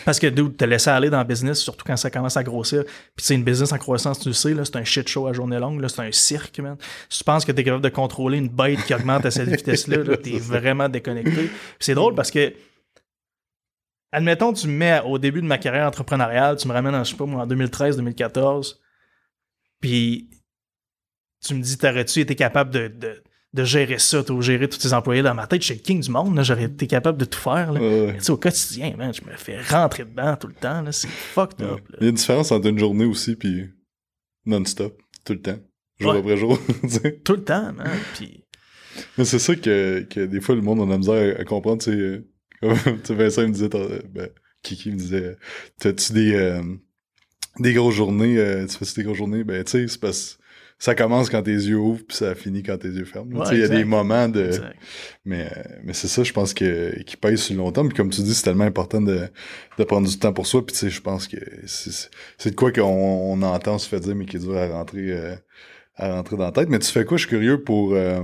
Parce 0.06 0.20
que 0.20 0.28
dude, 0.28 0.58
te 0.58 0.66
laisser 0.66 0.90
aller 0.90 1.10
dans 1.10 1.20
le 1.20 1.26
business, 1.26 1.60
surtout 1.60 1.84
quand 1.86 1.98
ça 1.98 2.12
commence 2.12 2.38
à 2.38 2.44
grossir. 2.44 2.84
Puis 2.86 3.26
c'est 3.26 3.36
une 3.36 3.44
business 3.44 3.72
en 3.72 3.78
croissance, 3.78 4.20
tu 4.20 4.30
le 4.30 4.34
sais, 4.34 4.54
là, 4.54 4.64
c'est 4.64 4.76
un 4.76 4.84
shit 4.84 5.08
show 5.08 5.28
à 5.28 5.34
journée 5.34 5.60
longue, 5.60 5.82
là, 5.82 5.90
c'est 5.90 6.02
un 6.02 6.12
cirque, 6.12 6.60
man. 6.60 6.78
Si 7.10 7.20
tu 7.20 7.24
penses 7.24 7.46
que 7.46 7.52
t'es 7.52 7.64
capable 7.64 7.84
de 7.84 7.90
contrôler 7.90 8.38
une 8.38 8.50
bête 8.50 8.84
qui 8.86 8.94
augmente 8.94 9.26
à 9.26 9.32
cette 9.32 9.50
vitesse-là, 9.56 10.04
là, 10.04 10.18
t'es 10.18 10.38
vraiment 10.38 10.88
déconnecté. 10.88 11.50
C'est 11.80 11.96
drôle 11.96 12.14
parce 12.14 12.30
que, 12.30 12.54
admettons, 14.12 14.54
tu 14.54 14.68
me 14.68 14.74
mets 14.74 15.02
au 15.04 15.18
début 15.18 15.42
de 15.42 15.48
ma 15.48 15.58
carrière 15.58 15.88
entrepreneuriale, 15.88 16.58
tu 16.58 16.68
me 16.68 16.74
ramènes, 16.74 16.96
en, 16.96 17.04
je 17.04 17.12
sais 17.12 17.18
pas 17.18 17.26
moi, 17.26 17.42
en 17.42 17.48
2013-2014, 17.48 18.76
puis 19.80 20.30
tu 21.44 21.56
me 21.56 21.62
dis, 21.62 21.78
t'aurais-tu 21.78 22.20
été 22.20 22.36
capable 22.36 22.70
de, 22.70 22.88
de, 22.88 23.24
de 23.54 23.64
gérer 23.66 24.00
ça, 24.00 24.24
de 24.24 24.42
gérer 24.42 24.70
tous 24.70 24.78
tes 24.78 24.94
employés 24.94 25.22
dans 25.22 25.34
ma 25.36 25.46
tête, 25.46 25.62
je 25.62 25.68
suis 25.68 25.76
le 25.76 25.82
king 25.82 26.02
du 26.02 26.10
monde, 26.10 26.36
là, 26.36 26.44
j'aurais 26.44 26.64
été 26.66 26.88
capable 26.88 27.18
de 27.18 27.26
tout 27.26 27.40
faire, 27.40 27.74
là. 27.74 27.82
Ouais, 27.82 28.02
ouais. 28.02 28.08
Mais 28.14 28.18
tu 28.20 28.24
sais, 28.24 28.32
au 28.32 28.38
quotidien, 28.38 28.96
man, 28.98 29.14
je 29.14 29.22
me 29.30 29.36
fais 29.36 29.62
rentrer 29.62 30.06
dedans 30.06 30.38
tout 30.38 30.48
le 30.48 30.54
temps. 30.54 30.82
là, 30.82 30.92
C'est 30.94 31.10
fucked 31.10 31.62
up. 31.62 31.82
là. 31.90 31.98
Il 32.00 32.04
y 32.04 32.08
a 32.08 32.10
une 32.10 32.16
différence 32.16 32.52
entre 32.52 32.68
une 32.68 32.80
journée 32.80 33.06
aussi 33.06 33.36
puis 33.36 33.66
non-stop, 34.46 34.98
tout 35.26 35.34
le 35.34 35.42
temps, 35.42 35.60
jour 36.00 36.14
après 36.14 36.38
jour. 36.38 36.58
Tout 37.26 37.34
le 37.34 37.44
temps, 37.44 37.74
man. 37.74 37.90
Puis, 38.16 38.44
Mais 39.18 39.26
c'est 39.26 39.40
ça 39.40 39.56
que, 39.56 40.06
que 40.10 40.22
des 40.26 40.42
fois 40.42 40.56
le 40.56 40.62
monde 40.62 40.82
a 40.82 40.86
de 40.86 40.92
la 40.92 40.98
misère 40.98 41.38
à, 41.38 41.42
à 41.42 41.44
comprendre. 41.46 41.84
Tu 41.84 41.92
sais, 41.92 41.98
euh, 41.98 42.28
Vincent 43.10 43.42
me 43.44 43.52
disait, 43.54 43.70
euh, 43.76 44.00
ben, 44.10 44.30
Kiki 44.64 44.92
me 44.92 44.98
disait, 44.98 45.38
t'as-tu 45.80 46.14
des, 46.14 46.34
euh, 46.36 46.64
des 47.60 47.74
grosses 47.74 47.96
journées, 47.96 48.38
euh, 48.38 48.66
tu 48.66 48.78
fais 48.84 48.96
des 48.96 49.04
grosses 49.04 49.18
journées? 49.18 49.44
Ben, 49.44 49.64
tu 49.64 49.72
sais, 49.72 49.88
c'est 49.88 50.00
parce 50.00 50.38
ça 50.82 50.96
commence 50.96 51.30
quand 51.30 51.44
tes 51.44 51.52
yeux 51.52 51.78
ouvrent 51.78 52.04
puis 52.08 52.18
ça 52.18 52.34
finit 52.34 52.64
quand 52.64 52.76
tes 52.80 52.88
yeux 52.88 53.06
ferment. 53.06 53.38
Ouais, 53.38 53.44
tu 53.44 53.50
sais, 53.50 53.56
il 53.56 53.62
y 53.62 53.64
a 53.64 53.68
des 53.68 53.86
moments 53.86 54.28
de. 54.28 54.48
exact. 54.48 54.76
Mais, 55.26 55.46
euh, 55.46 55.62
mais 55.84 55.94
c'est 55.94 56.08
ça, 56.08 56.24
je 56.24 56.34
pense 56.34 56.56
que 56.56 57.00
qui 57.04 57.18
pèse 57.18 57.40
sur 57.40 57.54
le 57.54 57.60
long 57.60 57.72
terme. 57.72 57.90
Puis 57.90 57.98
comme 57.98 58.10
tu 58.10 58.22
dis, 58.24 58.34
c'est 58.34 58.42
tellement 58.42 58.64
important 58.64 59.00
de, 59.00 59.28
de 59.78 59.84
prendre 59.84 60.08
du 60.10 60.18
temps 60.18 60.34
pour 60.34 60.48
soi. 60.48 60.66
Puis 60.66 60.74
tu 60.74 60.80
sais, 60.80 60.90
je 60.90 61.00
pense 61.00 61.28
que 61.28 61.38
c'est 61.68 62.10
c'est 62.40 62.50
de 62.50 62.56
quoi 62.56 62.72
qu'on 62.72 62.82
on 62.82 63.42
entend 63.44 63.78
se 63.78 63.88
fait 63.88 64.00
dire, 64.00 64.16
mais 64.16 64.26
qui 64.26 64.38
est 64.38 64.40
dur 64.40 64.58
à 64.58 64.68
rentrer, 64.70 65.12
euh, 65.12 65.36
à 65.98 66.16
rentrer 66.16 66.36
dans 66.36 66.46
la 66.46 66.52
tête. 66.52 66.68
Mais 66.70 66.80
tu 66.80 66.92
fais 66.92 67.06
quoi? 67.06 67.18
Je 67.18 67.28
suis 67.28 67.30
curieux 67.30 67.64
pour... 67.64 67.94
euh, 67.94 68.24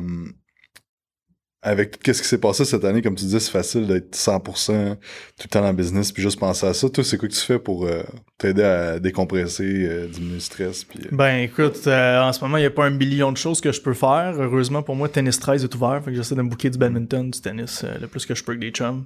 avec 1.67 2.01
tout 2.01 2.13
ce 2.13 2.21
qui 2.21 2.27
s'est 2.29 2.37
passé 2.37 2.63
cette 2.63 2.85
année, 2.85 3.01
comme 3.01 3.15
tu 3.15 3.25
disais, 3.25 3.41
c'est 3.41 3.51
facile 3.51 3.87
d'être 3.87 4.15
100% 4.15 4.95
tout 4.95 5.01
le 5.43 5.49
temps 5.49 5.59
dans 5.59 5.67
le 5.67 5.73
business 5.75 6.13
puis 6.13 6.23
juste 6.23 6.39
penser 6.39 6.65
à 6.65 6.73
ça. 6.73 6.89
Toi, 6.89 7.03
c'est 7.03 7.17
quoi 7.17 7.27
que 7.27 7.33
tu 7.33 7.41
fais 7.41 7.59
pour 7.59 7.85
euh, 7.85 8.03
t'aider 8.37 8.63
à 8.63 8.99
décompresser, 8.99 9.85
euh, 9.85 10.07
diminuer 10.07 10.35
le 10.35 10.39
stress? 10.39 10.85
Puis, 10.85 10.99
euh, 10.99 11.09
Ben 11.11 11.39
écoute, 11.39 11.85
en 11.87 12.31
ce 12.31 12.41
moment, 12.41 12.55
il 12.55 12.61
n'y 12.61 12.67
a 12.67 12.71
pas 12.71 12.85
un 12.85 12.89
million 12.91 13.33
de 13.33 13.37
choses 13.37 13.59
que 13.59 13.73
je 13.73 13.81
peux 13.81 13.93
faire. 13.93 14.35
Heureusement 14.39 14.81
pour 14.81 14.95
moi, 14.95 15.09
Tennis 15.09 15.39
13 15.39 15.65
est 15.65 15.75
ouvert. 15.75 16.01
Fait 16.05 16.11
que 16.11 16.15
j'essaie 16.15 16.35
de 16.35 16.41
me 16.41 16.49
booker 16.49 16.69
du 16.69 16.77
badminton, 16.77 17.29
du 17.29 17.41
tennis, 17.41 17.83
le 17.99 18.07
plus 18.07 18.25
que 18.25 18.33
je 18.33 18.45
peux 18.45 18.53
avec 18.53 18.61
des 18.61 18.71
chums. 18.71 19.05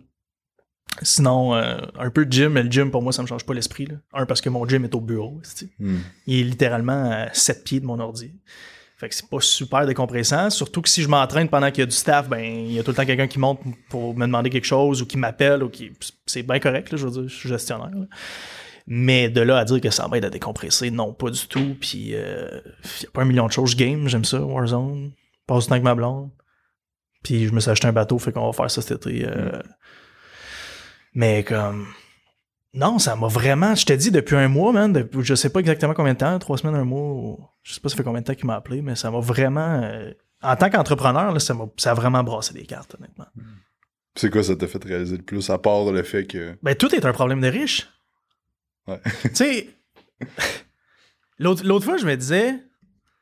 Sinon, 1.02 1.54
un 1.54 2.10
peu 2.13 2.28
de 2.28 2.32
gym, 2.32 2.50
mais 2.50 2.62
le 2.62 2.69
gym, 2.69 2.91
pour 2.91 3.02
moi, 3.02 3.12
ça 3.12 3.24
me 3.24 3.28
change 3.28 3.43
pas 3.43 3.56
l'esprit. 3.56 3.88
là. 3.88 3.95
Un, 4.13 4.28
parce 4.28 4.41
que 4.41 4.50
mon 4.50 4.67
gym 4.67 4.84
est 4.84 4.93
au 4.93 5.02
bureau. 5.02 5.41
hmm. 5.80 5.97
Il 6.28 6.39
est 6.41 6.43
littéralement 6.43 7.10
à 7.12 7.34
7 7.34 7.63
pieds 7.63 7.80
de 7.80 7.86
mon 7.86 7.97
ordi. 8.00 8.34
Fait 9.01 9.09
que 9.09 9.15
c'est 9.15 9.27
pas 9.27 9.39
super 9.39 9.87
décompressant. 9.87 10.51
Surtout 10.51 10.83
que 10.83 10.87
si 10.87 11.01
je 11.01 11.07
m'entraîne 11.07 11.49
pendant 11.49 11.71
qu'il 11.71 11.79
y 11.79 11.81
a 11.81 11.87
du 11.87 11.95
staff, 11.95 12.29
ben 12.29 12.39
il 12.39 12.71
y 12.71 12.77
a 12.77 12.83
tout 12.83 12.91
le 12.91 12.95
temps 12.95 13.05
quelqu'un 13.05 13.25
qui 13.25 13.39
monte 13.39 13.59
pour 13.89 14.15
me 14.15 14.27
demander 14.27 14.51
quelque 14.51 14.67
chose 14.67 15.01
ou 15.01 15.07
qui 15.07 15.17
m'appelle 15.17 15.63
ou 15.63 15.69
qui. 15.69 15.91
C'est 16.27 16.43
bien 16.43 16.59
correct, 16.59 16.91
là, 16.91 16.99
je 16.99 17.07
veux 17.07 17.11
dire, 17.11 17.27
je 17.27 17.35
suis 17.35 17.49
gestionnaire. 17.49 17.89
là. 17.89 18.05
Mais 18.85 19.27
de 19.31 19.41
là 19.41 19.57
à 19.57 19.65
dire 19.65 19.81
que 19.81 19.89
ça 19.89 20.07
m'aide 20.07 20.23
à 20.25 20.29
décompresser, 20.29 20.91
non, 20.91 21.13
pas 21.13 21.31
du 21.31 21.47
tout. 21.47 21.75
Puis 21.81 21.97
il 21.97 22.07
y 22.09 22.15
a 22.15 22.61
pas 23.11 23.23
un 23.23 23.25
million 23.25 23.47
de 23.47 23.51
choses. 23.51 23.75
Game, 23.75 24.07
j'aime 24.07 24.23
ça, 24.23 24.39
Warzone. 24.39 25.13
Passe 25.47 25.63
du 25.63 25.69
temps 25.69 25.73
avec 25.73 25.83
ma 25.83 25.95
blonde. 25.95 26.29
Puis 27.23 27.47
je 27.47 27.53
me 27.53 27.59
suis 27.59 27.71
acheté 27.71 27.87
un 27.87 27.93
bateau, 27.93 28.19
fait 28.19 28.31
qu'on 28.31 28.45
va 28.45 28.53
faire 28.53 28.69
ça 28.69 28.83
cet 28.83 29.07
été. 29.07 29.25
euh. 29.27 29.63
Mais 31.15 31.43
comme. 31.43 31.87
Non, 32.73 32.99
ça 32.99 33.15
m'a 33.15 33.27
vraiment. 33.27 33.75
Je 33.75 33.86
te 33.86 33.93
dis 33.93 34.12
depuis 34.12 34.36
un 34.36 34.47
mois, 34.47 34.71
man. 34.71 34.93
Depuis, 34.93 35.23
je 35.23 35.36
sais 35.36 35.49
pas 35.49 35.60
exactement 35.60 35.93
combien 35.93 36.13
de 36.13 36.19
temps, 36.19 36.38
trois 36.39 36.57
semaines, 36.57 36.75
un 36.75 36.86
mois. 36.86 37.38
je 37.63 37.73
sais 37.73 37.81
pas 37.81 37.89
ça 37.89 37.97
fait 37.97 38.03
combien 38.03 38.21
de 38.21 38.25
temps 38.25 38.36
qu'il 38.36 38.45
m'a 38.47 38.55
appelé, 38.55 38.81
mais 38.81 38.95
ça 38.95 39.12
m'a 39.12 39.19
vraiment. 39.19 39.81
euh, 39.84 40.12
en 40.41 40.55
tant 40.55 40.69
qu'entrepreneur, 40.69 41.39
ça, 41.39 41.53
a 41.86 41.93
vraiment 41.93 42.23
brassé 42.23 42.53
des 42.53 42.65
cartes, 42.65 42.95
honnêtement. 42.97 43.27
C'est 44.15 44.29
quoi 44.29 44.43
ça 44.43 44.55
t'a 44.55 44.67
fait 44.67 44.84
réaliser 44.84 45.17
le 45.17 45.23
plus, 45.23 45.49
à 45.49 45.57
part 45.57 45.91
le 45.91 46.01
fait 46.03 46.25
que... 46.25 46.57
Ben, 46.63 46.75
tout 46.75 46.93
est 46.95 47.05
un 47.05 47.13
problème 47.13 47.41
de 47.41 47.47
riche. 47.47 47.88
Ouais. 48.88 48.99
tu 49.23 49.29
sais, 49.36 49.69
L'autre 51.39 51.65
l'autre 51.65 51.86
fois, 51.86 51.97
je 51.97 52.05
me 52.05 52.15
disais, 52.15 52.53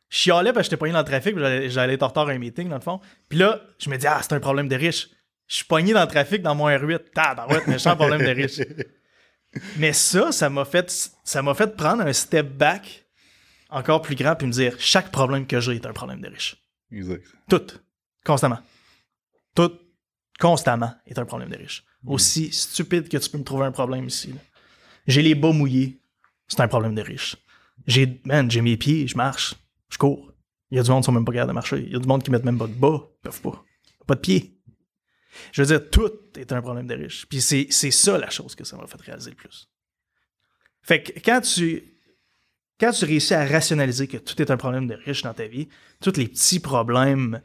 je 0.09 0.17
chialais 0.17 0.51
parce 0.51 0.67
que 0.67 0.71
j'étais 0.71 0.77
pogné 0.77 0.93
dans 0.93 0.99
le 0.99 1.05
trafic, 1.05 1.38
j'allais 1.69 1.93
être 1.93 2.03
en 2.03 2.07
retard 2.07 2.27
à 2.27 2.31
un 2.31 2.38
meeting, 2.38 2.67
dans 2.67 2.75
le 2.75 2.81
fond. 2.81 2.99
Puis 3.29 3.39
là, 3.39 3.62
je 3.79 3.89
me 3.89 3.97
dis, 3.97 4.07
ah, 4.07 4.19
c'est 4.21 4.33
un 4.33 4.39
problème 4.39 4.67
de 4.67 4.75
riche. 4.75 5.09
Je 5.47 5.55
suis 5.55 5.65
pogné 5.65 5.93
dans 5.93 6.01
le 6.01 6.07
trafic 6.07 6.41
dans 6.41 6.53
mon 6.53 6.67
R8. 6.67 7.12
Tabarouette, 7.13 7.67
méchant 7.67 7.95
problème 7.95 8.21
de 8.21 8.41
riche. 8.41 8.59
Mais 9.77 9.93
ça, 9.93 10.31
ça 10.31 10.49
m'a 10.49 10.65
fait, 10.65 11.12
ça 11.23 11.41
m'a 11.41 11.53
fait 11.53 11.75
prendre 11.75 12.03
un 12.03 12.13
step 12.13 12.47
back 12.57 13.05
encore 13.69 14.01
plus 14.01 14.15
grand 14.15 14.35
puis 14.35 14.47
me 14.47 14.51
dire, 14.51 14.75
chaque 14.79 15.12
problème 15.12 15.45
que 15.45 15.59
j'ai 15.59 15.75
est 15.75 15.85
un 15.85 15.93
problème 15.93 16.21
de 16.21 16.27
riche. 16.27 16.57
Exact. 16.91 17.23
Tout. 17.49 17.79
Constamment. 18.25 18.59
Tout. 19.55 19.71
Constamment 20.39 20.93
est 21.05 21.19
un 21.19 21.25
problème 21.25 21.49
de 21.49 21.57
riche. 21.57 21.83
Aussi 22.05 22.51
stupide 22.51 23.09
que 23.09 23.17
tu 23.17 23.29
peux 23.29 23.38
me 23.38 23.43
trouver 23.43 23.65
un 23.65 23.71
problème 23.71 24.07
ici. 24.07 24.33
J'ai 25.05 25.21
les 25.21 25.35
bas 25.35 25.51
mouillés. 25.51 26.01
C'est 26.47 26.62
un 26.62 26.67
problème 26.67 26.95
de 26.95 27.01
riche. 27.01 27.35
J'ai, 27.85 28.21
man, 28.25 28.49
j'ai 28.49 28.62
mes 28.62 28.77
pieds, 28.77 29.07
je 29.07 29.15
marche, 29.17 29.55
je 29.89 29.97
cours. 29.97 30.31
Il 30.71 30.77
y 30.77 30.79
a 30.79 30.83
du 30.83 30.89
monde 30.89 31.01
qui 31.01 31.05
sont 31.07 31.12
même 31.12 31.25
pas 31.25 31.31
capables 31.31 31.49
de 31.49 31.53
marcher. 31.53 31.77
Il 31.79 31.91
y 31.91 31.95
a 31.95 31.99
du 31.99 32.07
monde 32.07 32.23
qui 32.23 32.31
mettent 32.31 32.43
même 32.43 32.57
pas 32.57 32.67
de 32.67 32.73
bas. 32.73 33.01
Ils 33.01 33.21
peuvent 33.23 33.41
pas. 33.41 33.63
Pas 34.07 34.15
de 34.15 34.19
pieds. 34.19 34.59
Je 35.51 35.61
veux 35.61 35.67
dire, 35.67 35.89
tout 35.89 36.11
est 36.37 36.51
un 36.51 36.61
problème 36.61 36.87
de 36.87 36.95
riche. 36.95 37.25
Puis 37.27 37.41
c'est, 37.41 37.69
ça 37.71 38.17
la 38.17 38.29
chose 38.29 38.55
que 38.55 38.63
ça 38.63 38.77
m'a 38.77 38.87
fait 38.87 39.01
réaliser 39.01 39.31
le 39.31 39.35
plus. 39.35 39.69
Fait 40.81 41.03
que 41.03 41.19
quand 41.19 41.41
tu, 41.41 41.83
quand 42.79 42.91
tu 42.91 43.05
réussis 43.05 43.33
à 43.33 43.45
rationaliser 43.45 44.07
que 44.07 44.17
tout 44.17 44.41
est 44.41 44.51
un 44.51 44.57
problème 44.57 44.87
de 44.87 44.95
riche 44.95 45.21
dans 45.21 45.33
ta 45.33 45.47
vie, 45.47 45.67
tous 46.01 46.15
les 46.17 46.27
petits 46.27 46.59
problèmes 46.59 47.41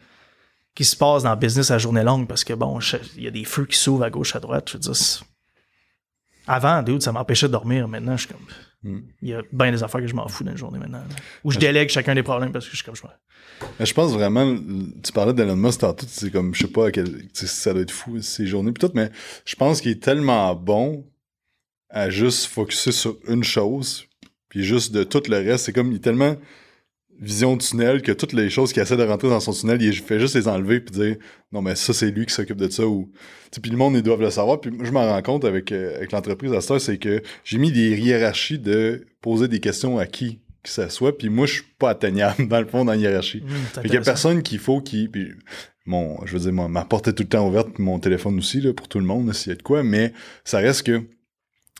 qui 0.74 0.84
se 0.84 0.96
passent 0.96 1.22
dans 1.22 1.30
le 1.30 1.38
business 1.38 1.70
à 1.70 1.78
journée 1.78 2.02
longue, 2.02 2.26
parce 2.26 2.44
que 2.44 2.52
bon, 2.52 2.78
il 3.16 3.22
y 3.22 3.28
a 3.28 3.30
des 3.30 3.44
feux 3.44 3.66
qui 3.66 3.78
s'ouvrent 3.78 4.04
à 4.04 4.10
gauche, 4.10 4.34
à 4.34 4.40
droite, 4.40 4.68
je 4.68 4.74
veux 4.74 4.80
dire, 4.80 4.94
avant, 6.46 6.82
dude, 6.82 7.02
ça 7.02 7.12
m'empêchait 7.12 7.46
de 7.46 7.52
dormir. 7.52 7.88
Maintenant, 7.88 8.16
je 8.16 8.26
suis 8.26 8.34
comme. 8.34 8.46
Mm. 8.84 8.98
Il 9.22 9.28
y 9.28 9.34
a 9.34 9.42
bien 9.50 9.72
des 9.72 9.82
affaires 9.82 10.00
que 10.00 10.06
je 10.06 10.14
m'en 10.14 10.28
fous 10.28 10.44
dans 10.44 10.52
une 10.52 10.56
journée 10.56 10.78
maintenant. 10.78 11.02
Où 11.42 11.50
je 11.50 11.58
délègue 11.58 11.88
chacun 11.88 12.14
des 12.14 12.22
problèmes 12.22 12.52
parce 12.52 12.66
que 12.66 12.70
je 12.72 12.76
suis 12.76 12.84
comme. 12.84 12.94
Je... 12.94 13.02
Mais 13.80 13.86
je 13.86 13.94
pense 13.94 14.12
vraiment, 14.12 14.56
tu 15.02 15.12
parlais 15.12 15.32
d'Elon 15.32 15.56
Musk 15.56 15.80
tantôt, 15.80 16.06
c'est 16.08 16.30
comme, 16.30 16.54
je 16.54 16.62
sais 16.62 16.72
pas 16.72 16.88
à 16.88 16.90
quel, 16.90 17.06
ça 17.32 17.72
doit 17.72 17.82
être 17.82 17.90
fou 17.90 18.20
ces 18.20 18.46
journées 18.46 18.72
pis 18.72 18.80
tout, 18.80 18.92
mais 18.94 19.10
je 19.44 19.56
pense 19.56 19.80
qu'il 19.80 19.92
est 19.92 20.02
tellement 20.02 20.54
bon 20.54 21.06
à 21.88 22.10
juste 22.10 22.46
focuser 22.46 22.92
sur 22.92 23.16
une 23.28 23.44
chose, 23.44 24.06
puis 24.48 24.64
juste 24.64 24.92
de 24.92 25.04
tout 25.04 25.22
le 25.28 25.36
reste, 25.36 25.66
c'est 25.66 25.72
comme, 25.72 25.92
il 25.92 25.96
est 25.96 26.00
tellement 26.00 26.36
vision 27.20 27.57
tunnel 27.57 28.03
que 28.03 28.12
toutes 28.12 28.33
les 28.33 28.50
choses 28.50 28.72
qui 28.72 28.81
essaient 28.81 28.96
de 28.96 29.03
rentrer 29.03 29.29
dans 29.29 29.40
son 29.40 29.53
tunnel, 29.53 29.81
il 29.81 29.92
fait 29.94 30.20
juste 30.20 30.35
les 30.35 30.48
enlever 30.48 30.81
puis 30.81 30.94
dire, 30.94 31.16
non 31.53 31.62
mais 31.62 31.74
ça 31.74 31.92
c'est 31.92 32.11
lui 32.11 32.27
qui 32.27 32.35
s'occupe 32.35 32.57
de 32.57 32.68
ça 32.68 32.87
ou, 32.87 33.11
puis 33.62 33.70
le 33.70 33.77
monde 33.77 33.94
ils 33.94 34.03
doivent 34.03 34.20
le 34.20 34.31
savoir, 34.31 34.61
puis 34.61 34.70
moi, 34.70 34.85
je 34.85 34.90
m'en 34.90 35.07
rends 35.07 35.22
compte 35.22 35.44
avec, 35.44 35.72
euh, 35.72 35.96
avec 35.96 36.12
l'entreprise 36.12 36.53
à 36.53 36.72
heure, 36.72 36.81
c'est 36.81 36.98
que 36.98 37.22
j'ai 37.44 37.59
mis 37.59 37.72
des 37.72 37.98
hiérarchies 37.98 38.59
de 38.59 39.07
poser 39.20 39.48
des 39.48 39.61
questions 39.61 39.98
à 39.98 40.07
qui 40.07 40.40
que 40.62 40.70
ça 40.70 40.88
soit, 40.88 41.16
puis 41.16 41.29
moi 41.29 41.46
je 41.46 41.55
suis 41.55 41.64
pas 41.79 41.90
atteignable 41.90 42.48
dans 42.48 42.61
le 42.61 42.66
fond 42.66 42.85
dans 42.85 42.92
la 42.92 42.98
hiérarchie. 42.98 43.42
Fait 43.74 43.83
qu'il 43.83 43.94
y 43.94 43.96
a 43.96 44.00
personne 44.00 44.42
qu'il 44.42 44.59
faut 44.59 44.81
qui. 44.81 45.09
Puis, 45.09 45.33
mon, 45.87 46.24
je 46.24 46.33
veux 46.33 46.40
dire, 46.40 46.53
moi, 46.53 46.66
ma 46.68 46.87
porte 46.87 47.09
est 47.09 47.12
tout 47.12 47.24
le 47.24 47.29
temps 47.29 47.46
ouverte, 47.46 47.79
mon 47.79 47.98
téléphone 47.98 48.38
aussi, 48.38 48.62
là, 48.62 48.72
pour 48.72 48.88
tout 48.88 48.98
le 48.98 49.05
monde, 49.05 49.33
s'il 49.35 49.50
y 49.50 49.53
a 49.53 49.57
de 49.57 49.62
quoi, 49.62 49.83
mais 49.83 50.14
ça 50.42 50.59
reste 50.59 50.85
que 50.85 51.03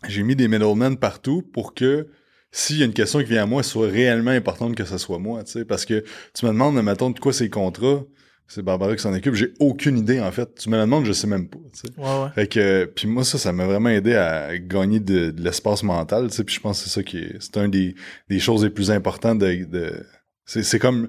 j'ai 0.09 0.23
mis 0.23 0.37
des 0.37 0.49
middlemen 0.49 0.99
partout 0.99 1.43
pour 1.43 1.73
que 1.73 2.09
s'il 2.57 2.79
y 2.79 2.83
a 2.83 2.87
une 2.87 2.93
question 2.93 3.19
qui 3.19 3.25
vient 3.25 3.43
à 3.43 3.47
moi, 3.47 3.65
soit 3.65 3.89
réellement 3.89 4.31
importante 4.31 4.77
que 4.77 4.85
ce 4.85 4.97
soit 4.97 5.19
moi, 5.19 5.43
tu 5.43 5.51
sais. 5.51 5.65
Parce 5.65 5.85
que 5.85 6.05
tu 6.35 6.47
me 6.47 6.53
demandes, 6.53 6.81
mettons, 6.81 7.11
de 7.11 7.19
quoi 7.19 7.33
c'est 7.33 7.45
le 7.45 7.51
contrat, 7.51 8.05
c'est 8.47 8.63
Barbara 8.63 8.95
qui 8.95 9.03
s'en 9.03 9.13
occupe, 9.13 9.35
j'ai 9.35 9.53
aucune 9.59 9.99
idée, 9.99 10.21
en 10.21 10.31
fait. 10.31 10.55
Tu 10.55 10.71
me 10.71 10.77
la 10.77 10.85
demandes, 10.85 11.05
je 11.05 11.13
sais 11.13 11.27
même 11.27 11.49
pas, 11.49 11.59
tu 11.73 11.81
sais. 11.81 12.01
Ouais, 12.01 12.23
ouais. 12.23 12.31
Fait 12.37 12.47
que, 12.47 12.85
puis 12.85 13.09
moi, 13.09 13.25
ça, 13.25 13.39
ça 13.39 13.53
m'a 13.53 13.67
vraiment 13.67 13.89
aidé 13.89 14.15
à 14.15 14.57
gagner 14.57 15.01
de, 15.01 15.33
de 15.33 15.43
l'espace 15.43 15.83
mental, 15.83 16.29
tu 16.29 16.37
sais, 16.37 16.45
puis 16.45 16.55
je 16.55 16.61
pense 16.61 16.79
que 16.79 16.89
c'est 16.89 16.95
ça 16.95 17.03
qui 17.03 17.19
est, 17.19 17.37
c'est 17.41 17.57
un 17.57 17.69
des, 17.69 17.97
des 18.29 18.39
choses 18.39 18.63
les 18.63 18.71
plus 18.71 18.93
importantes 18.93 19.41
de, 19.41 19.65
de 19.65 20.07
c'est, 20.45 20.63
c'est 20.63 20.79
comme 20.79 21.09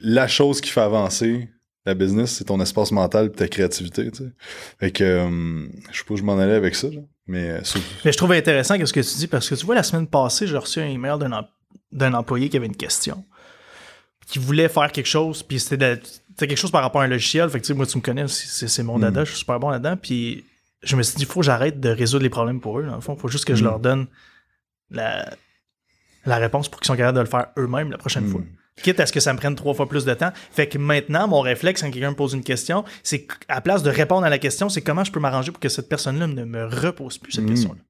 la 0.00 0.28
chose 0.28 0.62
qui 0.62 0.70
fait 0.70 0.80
avancer 0.80 1.50
la 1.84 1.92
business, 1.92 2.32
c'est 2.32 2.44
ton 2.44 2.60
espace 2.60 2.90
mental 2.90 3.26
et 3.26 3.32
ta 3.32 3.48
créativité, 3.48 4.10
tu 4.10 4.24
sais. 4.24 4.30
Fait 4.78 4.92
que, 4.92 5.04
euh, 5.04 5.68
je 5.90 5.98
sais 5.98 6.04
pas 6.06 6.14
où 6.14 6.16
je 6.16 6.22
m'en 6.22 6.38
allais 6.38 6.54
avec 6.54 6.74
ça, 6.74 6.88
là, 6.88 7.00
mais 7.30 7.50
euh, 7.50 7.60
Mais 8.04 8.12
je 8.12 8.16
trouve 8.16 8.32
intéressant 8.32 8.74
ce 8.84 8.92
que 8.92 9.00
tu 9.00 9.16
dis 9.16 9.26
parce 9.26 9.48
que 9.48 9.54
tu 9.54 9.64
vois, 9.66 9.74
la 9.74 9.82
semaine 9.82 10.06
passée, 10.06 10.46
j'ai 10.46 10.56
reçu 10.56 10.80
un 10.80 10.86
email 10.88 11.18
d'un 11.18 11.32
em- 11.32 11.46
d'un 11.92 12.14
employé 12.14 12.48
qui 12.48 12.56
avait 12.56 12.66
une 12.66 12.76
question. 12.76 13.24
Qui 14.26 14.38
voulait 14.38 14.68
faire 14.68 14.92
quelque 14.92 15.06
chose, 15.08 15.42
puis 15.42 15.58
c'était 15.58 16.00
quelque 16.38 16.56
chose 16.56 16.70
par 16.70 16.82
rapport 16.82 17.00
à 17.00 17.04
un 17.04 17.08
logiciel. 17.08 17.48
Fait 17.50 17.58
que, 17.58 17.64
tu 17.64 17.68
sais, 17.68 17.74
moi, 17.74 17.86
tu 17.86 17.96
me 17.98 18.02
connais, 18.02 18.28
c'est 18.28 18.68
c'est 18.68 18.82
mon 18.82 18.98
dada, 18.98 19.24
je 19.24 19.30
suis 19.30 19.38
super 19.40 19.58
bon 19.58 19.70
là-dedans. 19.70 19.96
Puis 19.96 20.44
je 20.82 20.94
me 20.96 21.02
suis 21.02 21.16
dit, 21.16 21.22
il 21.22 21.26
faut 21.26 21.40
que 21.40 21.46
j'arrête 21.46 21.80
de 21.80 21.88
résoudre 21.88 22.22
les 22.22 22.30
problèmes 22.30 22.60
pour 22.60 22.78
eux. 22.78 22.84
Dans 22.86 22.94
le 22.94 23.00
fond, 23.00 23.14
il 23.16 23.20
faut 23.20 23.28
juste 23.28 23.44
que 23.44 23.54
je 23.54 23.62
Mm. 23.62 23.66
leur 23.66 23.80
donne 23.80 24.06
la, 24.90 25.34
la 26.26 26.36
réponse 26.36 26.68
pour 26.68 26.80
qu'ils 26.80 26.86
soient 26.86 26.96
capables 26.96 27.16
de 27.16 27.22
le 27.22 27.28
faire 27.28 27.46
eux-mêmes 27.58 27.90
la 27.90 27.98
prochaine 27.98 28.24
Mm. 28.26 28.30
fois. 28.30 28.40
Quitte 28.82 29.00
à 29.00 29.06
ce 29.06 29.12
que 29.12 29.20
ça 29.20 29.32
me 29.32 29.38
prenne 29.38 29.54
trois 29.54 29.74
fois 29.74 29.88
plus 29.88 30.04
de 30.04 30.14
temps. 30.14 30.30
Fait 30.52 30.66
que 30.68 30.78
maintenant, 30.78 31.28
mon 31.28 31.40
réflexe 31.40 31.82
quand 31.82 31.90
quelqu'un 31.90 32.10
me 32.10 32.16
pose 32.16 32.32
une 32.34 32.42
question, 32.44 32.84
c'est 33.02 33.26
qu'à 33.26 33.60
place 33.60 33.82
de 33.82 33.90
répondre 33.90 34.24
à 34.24 34.30
la 34.30 34.38
question, 34.38 34.68
c'est 34.68 34.80
comment 34.82 35.04
je 35.04 35.12
peux 35.12 35.20
m'arranger 35.20 35.50
pour 35.52 35.60
que 35.60 35.68
cette 35.68 35.88
personne-là 35.88 36.26
ne 36.26 36.44
me 36.44 36.64
repose 36.66 37.18
plus 37.18 37.32
cette 37.32 37.44
Mm. 37.44 37.48
question-là. 37.50 37.80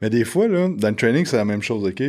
Mais 0.00 0.10
des 0.10 0.24
fois, 0.24 0.48
là, 0.48 0.68
dans 0.76 0.88
le 0.88 0.96
training, 0.96 1.24
c'est 1.24 1.36
la 1.36 1.44
même 1.44 1.62
chose, 1.62 1.84
OK? 1.86 2.02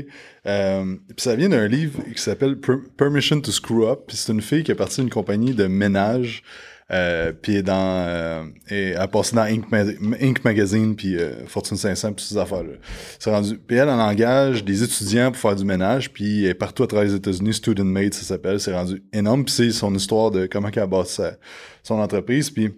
Euh, 0.47 0.85
puis 1.07 1.15
ça 1.17 1.35
vient 1.35 1.49
d'un 1.49 1.67
livre 1.67 1.99
qui 2.15 2.19
s'appelle 2.21 2.57
Per- 2.59 2.77
Permission 2.97 3.39
to 3.41 3.51
Screw 3.51 3.83
Up. 3.87 3.99
Puis 4.07 4.17
c'est 4.17 4.31
une 4.31 4.41
fille 4.41 4.63
qui 4.63 4.71
est 4.71 4.75
partie 4.75 5.01
d'une 5.01 5.09
compagnie 5.11 5.53
de 5.53 5.67
ménage. 5.67 6.41
Euh, 6.93 7.33
puis 7.33 7.55
elle 7.55 7.63
dans, 7.63 8.05
euh, 8.07 8.43
et 8.69 8.89
elle 8.89 8.97
a 8.97 9.07
passé 9.07 9.35
dans 9.35 9.41
Inc, 9.43 9.63
Ma- 9.71 10.17
Inc 10.21 10.43
Magazine, 10.43 10.95
puis 10.95 11.17
euh, 11.17 11.45
Fortune 11.47 11.75
500, 11.75 12.13
puis 12.13 12.23
ces 12.23 12.37
affaires-là. 12.37 12.73
C'est 13.17 13.31
rendu. 13.31 13.57
Puis 13.57 13.77
elle, 13.77 13.89
elle 13.89 13.99
engage 13.99 14.63
des 14.63 14.83
étudiants 14.83 15.31
pour 15.31 15.41
faire 15.41 15.55
du 15.55 15.65
ménage, 15.65 16.11
puis 16.13 16.45
elle 16.45 16.55
partout 16.55 16.83
à 16.83 16.87
travers 16.87 17.07
les 17.07 17.15
États-Unis, 17.15 17.55
Student 17.55 17.85
Made, 17.85 18.13
ça 18.13 18.21
s'appelle. 18.23 18.59
C'est 18.59 18.73
rendu 18.73 19.01
énorme. 19.11 19.43
Puis 19.45 19.55
c'est 19.55 19.71
son 19.71 19.95
histoire 19.95 20.29
de 20.29 20.45
comment 20.45 20.69
elle 20.71 20.83
a 20.83 20.87
bâti 20.87 21.21
son 21.81 21.95
entreprise. 21.95 22.51
Puis 22.51 22.71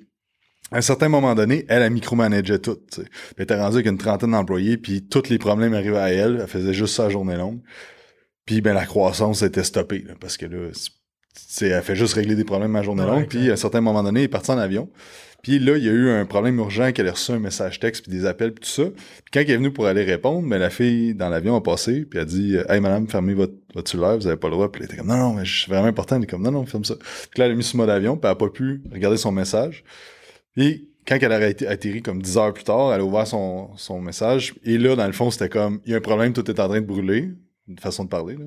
à 0.71 0.78
un 0.78 0.82
certain 0.82 1.10
moment 1.10 1.36
donné, 1.36 1.65
elle 1.67 1.84
a 1.84 1.89
micromanagé 1.89 2.58
tout. 2.60 2.78
Elle 3.38 3.43
était 3.43 3.56
rendue 3.60 3.75
avec 3.75 3.88
une 3.88 3.97
trentaine 3.97 4.32
d'employés, 4.32 4.78
puis 4.78 5.01
tous 5.06 5.30
les 5.30 5.38
problèmes 5.38 5.73
arrivaient 5.73 5.97
à 5.97 6.12
elle. 6.12 6.39
Elle 6.41 6.47
faisait 6.47 6.73
juste 6.73 6.95
ça 6.95 7.10
journée 7.10 7.36
longue. 7.36 7.60
Puis 8.45 8.62
ben 8.62 8.73
la 8.73 8.86
croissance 8.86 9.41
était 9.41 9.63
stoppée, 9.63 10.06
parce 10.19 10.38
que 10.38 10.45
là, 10.45 10.69
elle 11.62 11.82
fait 11.82 11.95
juste 11.95 12.13
régler 12.13 12.36
des 12.36 12.43
problèmes 12.43 12.76
à 12.76 12.82
journée 12.82 13.04
Ouais, 13.04 13.10
longue. 13.10 13.28
Puis 13.28 13.50
à 13.50 13.54
un 13.54 13.58
certain 13.58 13.82
moment 13.82 14.04
donné, 14.04 14.21
elle 14.21 14.26
est 14.26 14.30
partie 14.30 14.52
en 14.52 14.58
avion. 14.58 14.89
Puis 15.45 15.60
là, 15.60 15.78
il 15.78 15.84
y 15.84 15.89
a 15.89 15.91
eu 15.91 16.10
un 16.10 16.26
problème 16.26 16.58
urgent 16.58 16.91
qu'elle 16.91 17.08
a 17.08 17.12
reçu 17.12 17.32
un 17.32 17.38
message 17.38 17.80
texte 17.80 18.02
puis 18.02 18.12
des 18.12 18.26
appels 18.26 18.52
puis 18.52 18.63
tout 18.63 18.84
ça. 18.84 18.89
Puis 18.89 19.32
quand 19.32 19.41
elle 19.41 19.52
est 19.52 19.58
venue 19.58 19.71
pour 19.71 19.86
aller 19.86 20.04
répondre, 20.04 20.41
mais 20.41 20.58
la 20.58 20.71
fille 20.71 21.13
dans 21.13 21.30
l'avion 21.30 21.56
a 21.56 21.62
passé 21.62 22.04
puis 22.06 22.17
a 22.17 22.26
dit 22.26 22.58
Hey 22.67 22.80
madame, 22.80 23.08
fermez 23.08 23.36
votre, 23.36 23.54
votre 23.76 23.91
cellulaire, 23.91 24.17
vous 24.17 24.26
avez 24.26 24.38
pas 24.38 24.48
le 24.48 24.56
droit. 24.56 24.71
Puis 24.71 24.82
elle 24.82 24.86
était 24.88 24.98
comme 24.98 25.08
Non, 25.08 25.17
non, 25.17 25.34
mais 25.36 25.43
c'est 25.45 25.69
vraiment 25.69 25.88
important. 25.88 26.15
Elle 26.15 26.24
est 26.24 26.28
comme 26.28 26.41
Non, 26.41 26.52
non, 26.52 26.65
ferme 26.65 26.84
ça. 26.84 26.95
Puis 26.95 27.39
là, 27.39 27.45
elle 27.45 27.52
a 27.52 27.56
mis 27.56 27.63
sur 27.63 27.78
mode 27.78 27.91
avion, 27.91 28.17
puis 28.17 28.26
elle 28.26 28.32
a 28.32 28.36
pas 28.36 28.50
pu 28.50 28.82
regarder 28.91 29.17
son 29.17 29.32
message. 29.32 29.84
Puis 30.56 30.89
quand 31.08 31.17
elle 31.21 31.32
a 31.32 31.69
atterri 31.69 32.02
comme 32.02 32.21
10 32.21 32.38
heures 32.38 32.54
plus 32.54 32.63
tard, 32.63 32.93
elle 32.93 33.02
a 33.02 33.04
ouvert 33.04 33.28
son, 33.28 33.69
son 33.78 34.02
message. 34.02 34.56
Et 34.63 34.78
là, 34.78 34.95
dans 34.95 35.06
le 35.06 35.13
fond, 35.13 35.30
c'était 35.30 35.50
comme 35.50 35.80
il 35.86 35.91
y 35.91 35.93
a 35.93 35.98
un 35.98 36.02
problème, 36.02 36.34
tout 36.34 36.50
est 36.50 36.60
en 36.60 36.67
train 36.67 36.82
de 36.82 36.86
brûler. 36.88 37.30
Une 37.67 37.80
façon 37.80 38.04
de 38.04 38.10
parler. 38.10 38.36
Là. 38.36 38.45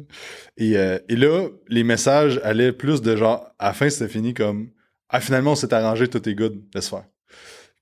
Et, 0.57 0.77
euh, 0.77 0.99
et 1.09 1.17
là, 1.17 1.49
les 1.69 1.83
messages 1.85 2.41
allaient 2.45 2.73
plus 2.73 3.03
de 3.03 3.17
genre, 3.17 3.51
à 3.59 3.69
la 3.69 3.73
fin, 3.73 3.91
c'était 3.91 4.09
fini 4.09 4.33
comme 4.35 4.71
Ah, 5.09 5.21
finalement, 5.21 5.53
on 5.53 5.57
s'est 5.57 5.73
arrangé, 5.75 6.07
tout 6.09 6.27
est 6.29 6.35
good, 6.35 6.63
laisse 6.75 6.89
faire. 6.89 7.05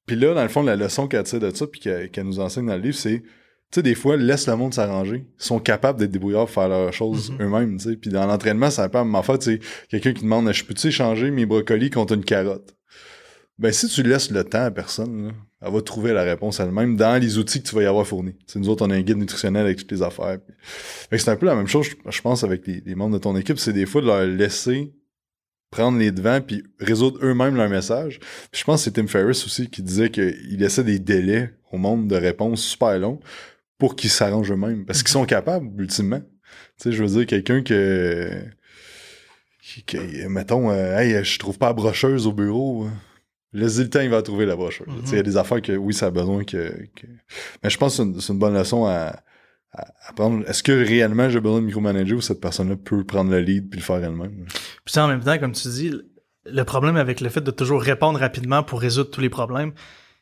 Puis 0.07 0.16
là, 0.16 0.33
dans 0.35 0.42
le 0.42 0.49
fond, 0.49 0.62
la 0.62 0.77
leçon 0.77 1.09
qu'elle 1.09 1.25
tire 1.25 1.40
de 1.40 1.51
ça, 1.55 1.66
puis 1.66 1.81
qu'elle 1.81 2.25
nous 2.25 2.38
enseigne 2.40 2.66
dans 2.66 2.77
le 2.77 2.81
livre, 2.81 2.96
c'est, 2.96 3.20
tu 3.22 3.29
sais, 3.75 3.83
des 3.83 3.96
fois, 3.96 4.16
laisse 4.16 4.46
le 4.46 4.55
monde 4.57 4.72
s'arranger. 4.72 5.27
Ils 5.38 5.44
sont 5.44 5.59
capables 5.59 5.99
d'être 5.99 6.12
débrouillards, 6.12 6.49
faire 6.49 6.68
leurs 6.68 6.92
choses 6.92 7.33
Mhm. 7.33 7.42
eux-mêmes, 7.42 7.77
tu 7.79 7.90
sais. 7.90 7.96
Puis 7.96 8.11
dans 8.11 8.25
l'entraînement, 8.27 8.70
ça 8.70 8.88
peut 8.88 9.03
m'en 9.03 9.22
fait, 9.25 9.42
c'est 9.42 9.59
quelqu'un 9.90 10.12
qui 10.12 10.22
demande, 10.22 10.51
je 10.53 10.64
peux-tu 10.64 10.87
échanger 10.87 11.31
mes 11.33 11.44
brocolis 11.44 11.90
contre 11.90 12.14
une 12.14 12.25
carotte? 12.25 12.77
Ben, 13.59 13.73
si 13.73 13.88
tu 13.88 14.03
laisses 14.03 14.31
le 14.31 14.45
temps 14.45 14.64
à 14.64 14.71
personne, 14.71 15.29
là, 15.29 15.33
elle 15.62 15.73
va 15.73 15.81
trouver 15.81 16.12
la 16.12 16.23
réponse 16.25 16.61
elle-même 16.61 16.95
dans 16.97 17.21
les 17.21 17.38
outils 17.38 17.62
que 17.62 17.69
tu 17.69 17.75
vas 17.75 17.83
y 17.83 17.87
avoir 17.87 18.07
fournis. 18.07 18.35
Sais, 18.47 18.59
nous 18.59 18.69
autres, 18.69 18.87
on 18.87 18.90
a 18.90 18.95
un 18.95 19.01
guide 19.01 19.16
nutritionnel 19.16 19.64
avec 19.64 19.79
toutes 19.79 19.90
les 19.92 20.03
affaires. 20.03 20.38
Puis- 20.45 20.55
Fait 20.62 21.16
que 21.16 21.23
c'est 21.23 21.31
un 21.31 21.37
peu 21.37 21.47
la 21.47 21.55
même 21.55 21.66
chose, 21.66 21.87
je- 22.07 22.21
pense, 22.21 22.45
avec 22.45 22.66
les, 22.66 22.83
les 22.85 22.95
membres 22.95 23.14
de 23.14 23.19
ton 23.23 23.35
équipe. 23.37 23.59
C'est 23.59 23.73
des 23.73 23.87
fois 23.87 24.03
de 24.03 24.07
leur 24.09 24.27
laisser 24.27 24.92
prendre 25.71 25.99
les 25.99 26.11
devants 26.11 26.40
puis 26.42 26.62
résoudre 26.79 27.19
eux-mêmes 27.23 27.57
leur 27.57 27.71
message. 27.71 28.21
Puis 28.51 28.61
je 28.61 28.64
pense 28.64 28.81
que 28.81 28.85
c'est 28.85 29.01
Tim 29.01 29.07
Ferriss 29.07 29.45
aussi 29.47 29.69
qui 29.71 29.83
disait 29.83 30.11
qu'il 30.11 30.59
laissait 30.59 30.85
des 30.85 30.99
délais 30.99 31.55
au 31.73 31.79
monde 31.79 32.09
de 32.09 32.16
réponses 32.16 32.62
super 32.62 32.99
longs 32.99 33.21
pour 33.79 33.97
qu'ils 33.97 34.11
s'arrangent 34.11 34.53
eux-mêmes. 34.53 34.85
Parce 34.85 35.03
qu'ils 35.03 35.12
sont 35.12 35.25
capables, 35.25 35.69
ultimement. 35.81 36.21
Tu 36.21 36.27
sais, 36.90 36.92
je 36.92 37.03
veux 37.03 37.09
dire, 37.09 37.27
quelqu'un 37.27 37.62
que... 37.62 38.31
qui- 39.62 39.83
qui- 39.83 39.99
mettons, 40.29 40.71
euh, 40.71 40.99
hey, 40.99 41.25
je 41.25 41.38
trouve 41.38 41.57
pas 41.59 41.73
brocheuse 41.73 42.27
au 42.27 42.33
bureau. 42.33 42.87
Le 43.85 43.90
temps, 43.90 44.01
il 44.01 44.11
va 44.11 44.23
trouver 44.23 44.47
la. 44.47 44.55
Tu 44.57 45.07
sais, 45.07 45.12
Il 45.12 45.16
y 45.16 45.21
a 45.21 45.23
des 45.23 45.37
affaires 45.37 45.62
que, 45.62 45.73
oui, 45.73 45.95
ça 45.95 46.07
a 46.07 46.11
besoin 46.11 46.45
que... 46.45 46.87
que- 46.95 47.07
Mais 47.62 47.71
je 47.71 47.77
pense 47.79 47.97
que 47.99 48.21
c'est 48.21 48.33
une, 48.33 48.38
bonne 48.38 48.55
leçon 48.55 48.85
à, 48.87 49.16
à, 49.73 49.87
à 50.09 50.12
prendre. 50.14 50.49
Est-ce 50.49 50.62
que 50.62 50.73
réellement 50.73 51.29
j'ai 51.31 51.40
besoin 51.40 51.61
de 51.61 51.66
micromanager 51.66 52.14
ou 52.16 52.21
cette 52.21 52.40
personne-là 52.40 52.77
peut 52.77 53.05
prendre 53.05 53.31
le 53.31 53.40
lead 53.40 53.69
puis 53.71 53.81
le 53.81 53.85
faire 53.85 53.97
elle-même? 54.05 54.47
Puis 54.85 54.92
ça, 54.92 55.05
en 55.05 55.09
même 55.09 55.23
temps, 55.23 55.38
comme 55.38 55.53
tu 55.53 55.69
dis, 55.69 55.90
le- 56.45 56.64
problème 56.64 56.97
avec 56.97 57.21
le 57.21 57.29
fait 57.29 57.40
de 57.40 57.51
toujours 57.51 57.83
répondre 57.83 58.19
rapidement 58.21 58.62
pour 58.62 58.81
résoudre 58.81 59.11
tous 59.11 59.21
les 59.21 59.31
problèmes, 59.31 59.73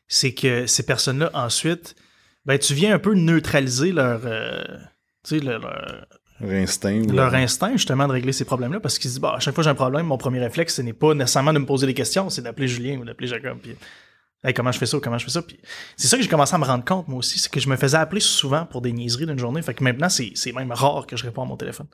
c'est 0.07 0.33
que 0.33 0.65
ces 0.67 0.83
personnes-là, 0.85 1.31
ensuite, 1.33 1.95
ben, 2.45 2.57
tu 2.59 2.73
viens 2.73 2.93
un 2.95 2.99
peu 2.99 3.13
neutraliser 3.15 3.91
leur, 3.91 4.21
euh, 4.25 4.63
leur 5.31 6.05
instinct. 6.41 7.01
ou 7.03 7.11
leur 7.11 7.33
instinct 7.33 7.71
justement 7.73 8.07
de 8.07 8.13
régler 8.13 8.33
ces 8.33 8.45
problèmes-là 8.45 8.79
parce 8.79 8.99
qu'ils 8.99 9.09
se 9.09 9.15
disent 9.15 9.21
bah, 9.21 9.35
à 9.35 9.39
chaque 9.39 9.55
fois 9.55 9.61
que 9.61 9.65
j'ai 9.65 9.71
un 9.71 9.75
problème, 9.75 10.05
mon 10.05 10.17
premier 10.17 10.39
réflexe, 10.39 10.75
ce 10.75 10.81
n'est 10.81 10.93
pas 10.93 11.13
nécessairement 11.13 11.53
de 11.53 11.59
me 11.59 11.65
poser 11.65 11.87
des 11.87 11.93
questions, 11.93 12.29
c'est 12.29 12.41
d'appeler 12.41 12.67
Julien 12.67 12.97
ou 12.97 13.05
d'appeler 13.05 13.27
Jacob. 13.27 13.57
Puis, 13.61 13.75
Hey, 14.43 14.53
comment 14.53 14.71
je 14.71 14.77
fais 14.77 14.85
ça, 14.85 14.99
comment 15.01 15.17
je 15.17 15.25
fais 15.25 15.31
ça? 15.31 15.41
Puis 15.41 15.59
c'est 15.97 16.07
ça 16.07 16.17
que 16.17 16.23
j'ai 16.23 16.29
commencé 16.29 16.53
à 16.53 16.59
me 16.59 16.65
rendre 16.65 16.85
compte, 16.85 17.07
moi 17.07 17.17
aussi, 17.17 17.39
c'est 17.39 17.51
que 17.51 17.59
je 17.59 17.67
me 17.67 17.75
faisais 17.75 17.97
appeler 17.97 18.21
souvent 18.21 18.65
pour 18.67 18.81
des 18.81 18.91
niaiseries 18.91 19.25
d'une 19.25 19.39
journée. 19.39 19.61
Fait 19.63 19.73
que 19.73 19.83
maintenant, 19.83 20.07
c'est 20.07 20.33
c'est 20.35 20.51
même 20.51 20.71
rare 20.71 21.07
que 21.07 21.17
je 21.17 21.23
réponds 21.23 21.41
à 21.41 21.45
mon 21.45 21.57
téléphone. 21.57 21.87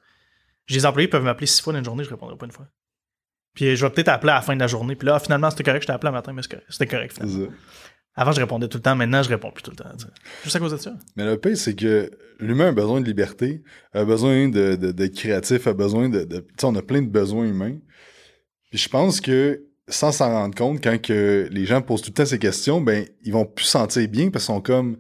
J'ai 0.65 0.79
des 0.79 0.85
employés 0.85 1.07
peuvent 1.07 1.23
m'appeler 1.23 1.47
six 1.47 1.61
fois 1.61 1.71
dans 1.71 1.79
une 1.79 1.85
journée, 1.85 2.03
je 2.03 2.09
répondrai 2.09 2.35
pas 2.35 2.45
une 2.45 2.51
fois. 2.51 2.67
Puis 3.53 3.75
je 3.77 3.85
vais 3.85 3.91
peut-être 3.91 4.09
appeler 4.09 4.31
à 4.33 4.35
la 4.35 4.41
fin 4.41 4.53
de 4.55 4.59
la 4.59 4.67
journée. 4.67 4.95
Puis 4.95 5.07
là, 5.07 5.17
finalement, 5.19 5.49
c'était 5.49 5.63
correct, 5.63 5.83
je 5.83 5.87
t'ai 5.87 5.93
appelé 5.93 6.09
le 6.09 6.15
matin, 6.15 6.33
mais 6.33 6.41
c'était 6.69 6.87
correct. 6.87 7.15
C'est 7.17 7.23
Finalement. 7.27 7.53
Avant, 8.15 8.31
je 8.33 8.41
répondais 8.41 8.67
tout 8.67 8.77
le 8.77 8.81
temps, 8.83 8.95
maintenant, 8.95 9.23
je 9.23 9.29
réponds 9.29 9.51
plus 9.51 9.63
tout 9.63 9.71
le 9.71 9.77
temps. 9.77 9.89
tu 9.97 10.05
sais. 10.05 10.11
Juste 10.43 10.55
à 10.55 10.59
cause 10.59 10.71
de 10.71 10.77
ça. 10.77 10.93
Mais 11.15 11.25
le 11.25 11.37
pire, 11.37 11.55
c'est 11.57 11.75
que 11.75 12.11
l'humain 12.39 12.67
a 12.67 12.71
besoin 12.71 12.99
de 12.99 13.05
liberté, 13.05 13.63
a 13.93 14.03
besoin 14.03 14.49
de, 14.49 14.75
de, 14.75 15.07
créatif, 15.07 15.67
a 15.67 15.73
besoin 15.73 16.09
de. 16.09 16.23
de 16.25 16.39
tu 16.39 16.45
sais, 16.59 16.65
on 16.65 16.75
a 16.75 16.81
plein 16.81 17.01
de 17.01 17.09
besoins 17.09 17.45
humains. 17.45 17.77
Puis 18.69 18.79
je 18.79 18.89
pense 18.89 19.21
que 19.21 19.63
sans 19.87 20.11
s'en 20.11 20.29
rendre 20.29 20.55
compte, 20.55 20.83
quand 20.83 21.01
que 21.01 21.47
les 21.51 21.65
gens 21.65 21.81
posent 21.81 22.01
tout 22.01 22.09
le 22.11 22.13
temps 22.15 22.25
ces 22.25 22.39
questions, 22.39 22.81
ben 22.81 23.05
ils 23.23 23.33
vont 23.33 23.45
plus 23.45 23.65
se 23.65 23.71
sentir 23.71 24.07
bien 24.07 24.29
parce 24.29 24.45
qu'ils 24.45 24.55
sont 24.55 24.61
comme 24.61 24.97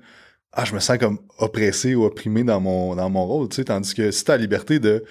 Ah, 0.53 0.63
je 0.65 0.73
me 0.73 0.79
sens 0.79 0.97
comme 0.97 1.19
oppressé 1.37 1.95
ou 1.95 2.03
opprimé 2.05 2.43
dans 2.43 2.59
mon, 2.61 2.95
dans 2.95 3.09
mon 3.09 3.25
rôle. 3.25 3.49
Tu 3.49 3.57
sais, 3.57 3.65
tandis 3.65 3.93
que 3.93 4.11
si 4.11 4.23
t'as 4.23 4.37
la 4.37 4.41
liberté 4.41 4.79
de. 4.79 5.03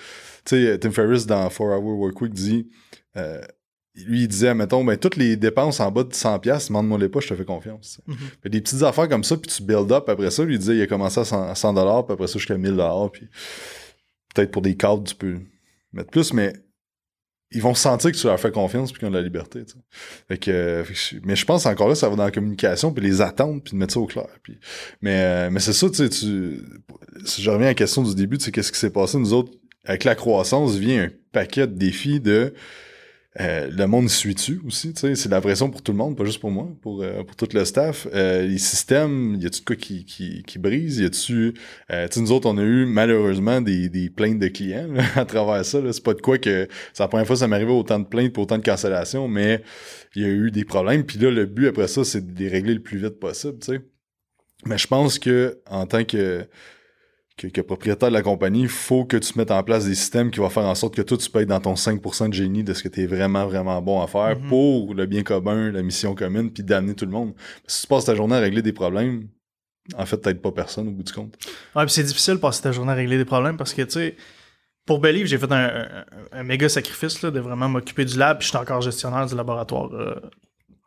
Tu 0.46 0.56
sais, 0.66 0.78
Tim 0.78 0.90
Ferriss 0.90 1.26
dans 1.26 1.48
4 1.48 1.60
Hour 1.60 1.98
Workweek 1.98 2.32
dit. 2.32 2.68
euh, 3.16 3.40
lui, 4.06 4.22
il 4.22 4.28
disait, 4.28 4.54
mettons, 4.54 4.84
ben, 4.84 4.96
toutes 4.96 5.16
les 5.16 5.36
dépenses 5.36 5.80
en 5.80 5.90
bas 5.90 6.04
de 6.04 6.12
100$, 6.12 6.68
demande-moi 6.68 6.98
les 6.98 7.08
pas, 7.08 7.20
je 7.20 7.28
te 7.28 7.34
fais 7.34 7.44
confiance. 7.44 8.00
Mhm. 8.06 8.16
Des 8.50 8.60
petites 8.60 8.82
affaires 8.82 9.08
comme 9.08 9.24
ça, 9.24 9.36
puis 9.36 9.50
tu 9.50 9.62
build 9.62 9.90
up 9.92 10.08
après 10.08 10.30
ça. 10.30 10.44
Lui, 10.44 10.54
il 10.54 10.58
disait, 10.58 10.76
il 10.76 10.82
a 10.82 10.86
commencé 10.86 11.20
à 11.20 11.24
100$, 11.24 11.50
à 11.50 11.54
100$, 11.54 12.04
puis 12.04 12.12
après 12.12 12.26
ça, 12.26 12.38
jusqu'à 12.38 12.56
1000$, 12.56 13.10
puis 13.10 13.28
peut-être 14.34 14.50
pour 14.50 14.62
des 14.62 14.76
cadres, 14.76 15.04
tu 15.04 15.14
peux 15.14 15.38
mettre 15.92 16.10
plus, 16.10 16.32
mais 16.32 16.52
ils 17.52 17.62
vont 17.62 17.74
sentir 17.74 18.12
que 18.12 18.16
tu 18.16 18.26
leur 18.26 18.38
fais 18.38 18.52
confiance 18.52 18.92
puis 18.92 19.00
qu'ils 19.00 19.08
ont 19.08 19.10
de 19.10 19.16
la 19.16 19.22
liberté. 19.22 19.64
Fait 20.28 20.38
que, 20.38 20.50
euh, 20.50 20.84
mais 21.24 21.34
je 21.34 21.44
pense 21.44 21.66
encore 21.66 21.88
là, 21.88 21.94
ça 21.96 22.08
va 22.08 22.14
dans 22.14 22.24
la 22.24 22.30
communication, 22.30 22.92
puis 22.92 23.04
les 23.04 23.20
attentes, 23.20 23.64
puis 23.64 23.72
de 23.72 23.76
mettre 23.76 23.94
ça 23.94 24.00
au 24.00 24.06
clair. 24.06 24.28
Puis, 24.42 24.58
mais 25.00 25.20
euh, 25.20 25.50
mais 25.50 25.58
c'est 25.58 25.72
ça, 25.72 25.88
tu 25.88 25.96
sais, 25.96 26.08
tu, 26.08 26.60
si 27.24 27.42
je 27.42 27.50
reviens 27.50 27.66
à 27.66 27.70
la 27.70 27.74
question 27.74 28.02
du 28.02 28.14
début, 28.14 28.38
tu 28.38 28.44
sais, 28.44 28.52
qu'est-ce 28.52 28.70
qui 28.70 28.78
s'est 28.78 28.90
passé, 28.90 29.18
nous 29.18 29.32
autres, 29.32 29.52
avec 29.84 30.04
la 30.04 30.14
croissance, 30.14 30.76
vient 30.76 31.04
un 31.04 31.10
paquet 31.32 31.66
de 31.66 31.74
défis 31.74 32.20
de 32.20 32.54
euh, 33.38 33.70
le 33.70 33.86
monde 33.86 34.10
suit-tu 34.10 34.60
aussi, 34.66 34.92
c'est 34.96 35.28
la 35.28 35.40
pression 35.40 35.70
pour 35.70 35.82
tout 35.82 35.92
le 35.92 35.98
monde, 35.98 36.16
pas 36.16 36.24
juste 36.24 36.40
pour 36.40 36.50
moi, 36.50 36.68
pour, 36.82 37.02
euh, 37.02 37.22
pour 37.22 37.36
tout 37.36 37.46
le 37.52 37.64
staff. 37.64 38.08
Euh, 38.12 38.42
les 38.42 38.58
systèmes, 38.58 39.36
y 39.40 39.46
a-tu 39.46 39.60
de 39.60 39.64
quoi 39.64 39.76
qui, 39.76 40.04
qui, 40.04 40.42
qui 40.42 40.58
brise? 40.58 40.98
Y 40.98 41.04
a-tu, 41.04 41.54
euh, 41.92 42.08
nous 42.16 42.32
autres, 42.32 42.48
on 42.48 42.58
a 42.58 42.62
eu 42.62 42.86
malheureusement 42.86 43.60
des, 43.60 43.88
des 43.88 44.10
plaintes 44.10 44.40
de 44.40 44.48
clients 44.48 44.88
là, 44.88 45.04
à 45.14 45.24
travers 45.24 45.64
ça. 45.64 45.80
C'est 45.92 46.02
pas 46.02 46.14
de 46.14 46.20
quoi 46.20 46.38
que 46.38 46.66
c'est 46.92 47.02
la 47.04 47.08
première 47.08 47.24
fois 47.24 47.36
que 47.36 47.40
ça 47.40 47.46
m'arrivait 47.46 47.70
autant 47.70 48.00
de 48.00 48.06
plaintes 48.06 48.32
pour 48.32 48.42
autant 48.42 48.58
de 48.58 48.64
cancellations, 48.64 49.28
mais 49.28 49.62
il 50.16 50.22
y 50.22 50.24
a 50.24 50.28
eu 50.28 50.50
des 50.50 50.64
problèmes. 50.64 51.04
Puis 51.04 51.18
là, 51.20 51.30
le 51.30 51.46
but 51.46 51.68
après 51.68 51.86
ça, 51.86 52.02
c'est 52.02 52.34
de 52.34 52.36
les 52.36 52.48
régler 52.48 52.74
le 52.74 52.82
plus 52.82 52.98
vite 52.98 53.20
possible, 53.20 53.62
sais. 53.62 53.80
Mais 54.66 54.76
je 54.76 54.88
pense 54.88 55.18
que 55.20 55.60
en 55.70 55.86
tant 55.86 56.04
que 56.04 56.46
que, 57.40 57.46
que 57.48 57.60
propriétaire 57.60 58.08
de 58.10 58.14
la 58.14 58.22
compagnie, 58.22 58.62
il 58.62 58.68
faut 58.68 59.04
que 59.04 59.16
tu 59.16 59.32
mettes 59.38 59.50
en 59.50 59.62
place 59.62 59.86
des 59.86 59.94
systèmes 59.94 60.30
qui 60.30 60.40
vont 60.40 60.50
faire 60.50 60.64
en 60.64 60.74
sorte 60.74 60.94
que 60.94 61.02
toi, 61.02 61.16
tu 61.16 61.30
peux 61.30 61.40
être 61.40 61.48
dans 61.48 61.60
ton 61.60 61.74
5% 61.74 62.28
de 62.28 62.34
génie 62.34 62.62
de 62.64 62.74
ce 62.74 62.82
que 62.82 62.88
tu 62.88 63.02
es 63.02 63.06
vraiment, 63.06 63.46
vraiment 63.46 63.80
bon 63.80 64.02
à 64.02 64.06
faire 64.06 64.38
Mhm. 64.38 64.48
pour 64.48 64.94
le 64.94 65.06
bien 65.06 65.22
commun, 65.22 65.70
la 65.72 65.82
mission 65.82 66.14
commune, 66.14 66.50
puis 66.52 66.62
d'amener 66.62 66.94
tout 66.94 67.06
le 67.06 67.12
monde. 67.12 67.32
Si 67.66 67.82
tu 67.82 67.86
passes 67.86 68.04
ta 68.04 68.14
journée 68.14 68.36
à 68.36 68.40
régler 68.40 68.62
des 68.62 68.72
problèmes, 68.72 69.28
en 69.96 70.06
fait, 70.06 70.18
t'aides 70.18 70.40
pas 70.42 70.52
personne 70.52 70.88
au 70.88 70.92
bout 70.92 71.02
du 71.02 71.12
compte. 71.12 71.34
Ouais, 71.74 71.84
puis 71.84 71.92
c'est 71.94 72.02
difficile 72.04 72.34
de 72.34 72.38
passer 72.40 72.62
ta 72.62 72.70
journée 72.72 72.92
à 72.92 72.94
régler 72.94 73.16
des 73.16 73.24
problèmes 73.24 73.56
parce 73.56 73.72
que, 73.74 73.82
tu 73.82 73.90
sais, 73.92 74.16
pour 74.86 74.98
Believe, 75.00 75.26
j'ai 75.26 75.38
fait 75.38 75.50
un, 75.50 75.56
un- 75.68 76.04
un 76.32 76.42
méga 76.42 76.68
sacrifice 76.68 77.22
là, 77.22 77.30
de 77.30 77.40
vraiment 77.40 77.68
m'occuper 77.68 78.04
du 78.04 78.18
lab, 78.18 78.38
puis 78.38 78.44
je 78.46 78.50
suis 78.50 78.58
encore 78.58 78.80
gestionnaire 78.82 79.26
du 79.26 79.34
laboratoire 79.34 79.90
euh, 79.94 80.14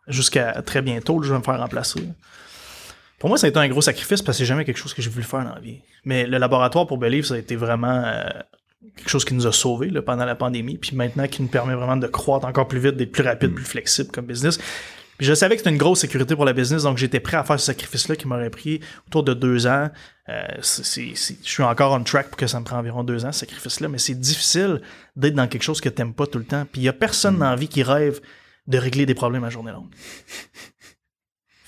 jusqu'à 0.08 0.62
très 0.62 0.82
bientôt. 0.82 1.20
là, 1.20 1.28
je 1.28 1.34
vais 1.34 1.39
me 1.39 1.43
faire 1.43 1.60
remplacer. 1.60 1.99
là. 2.01 2.08
Pour 3.20 3.30
moi, 3.30 3.38
ça 3.38 3.47
a 3.47 3.49
été 3.49 3.59
un 3.59 3.68
gros 3.70 3.82
sacrifice 3.82 4.22
parce 4.22 4.38
que 4.38 4.43
c'est 4.43 4.47
jamais 4.47 4.66
quelque 4.66 4.78
chose 4.78 4.93
que 4.93 5.01
j'ai 5.01 5.09
voulu 5.09 5.24
faire 5.24 5.43
dans 5.45 5.53
la 5.55 5.59
vie. 5.61 5.80
Mais 6.03 6.26
le 6.26 6.38
laboratoire 6.38 6.86
pour 6.88 6.97
Believe, 6.97 7.26
ça 7.26 7.36
a 7.36 7.38
été 7.38 7.55
vraiment 7.55 8.01
euh, 8.05 8.24
quelque 8.97 9.09
chose 9.09 9.24
qui 9.24 9.34
nous 9.34 9.47
a 9.47 9.51
sauvés 9.53 9.89
là, 9.89 10.01
pendant 10.01 10.26
la 10.26 10.36
pandémie, 10.36 10.78
puis 10.78 10.95
maintenant 10.95 11.28
qui 11.28 11.41
nous 11.41 11.47
permet 11.47 11.74
vraiment 11.74 11.95
de 11.97 12.07
croître 12.07 12.45
encore 12.45 12.68
plus 12.68 12.80
vite, 12.80 12.97
d'être 12.97 13.11
plus 13.14 13.24
rapide, 13.24 13.53
plus 13.53 13.64
flexible 13.64 14.11
comme 14.11 14.26
business. 14.26 14.59
Puis 15.18 15.28
je 15.28 15.34
savais 15.36 15.55
que 15.55 15.59
c'était 15.61 15.70
une 15.70 15.78
grosse 15.78 15.99
sécurité 15.99 16.36
pour 16.36 16.43
la 16.43 16.53
business, 16.53 16.84
donc 16.84 16.97
j'étais 16.97 17.20
prêt 17.20 17.38
à 17.38 17.43
faire 17.43 17.59
ce 17.59 17.68
sacrifice-là 17.68 18.16
qui 18.16 18.28
m'aurait 18.28 18.49
pris 18.49 18.82
autour 19.07 19.24
de 19.24 19.34
deux 19.36 19.68
ans. 19.68 19.89
Euh, 20.28 20.41
c'est- 20.61 20.84
c'est- 20.84 21.11
c'est- 21.16 21.38
je 21.45 21.49
suis 21.49 21.64
encore 21.64 21.93
on 21.93 22.03
track 22.03 22.30
pour 22.30 22.38
que 22.38 22.47
ça 22.47 22.59
me 22.59 22.66
prend 22.66 22.78
environ 22.78 23.03
deux 23.03 23.24
ans, 23.24 23.32
ce 23.32 23.41
sacrifice-là, 23.41 23.88
mais 23.89 23.99
c'est 23.99 24.16
difficile 24.20 24.82
d'être 25.16 25.36
dans 25.36 25.47
quelque 25.47 25.61
chose 25.64 25.80
que 25.82 25.89
t'aimes 25.89 26.14
pas 26.14 26.26
tout 26.28 26.39
le 26.39 26.45
temps. 26.45 26.66
Puis 26.72 26.82
il 26.82 26.86
y 26.86 26.89
a 26.89 26.93
personne 26.93 27.38
dans 27.38 27.49
la 27.51 27.55
vie 27.55 27.68
qui 27.68 27.84
rêve 27.84 28.20
de 28.66 28.78
régler 28.78 29.05
des 29.05 29.14
problèmes 29.14 29.43
à 29.43 29.49
journée 29.49 29.72
longue. 29.72 29.91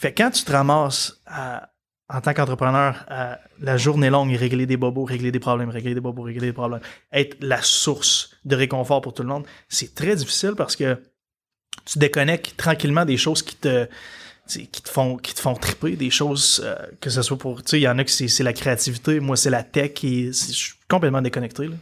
Que 0.06 0.12
quand 0.12 0.30
tu 0.30 0.44
te 0.44 0.52
ramasses 0.52 1.20
en 1.28 2.22
tant 2.22 2.36
qu'entrepreneur 2.36 3.08
la 3.60 3.78
journée 3.78 4.12
longue 4.12 4.32
et 4.32 4.38
régler 4.38 4.68
des 4.68 4.78
bobos, 4.78 5.04
régler 5.04 5.32
des 5.32 5.40
problèmes, 5.40 5.70
régler 5.70 5.96
des 5.96 6.00
bobos, 6.00 6.22
régler 6.22 6.48
des 6.48 6.54
problèmes, 6.54 6.82
être 7.12 7.38
la 7.42 7.60
source 7.64 8.30
de 8.46 8.56
réconfort 8.56 9.02
pour 9.02 9.16
tout 9.16 9.24
le 9.24 9.30
monde, 9.30 9.48
c'est 9.68 9.96
très 9.96 10.16
difficile 10.16 10.54
parce 10.56 10.76
que 10.76 11.02
tu 11.86 11.98
déconnectes 11.98 12.56
tranquillement 12.56 13.04
des 13.04 13.18
choses 13.18 13.42
qui 13.42 13.56
te 13.56 13.88
qui 14.48 14.68
te 14.68 14.90
font 14.90 15.18
qui 15.18 15.34
te 15.34 15.40
font 15.40 15.56
triper 15.56 15.96
des 15.96 16.12
choses 16.12 16.62
euh, 16.64 16.76
que 17.02 17.10
ce 17.10 17.24
soit 17.24 17.38
pour 17.38 17.64
tu 17.64 17.72
sais 17.72 17.80
il 17.80 17.84
y 17.84 17.88
en 17.88 17.98
a 17.98 18.04
qui 18.04 18.30
c'est 18.30 18.44
la 18.44 18.54
créativité 18.54 19.20
moi 19.20 19.36
c'est 19.36 19.50
la 19.50 19.64
tech 19.64 20.04
et 20.04 20.28
je 20.28 20.32
suis 20.32 20.76
complètement 20.88 21.24
déconnecté 21.24 21.68
là. 21.68 21.76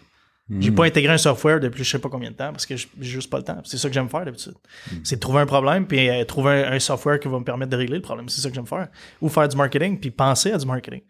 J'ai 0.59 0.71
Hmm. 0.71 0.75
pas 0.75 0.85
intégré 0.85 1.13
un 1.13 1.17
software 1.17 1.61
depuis 1.61 1.85
je 1.85 1.89
sais 1.91 1.99
pas 1.99 2.09
combien 2.09 2.29
de 2.29 2.35
temps 2.35 2.51
parce 2.51 2.65
que 2.65 2.75
j'ai 2.75 2.87
juste 2.99 3.29
pas 3.29 3.37
le 3.37 3.45
temps. 3.45 3.61
C'est 3.63 3.77
ça 3.77 3.87
que 3.87 3.93
j'aime 3.93 4.09
faire 4.09 4.25
d'habitude. 4.25 4.55
C'est 5.03 5.15
de 5.15 5.21
trouver 5.21 5.39
un 5.39 5.45
problème 5.45 5.87
puis 5.87 6.09
euh, 6.09 6.25
trouver 6.25 6.65
un, 6.65 6.73
un 6.73 6.79
software 6.79 7.17
qui 7.19 7.29
va 7.29 7.39
me 7.39 7.45
permettre 7.45 7.71
de 7.71 7.77
régler 7.77 7.95
le 7.95 8.01
problème. 8.01 8.27
C'est 8.27 8.41
ça 8.41 8.49
que 8.49 8.55
j'aime 8.55 8.67
faire. 8.67 8.89
Ou 9.21 9.29
faire 9.29 9.47
du 9.47 9.55
marketing 9.55 9.99
puis 9.99 10.11
penser 10.11 10.51
à 10.51 10.57
du 10.57 10.65
marketing. 10.65 11.01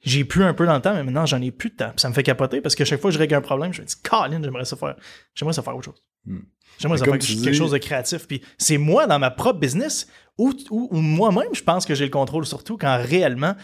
J'ai 0.00 0.24
plus 0.24 0.42
un 0.42 0.54
peu 0.54 0.64
dans 0.64 0.74
le 0.74 0.80
temps, 0.80 0.94
mais 0.94 1.02
maintenant 1.04 1.26
j'en 1.26 1.42
ai 1.42 1.50
plus 1.50 1.68
de 1.68 1.76
temps. 1.76 1.90
Puis 1.90 2.00
ça 2.00 2.08
me 2.08 2.14
fait 2.14 2.22
capoter 2.22 2.62
parce 2.62 2.74
que 2.74 2.84
chaque 2.86 3.00
fois 3.00 3.10
que 3.10 3.14
je 3.14 3.18
règle 3.18 3.34
un 3.34 3.40
problème, 3.42 3.74
je 3.74 3.82
me 3.82 3.86
dis, 3.86 3.96
Colin, 4.02 4.40
j'aimerais 4.42 4.64
ça 4.64 4.76
faire. 4.76 4.96
J'aimerais 5.34 5.52
ça 5.52 5.62
faire 5.62 5.76
autre 5.76 5.84
chose. 5.84 6.02
Hmm. 6.24 6.38
J'aimerais 6.78 6.98
ça 6.98 7.04
faire 7.04 7.18
quelque 7.18 7.52
chose 7.52 7.72
de 7.72 7.78
créatif. 7.78 8.26
Puis 8.26 8.40
c'est 8.56 8.78
moi 8.78 9.06
dans 9.06 9.18
ma 9.18 9.30
propre 9.30 9.58
business 9.60 10.08
où 10.38 10.54
moi-même 10.92 11.52
je 11.52 11.62
pense 11.62 11.84
que 11.84 11.94
j'ai 11.94 12.04
le 12.04 12.10
contrôle 12.10 12.46
surtout 12.46 12.78
quand 12.78 12.96
réellement 13.02 13.54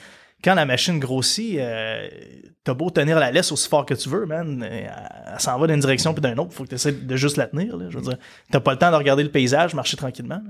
quand 0.45 0.55
la 0.55 0.66
machine 0.66 0.99
grossit, 0.99 1.57
euh, 1.59 2.07
t'as 2.62 2.74
beau 2.74 2.90
tenir 2.90 3.18
la 3.18 3.32
laisse 3.32 3.51
aussi 3.51 3.66
fort 3.66 3.86
que 3.86 3.95
tu 3.95 4.11
veux, 4.11 4.26
man, 4.26 4.62
euh, 4.62 4.86
elle, 5.32 5.40
s'en 5.40 5.59
va 5.59 5.66
d'une 5.66 5.80
direction 5.80 6.12
puis 6.12 6.20
d'une 6.20 6.38
autre. 6.38 6.53
Faut 6.53 6.64
que 6.64 6.68
tu 6.68 6.74
essaies 6.74 6.92
de 6.92 7.16
juste 7.16 7.38
la 7.38 7.47
tenir. 7.47 7.76
Là, 7.76 7.86
je 7.88 7.99
t'as 8.51 8.61
pas 8.61 8.72
le 8.72 8.78
temps 8.78 8.90
de 8.90 8.97
regarder 8.97 9.22
le 9.22 9.30
paysage, 9.30 9.74
marcher 9.74 9.97
tranquillement. 9.97 10.42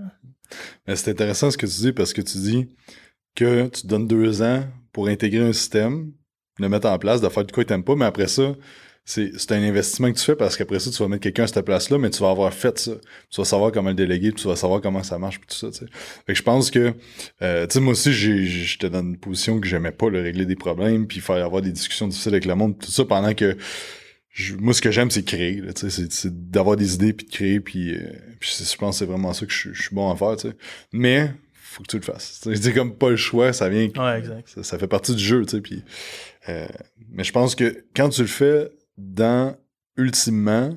c'est 0.86 1.10
intéressant 1.10 1.50
ce 1.50 1.56
que 1.56 1.66
tu 1.66 1.80
dis 1.80 1.92
parce 1.92 2.12
que 2.12 2.20
tu 2.20 2.38
dis 2.38 2.68
que 3.36 3.68
tu 3.68 3.86
donnes 3.86 4.08
deux 4.08 4.42
ans 4.42 4.64
pour 4.92 5.06
intégrer 5.06 5.46
un 5.46 5.52
système, 5.52 6.12
le 6.58 6.68
mettre 6.68 6.88
en 6.88 6.98
place, 6.98 7.20
de 7.20 7.28
faire 7.28 7.44
de 7.44 7.52
quoi 7.52 7.64
tu 7.64 7.72
n'aimes 7.72 7.84
pas, 7.84 7.94
mais 7.94 8.04
après 8.04 8.28
ça, 8.28 8.54
c'est 9.06 9.32
c'est 9.38 9.52
un 9.52 9.62
investissement 9.62 10.10
que 10.12 10.18
tu 10.18 10.24
fais 10.24 10.34
parce 10.36 10.56
qu'après 10.56 10.78
ça, 10.80 10.90
tu 10.90 10.96
vas 11.02 11.08
mettre 11.08 11.22
quelqu'un 11.22 11.44
à 11.44 11.46
cette 11.46 11.64
place-là, 11.64 11.98
mais 11.98 12.10
tu 12.10 12.20
vas 12.20 12.30
avoir 12.30 12.52
fait 12.54 12.78
ça. 12.78 12.92
Tu 13.30 13.36
vas 13.40 13.44
savoir 13.44 13.70
comment 13.72 13.90
le 13.90 13.94
déléguer, 13.94 14.32
puis 14.32 14.42
tu 14.42 14.48
vas 14.48 14.56
savoir 14.56 14.80
comment 14.80 15.02
ça 15.02 15.18
marche, 15.18 15.38
puis 15.40 15.46
tout 15.48 15.56
ça, 15.56 15.70
tu 15.70 15.84
sais. 15.84 15.92
Fait 16.26 16.32
que 16.32 16.38
je 16.38 16.42
pense 16.42 16.70
que, 16.70 16.94
euh, 17.42 17.66
tu 17.66 17.74
sais, 17.74 17.80
moi 17.80 17.92
aussi, 17.92 18.12
j'ai- 18.12 18.44
j'étais 18.44 18.88
dans 18.90 19.02
une 19.02 19.18
position 19.18 19.60
que 19.60 19.66
j'aimais 19.66 19.92
pas, 19.92 20.08
le 20.08 20.20
régler 20.22 20.46
des 20.46 20.56
problèmes, 20.56 21.06
puis 21.06 21.20
faire 21.20 21.44
avoir 21.44 21.60
des 21.60 21.70
discussions 21.72 22.08
difficiles 22.08 22.32
avec 22.32 22.46
le 22.46 22.54
monde, 22.54 22.78
tout 22.78 22.90
ça, 22.90 23.04
pendant 23.04 23.34
que 23.34 23.56
je- 24.30 24.54
moi, 24.56 24.72
ce 24.72 24.80
que 24.80 24.90
j'aime, 24.90 25.10
c'est 25.10 25.22
créer, 25.22 25.62
tu 25.76 25.90
sais, 25.90 26.06
c'est- 26.10 26.50
d'avoir 26.50 26.76
des 26.76 26.94
idées, 26.94 27.12
puis 27.12 27.26
de 27.26 27.30
créer, 27.30 27.60
puis, 27.60 27.94
euh, 27.94 28.00
puis 28.40 28.50
c'est- 28.52 28.72
je 28.72 28.76
pense 28.78 28.96
que 28.96 28.98
c'est 29.00 29.10
vraiment 29.10 29.32
ça 29.34 29.44
que 29.46 29.52
je, 29.52 29.72
je 29.72 29.82
suis 29.82 29.94
bon 29.94 30.10
à 30.10 30.16
faire, 30.16 30.36
tu 30.36 30.48
sais. 30.48 30.54
Mais, 30.92 31.30
faut 31.52 31.82
que 31.82 31.88
tu 31.88 31.96
le 31.96 32.02
fasses. 32.02 32.40
C'est 32.42 32.72
comme 32.72 32.94
pas 32.96 33.10
le 33.10 33.16
choix, 33.16 33.52
ça 33.52 33.68
vient 33.68 33.88
Ouais, 33.96 34.18
exact. 34.18 34.48
ça, 34.48 34.62
ça 34.62 34.78
fait 34.78 34.86
partie 34.88 35.14
du 35.14 35.22
jeu, 35.22 35.44
tu 35.44 35.56
sais. 35.56 35.60
Puis, 35.60 35.82
euh, 36.48 36.66
mais 37.10 37.22
je 37.24 37.32
pense 37.32 37.54
que 37.54 37.84
quand 37.94 38.08
tu 38.08 38.22
le 38.22 38.28
fais 38.28 38.70
dans, 38.96 39.56
ultimement, 39.96 40.76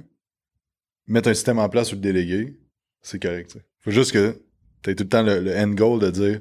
mettre 1.07 1.30
un 1.30 1.34
système 1.34 1.59
en 1.59 1.70
place 1.70 1.91
ou 1.91 1.95
le 1.95 2.01
déléguer, 2.01 2.59
c'est 3.01 3.22
correct. 3.22 3.51
tu 3.51 3.59
sais. 3.59 3.65
Faut 3.80 3.91
juste 3.91 4.11
que 4.11 4.41
tu 4.84 4.95
tout 4.95 5.03
le 5.03 5.09
temps 5.09 5.24
le, 5.24 5.57
end 5.57 5.70
goal 5.70 5.99
de 5.99 6.09
dire 6.11 6.39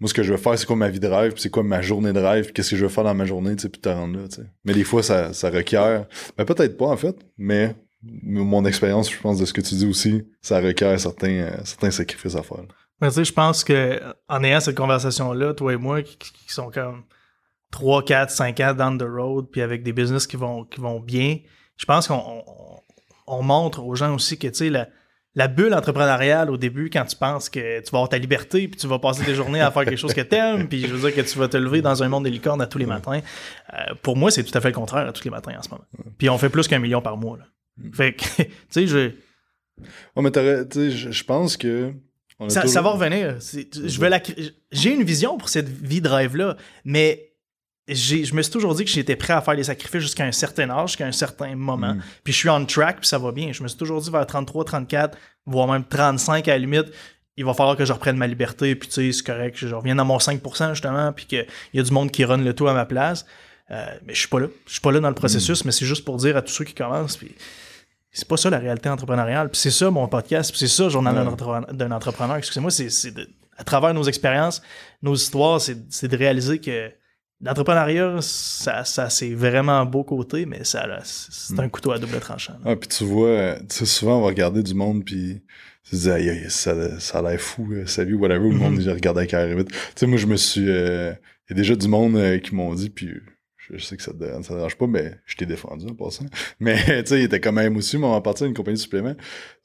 moi, 0.00 0.08
ce 0.08 0.14
que 0.14 0.24
je 0.24 0.32
veux 0.32 0.38
faire, 0.38 0.58
c'est 0.58 0.66
quoi 0.66 0.74
ma 0.74 0.88
vie 0.88 0.98
de 0.98 1.06
rêve, 1.06 1.32
puis 1.32 1.42
c'est 1.42 1.50
quoi 1.50 1.62
ma 1.62 1.80
journée 1.80 2.12
de 2.12 2.18
rêve, 2.18 2.46
puis 2.46 2.52
qu'est-ce 2.54 2.70
que 2.70 2.76
je 2.76 2.82
veux 2.82 2.88
faire 2.88 3.04
dans 3.04 3.14
ma 3.14 3.24
journée, 3.24 3.54
tu 3.54 3.62
sais, 3.62 3.68
puis 3.68 3.80
te 3.80 3.88
rendre 3.88 4.18
là. 4.18 4.26
Mais 4.64 4.72
des 4.74 4.82
fois, 4.82 5.00
ça, 5.00 5.32
ça 5.32 5.48
requiert, 5.48 6.06
ben 6.36 6.44
peut-être 6.44 6.76
pas, 6.76 6.86
en 6.86 6.96
fait, 6.96 7.14
mais 7.38 7.76
mon 8.02 8.64
expérience, 8.64 9.12
je 9.12 9.20
pense, 9.20 9.38
de 9.38 9.44
ce 9.44 9.52
que 9.52 9.60
tu 9.60 9.76
dis 9.76 9.86
aussi, 9.86 10.24
ça 10.40 10.58
requiert 10.60 10.98
certains, 10.98 11.30
euh, 11.30 11.56
certains 11.64 11.92
sacrifices 11.92 12.34
à 12.34 12.42
faire. 12.42 12.64
Mais 13.00 13.08
tu 13.10 13.14
sais, 13.14 13.24
je 13.24 13.32
pense 13.32 13.62
que 13.62 14.00
en 14.28 14.42
ayant 14.42 14.58
cette 14.58 14.76
conversation-là, 14.76 15.54
toi 15.54 15.72
et 15.72 15.76
moi, 15.76 16.02
qui- 16.02 16.16
qui 16.18 16.52
sont 16.52 16.70
comme 16.72 17.04
3, 17.72 18.04
4, 18.04 18.30
5 18.30 18.60
ans 18.60 18.74
down 18.74 18.98
the 18.98 19.02
road, 19.02 19.46
puis 19.50 19.60
avec 19.62 19.82
des 19.82 19.92
business 19.92 20.26
qui 20.28 20.36
vont, 20.36 20.64
qui 20.64 20.80
vont 20.80 21.00
bien, 21.00 21.38
je 21.76 21.84
pense 21.84 22.06
qu'on 22.06 22.14
on, 22.46 22.80
on 23.26 23.42
montre 23.42 23.82
aux 23.82 23.94
gens 23.96 24.14
aussi 24.14 24.38
que, 24.38 24.46
tu 24.48 24.54
sais, 24.54 24.70
la- 24.70 24.88
la 25.34 25.48
bulle 25.48 25.72
entrepreneuriale 25.72 26.50
au 26.50 26.58
début, 26.58 26.90
quand 26.90 27.06
tu 27.06 27.16
penses 27.16 27.48
que 27.48 27.78
tu 27.80 27.90
vas 27.90 27.98
avoir 28.00 28.08
ta 28.10 28.18
liberté, 28.18 28.68
puis 28.68 28.78
tu 28.78 28.86
vas 28.86 28.98
passer 28.98 29.24
tes 29.24 29.34
journées 29.34 29.62
à 29.62 29.70
faire 29.70 29.84
quelque 29.86 29.96
chose 29.96 30.12
que 30.12 30.20
t'aimes, 30.20 30.68
puis 30.68 30.82
je 30.86 30.94
veux 30.94 31.10
dire 31.10 31.16
que 31.24 31.26
tu 31.26 31.38
vas 31.38 31.48
te 31.48 31.56
lever 31.56 31.80
dans 31.80 32.02
un 32.02 32.08
monde 32.10 32.24
des 32.24 32.30
licornes 32.30 32.60
à 32.60 32.66
tous 32.66 32.76
les 32.76 32.84
matins. 32.84 33.20
euh, 33.72 33.76
pour 34.02 34.14
moi, 34.18 34.30
c'est 34.30 34.44
tout 34.44 34.56
à 34.56 34.60
fait 34.60 34.68
le 34.68 34.74
contraire 34.74 35.08
à 35.08 35.12
tous 35.12 35.24
les 35.24 35.30
matins 35.30 35.54
en 35.58 35.62
ce 35.62 35.70
moment. 35.70 35.84
Puis 36.18 36.28
on 36.28 36.36
fait 36.36 36.50
plus 36.50 36.68
qu'un 36.68 36.78
million 36.78 37.00
par 37.00 37.16
mois. 37.16 37.38
Là. 37.38 37.44
Fait 37.94 38.12
que, 38.12 38.22
tu 38.42 38.46
sais, 38.68 38.86
je, 38.86 39.12
Ouais, 40.14 40.22
mais 40.22 40.30
tu 40.30 40.90
je 40.90 41.24
pense 41.24 41.56
que. 41.56 41.94
on 42.38 42.46
a 42.46 42.50
ça, 42.50 42.60
toujours- 42.60 42.74
ça 42.74 42.82
va 42.82 42.90
revenir. 42.90 43.36
C'est- 43.40 43.88
Je 43.88 43.98
veux 44.00 44.08
la, 44.08 44.20
j'ai 44.70 44.92
une 44.92 45.02
vision 45.02 45.38
pour 45.38 45.48
cette 45.48 45.68
vie 45.70 46.02
de 46.02 46.08
rêve-là, 46.10 46.58
mais 46.84 47.31
je 47.88 48.34
me 48.34 48.42
suis 48.42 48.52
toujours 48.52 48.74
dit 48.74 48.84
que 48.84 48.90
j'étais 48.90 49.16
prêt 49.16 49.32
à 49.32 49.40
faire 49.40 49.56
des 49.56 49.64
sacrifices 49.64 50.02
jusqu'à 50.02 50.24
un 50.24 50.32
certain 50.32 50.70
âge, 50.70 50.90
jusqu'à 50.90 51.06
un 51.06 51.12
certain 51.12 51.54
moment. 51.56 51.94
Mm. 51.94 52.02
Puis 52.24 52.32
je 52.32 52.38
suis 52.38 52.48
on 52.48 52.64
track, 52.64 52.98
puis 53.00 53.08
ça 53.08 53.18
va 53.18 53.32
bien. 53.32 53.52
Je 53.52 53.62
me 53.62 53.68
suis 53.68 53.78
toujours 53.78 54.00
dit 54.00 54.10
vers 54.10 54.26
33, 54.26 54.64
34, 54.64 55.18
voire 55.46 55.66
même 55.66 55.84
35 55.84 56.46
à 56.48 56.52
la 56.52 56.58
limite, 56.58 56.86
il 57.36 57.44
va 57.44 57.54
falloir 57.54 57.76
que 57.76 57.84
je 57.84 57.92
reprenne 57.92 58.16
ma 58.16 58.26
liberté, 58.26 58.74
puis 58.76 58.88
tu 58.88 58.94
sais, 58.94 59.12
c'est 59.12 59.24
correct, 59.24 59.56
je 59.56 59.74
revienne 59.74 59.98
à 59.98 60.04
mon 60.04 60.18
5% 60.18 60.70
justement, 60.74 61.12
puis 61.12 61.24
qu'il 61.26 61.46
y 61.74 61.80
a 61.80 61.82
du 61.82 61.90
monde 61.90 62.10
qui 62.10 62.24
run 62.24 62.36
le 62.38 62.54
tout 62.54 62.68
à 62.68 62.74
ma 62.74 62.84
place. 62.84 63.24
Euh, 63.70 63.86
mais 64.04 64.12
je 64.14 64.18
suis 64.20 64.28
pas 64.28 64.38
là. 64.38 64.48
Je 64.66 64.72
suis 64.72 64.80
pas 64.80 64.92
là 64.92 65.00
dans 65.00 65.08
le 65.08 65.14
processus, 65.14 65.64
mais 65.64 65.72
c'est 65.72 65.86
juste 65.86 66.04
pour 66.04 66.18
dire 66.18 66.36
à 66.36 66.42
tous 66.42 66.52
ceux 66.52 66.64
qui 66.64 66.74
commencent, 66.74 67.16
puis 67.16 67.34
c'est 68.10 68.28
pas 68.28 68.36
ça 68.36 68.50
la 68.50 68.58
réalité 68.58 68.90
entrepreneuriale. 68.90 69.48
Puis 69.50 69.60
c'est 69.60 69.70
ça 69.70 69.90
mon 69.90 70.06
podcast, 70.08 70.50
puis 70.50 70.58
c'est 70.58 70.68
ça 70.68 70.88
Journal 70.90 71.14
d'un 71.14 71.22
Ouais. 71.22 71.32
entrepreneur- 71.32 71.72
d'un 71.72 71.90
entrepreneur. 71.90 72.36
Excusez-moi, 72.36 72.70
c'est, 72.70 72.88
à 73.56 73.64
travers 73.64 73.94
nos 73.94 74.02
expériences, 74.04 74.60
nos 75.02 75.14
histoires, 75.14 75.58
c'est, 75.60 75.78
c'est 75.90 76.08
de 76.08 76.16
réaliser 76.16 76.58
que 76.60 76.90
l'entrepreneuriat, 77.42 78.16
ça, 78.20 78.84
ça 78.84 79.10
c'est 79.10 79.34
vraiment 79.34 79.84
beau 79.84 80.04
côté, 80.04 80.46
mais 80.46 80.64
ça, 80.64 80.86
c'est, 81.04 81.58
un 81.58 81.68
couteau 81.68 81.92
à 81.92 81.98
double 81.98 82.18
tranchant. 82.20 82.54
là. 82.64 82.72
Ah, 82.72 82.76
puis 82.76 82.88
tu 82.88 83.04
vois, 83.04 83.56
tu 83.68 83.76
sais, 83.76 83.86
souvent, 83.86 84.18
on 84.18 84.22
va 84.22 84.28
regarder 84.28 84.62
du 84.62 84.74
monde, 84.74 85.04
puis 85.04 85.42
tu 85.84 85.90
te 85.90 85.96
dis, 85.96 86.50
ça, 86.50 87.00
ça 87.00 87.18
a 87.18 87.22
l'air 87.22 87.40
fou, 87.40 87.68
euh, 87.72 87.86
salut, 87.86 88.14
whatever, 88.14 88.48
le 88.48 88.56
monde, 88.56 88.74
Mhm. 88.74 88.80
il 88.82 88.90
regarde 88.90 89.18
avec 89.18 89.34
vite. 89.34 89.68
Tu 89.70 89.76
sais, 89.96 90.06
moi, 90.06 90.18
je 90.18 90.26
me 90.26 90.36
suis. 90.36 90.68
euh, 90.68 91.12
Il 91.50 91.56
y 91.56 91.58
a 91.58 91.62
déjà 91.62 91.74
du 91.74 91.88
monde 91.88 92.16
euh, 92.16 92.38
qui 92.38 92.54
m'ont 92.54 92.72
dit, 92.72 92.88
puis 92.88 93.10
je, 93.56 93.76
sais 93.78 93.96
que 93.96 94.02
ça 94.02 94.12
te 94.12 94.16
dérange, 94.18 94.44
ça 94.44 94.50
te 94.50 94.54
dérange 94.54 94.76
pas, 94.76 94.86
mais 94.86 95.16
je 95.26 95.36
t'ai 95.36 95.44
défendu 95.44 95.86
en 95.86 95.94
passant. 95.94 96.24
Mais, 96.60 96.76
tu 97.02 97.08
sais, 97.10 97.18
il 97.20 97.24
était 97.24 97.40
quand 97.40 97.52
même 97.52 97.76
aussi, 97.76 97.96
on 97.96 98.12
va 98.12 98.20
partir 98.20 98.46
d'une 98.46 98.54
compagnie 98.56 98.76
de 98.76 98.80
suppléments. 98.80 99.14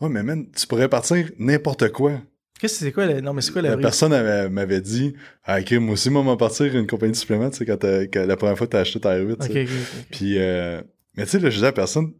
Ouais, 0.01 0.09
mais 0.09 0.23
man, 0.23 0.45
tu 0.55 0.65
pourrais 0.67 0.89
partir 0.89 1.29
n'importe 1.37 1.89
quoi. 1.91 2.13
Qu'est-ce 2.59 2.79
que 2.79 2.85
c'est 2.85 2.91
quoi 2.91 3.05
la, 3.05 3.21
non 3.21 3.33
mais 3.33 3.41
c'est 3.41 3.51
quoi 3.51 3.61
la, 3.61 3.71
La 3.71 3.77
personne 3.77 4.13
avait- 4.13 4.49
m'avait 4.49 4.81
dit, 4.81 5.13
ah, 5.45 5.59
ok, 5.59 5.71
moi 5.73 5.93
aussi, 5.93 6.09
moi, 6.09 6.23
va 6.23 6.37
partir 6.37 6.75
une 6.75 6.87
compagnie 6.87 7.11
de 7.11 7.17
suppléments, 7.17 7.49
tu 7.49 7.57
sais, 7.57 7.65
quand, 7.65 7.77
quand 7.83 8.25
la 8.25 8.35
première 8.35 8.57
fois 8.57 8.67
que 8.67 8.71
t'as 8.71 8.79
acheté 8.81 8.99
ta 8.99 9.15
R8, 9.17 9.37
tu 9.37 9.45
Ok, 9.45 9.51
sais. 9.53 9.63
ok, 9.63 9.69
ok. 9.99 10.05
Puis, 10.11 10.37
euh, 10.39 10.81
mais 11.15 11.23
tu 11.25 11.29
sais, 11.31 11.39
là, 11.39 11.49
je 11.49 11.55
disais 11.55 11.65
à 11.67 11.69
la 11.69 11.73
personne, 11.73 12.13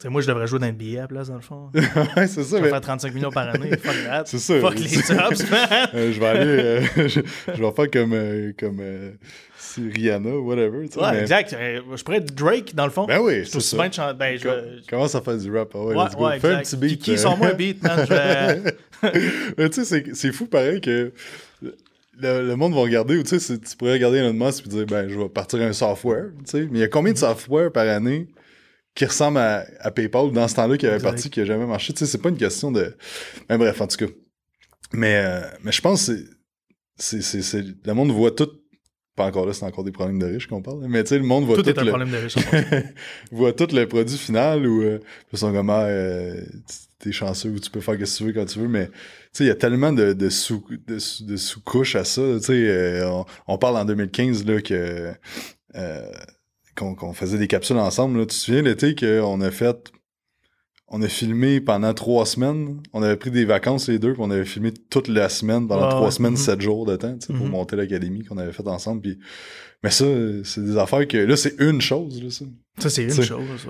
Tu 0.00 0.02
sais, 0.02 0.08
moi 0.10 0.20
je 0.22 0.26
devrais 0.26 0.48
jouer 0.48 0.58
dans 0.58 0.66
le 0.66 0.72
billet 0.72 0.98
à 0.98 1.02
la 1.02 1.06
place 1.08 1.28
dans 1.28 1.36
le 1.36 1.40
fond. 1.40 1.70
ouais, 2.16 2.26
c'est 2.26 2.42
ça, 2.42 2.42
Je 2.42 2.54
vais 2.56 2.62
mais 2.62 2.68
faire 2.70 2.80
35 2.80 3.14
millions 3.14 3.30
par 3.30 3.48
année. 3.48 3.70
Fuck 3.76 3.94
that. 4.06 4.24
C'est 4.26 4.38
ça. 4.40 4.58
Fuck 4.60 4.74
les 4.80 4.88
jobs, 4.88 5.08
man. 5.50 5.88
Euh, 5.94 6.12
je 6.12 6.18
vais 6.20 6.26
aller, 6.26 6.40
euh, 6.46 6.80
je, 7.08 7.20
je 7.54 7.62
vais 7.62 7.70
faire 7.70 7.90
comme, 7.92 8.12
euh, 8.12 8.52
comme 8.58 8.78
euh, 8.80 9.12
si 9.56 9.88
Rihanna, 9.88 10.36
whatever. 10.36 10.78
Ouais, 10.78 10.88
mais- 11.12 11.20
exact. 11.20 11.56
Je 11.56 12.02
pourrais 12.02 12.16
être 12.18 12.34
Drake 12.34 12.74
dans 12.74 12.86
le 12.86 12.90
fond. 12.90 13.06
Ben 13.06 13.20
oui, 13.20 13.46
c'est 13.46 13.60
ça. 13.60 13.76
bien 13.76 13.88
de 13.88 13.94
chan- 13.94 14.14
Ben, 14.14 14.36
je 14.36 14.88
Commence 14.90 15.14
à 15.14 15.20
faire 15.22 15.36
du 15.38 15.56
rap? 15.56 15.70
Ah 15.74 15.78
ouais, 15.78 15.94
Ouais, 15.94 16.04
let's 16.04 16.16
go. 16.16 16.26
ouais, 16.26 16.40
Fais 16.40 16.52
un 16.54 16.60
petit 16.60 16.76
beat. 16.76 17.00
Qui, 17.00 17.16
sont 17.16 17.36
moins 17.36 17.52
beat, 17.54 17.80
man. 17.80 18.04
Vais- 19.56 19.70
tu 19.70 19.84
sais, 19.84 20.04
c'est- 20.12 20.32
fou 20.32 20.46
pareil 20.46 20.80
que 20.80 21.12
le, 21.62 22.46
le 22.48 22.56
monde 22.56 22.74
va 22.74 22.80
regarder, 22.80 23.16
ou 23.16 23.22
tu 23.22 23.38
sais, 23.38 23.58
tu 23.58 23.76
pourrais 23.76 23.92
regarder 23.92 24.18
Elon 24.18 24.32
Musk 24.32 24.66
et 24.66 24.68
dire, 24.70 24.86
ben, 24.86 25.08
je 25.08 25.16
vais 25.18 25.28
partir 25.28 25.60
un 25.62 25.72
software, 25.72 26.26
tu 26.44 26.50
sais. 26.50 26.60
Mais 26.70 26.78
il 26.78 26.80
y 26.80 26.84
a 26.84 26.88
combien 26.88 27.12
de 27.12 27.18
software 27.18 27.70
par 27.70 27.88
année 27.88 28.26
qui 28.94 29.04
ressemble 29.06 29.38
à, 29.38 29.66
à 29.80 29.90
PayPal 29.90 30.30
dans 30.32 30.46
ce 30.48 30.54
temps-là 30.56 30.76
qui 30.76 30.86
avait 30.86 30.96
Exact. 30.96 31.10
parti, 31.10 31.30
qui 31.30 31.40
a 31.40 31.44
jamais 31.44 31.66
marché? 31.66 31.92
Tu 31.92 32.00
sais, 32.00 32.06
c'est 32.06 32.18
pas 32.22 32.28
une 32.28 32.36
question 32.38 32.70
de. 32.72 32.96
Mais 33.48 33.58
bref, 33.58 33.80
en 33.80 33.86
tout 33.86 33.96
cas. 33.96 34.06
Mais, 34.92 35.16
euh, 35.24 35.40
mais 35.62 35.72
je 35.72 35.80
pense 35.80 36.06
que 36.06 36.12
c'est- 36.96 37.22
c'est. 37.22 37.42
c'est- 37.42 37.64
Le 37.84 37.92
monde 37.94 38.10
voit 38.12 38.30
tout. 38.30 38.48
Pas 39.16 39.26
encore 39.26 39.46
là, 39.46 39.52
c'est 39.52 39.64
encore 39.64 39.84
des 39.84 39.92
problèmes 39.92 40.18
de 40.18 40.26
riches 40.26 40.48
qu'on 40.48 40.60
parle. 40.62 40.84
Mais 40.88 41.02
tu 41.04 41.10
sais, 41.10 41.18
le 41.18 41.24
monde 41.24 41.44
voit 41.44 41.54
Tout 41.56 41.62
tout, 41.62 41.70
est 41.70 41.78
un 41.78 41.84
le, 41.84 41.90
problème 41.90 42.10
de 42.10 42.16
riche. 42.16 42.36
en 42.36 42.40
fait. 42.40 42.94
voit 43.30 43.52
tout 43.52 43.68
le 43.72 43.86
produit 43.86 44.18
final 44.18 44.66
ou 44.66 44.82
euh, 44.82 44.98
ils 45.32 45.38
sont 45.38 45.52
comme 45.52 45.70
ah, 45.70 45.84
euh, 45.84 46.40
t'es 46.98 47.12
chanceux 47.12 47.50
ou 47.50 47.58
tu 47.60 47.70
peux 47.70 47.80
faire 47.80 47.94
ce 47.94 47.98
que 48.00 48.16
tu 48.18 48.24
veux 48.24 48.32
quand 48.32 48.44
tu 48.46 48.58
veux 48.58 48.66
mais 48.68 48.86
tu 48.88 48.92
sais 49.34 49.44
il 49.44 49.48
y 49.48 49.50
a 49.50 49.54
tellement 49.54 49.92
de, 49.92 50.14
de 50.14 50.28
sous 50.30 50.64
de, 50.88 50.98
sous- 50.98 51.24
de 51.26 51.36
sous-couches 51.36 51.94
à 51.96 52.04
ça 52.04 52.22
tu 52.38 52.44
sais 52.46 52.52
euh, 52.54 53.08
on, 53.08 53.24
on 53.46 53.58
parle 53.58 53.76
en 53.76 53.84
2015 53.84 54.44
là 54.46 54.60
que 54.62 55.12
euh, 55.76 56.10
qu'on 56.74 57.12
faisait 57.12 57.38
des 57.38 57.46
capsules 57.48 57.76
ensemble 57.76 58.18
là. 58.18 58.24
tu 58.26 58.28
te 58.28 58.32
souviens 58.34 58.62
l'été 58.62 58.94
qu'on 58.94 59.40
a 59.40 59.50
fait 59.50 59.92
on 60.88 61.00
a 61.02 61.08
filmé 61.08 61.60
pendant 61.60 61.94
trois 61.94 62.26
semaines? 62.26 62.80
On 62.92 63.02
avait 63.02 63.16
pris 63.16 63.30
des 63.30 63.44
vacances 63.46 63.88
les 63.88 63.98
deux 63.98 64.12
puis 64.12 64.22
on 64.22 64.30
avait 64.30 64.44
filmé 64.44 64.72
toute 64.72 65.08
la 65.08 65.28
semaine 65.28 65.66
pendant 65.66 65.88
trois 65.88 66.04
ouais. 66.06 66.10
semaines 66.10 66.32
Mhm. 66.32 66.38
sept 66.38 66.60
jours 66.60 66.84
de 66.86 66.96
temps 66.96 67.16
tu 67.18 67.26
sais, 67.26 67.32
pour 67.32 67.46
Mhm. 67.46 67.52
monter 67.52 67.76
l'académie 67.76 68.24
qu'on 68.24 68.38
avait 68.38 68.52
fait 68.52 68.66
ensemble 68.68 69.00
puis 69.02 69.18
mais 69.82 69.90
ça 69.90 70.04
c'est 70.44 70.64
des 70.64 70.76
affaires 70.76 71.06
que 71.08 71.16
là 71.16 71.36
c'est 71.36 71.54
une 71.58 71.80
chose 71.80 72.22
là 72.22 72.30
ça 72.30 72.44
Ça, 72.78 72.90
c'est 72.90 73.04
une 73.04 73.22
chose. 73.22 73.66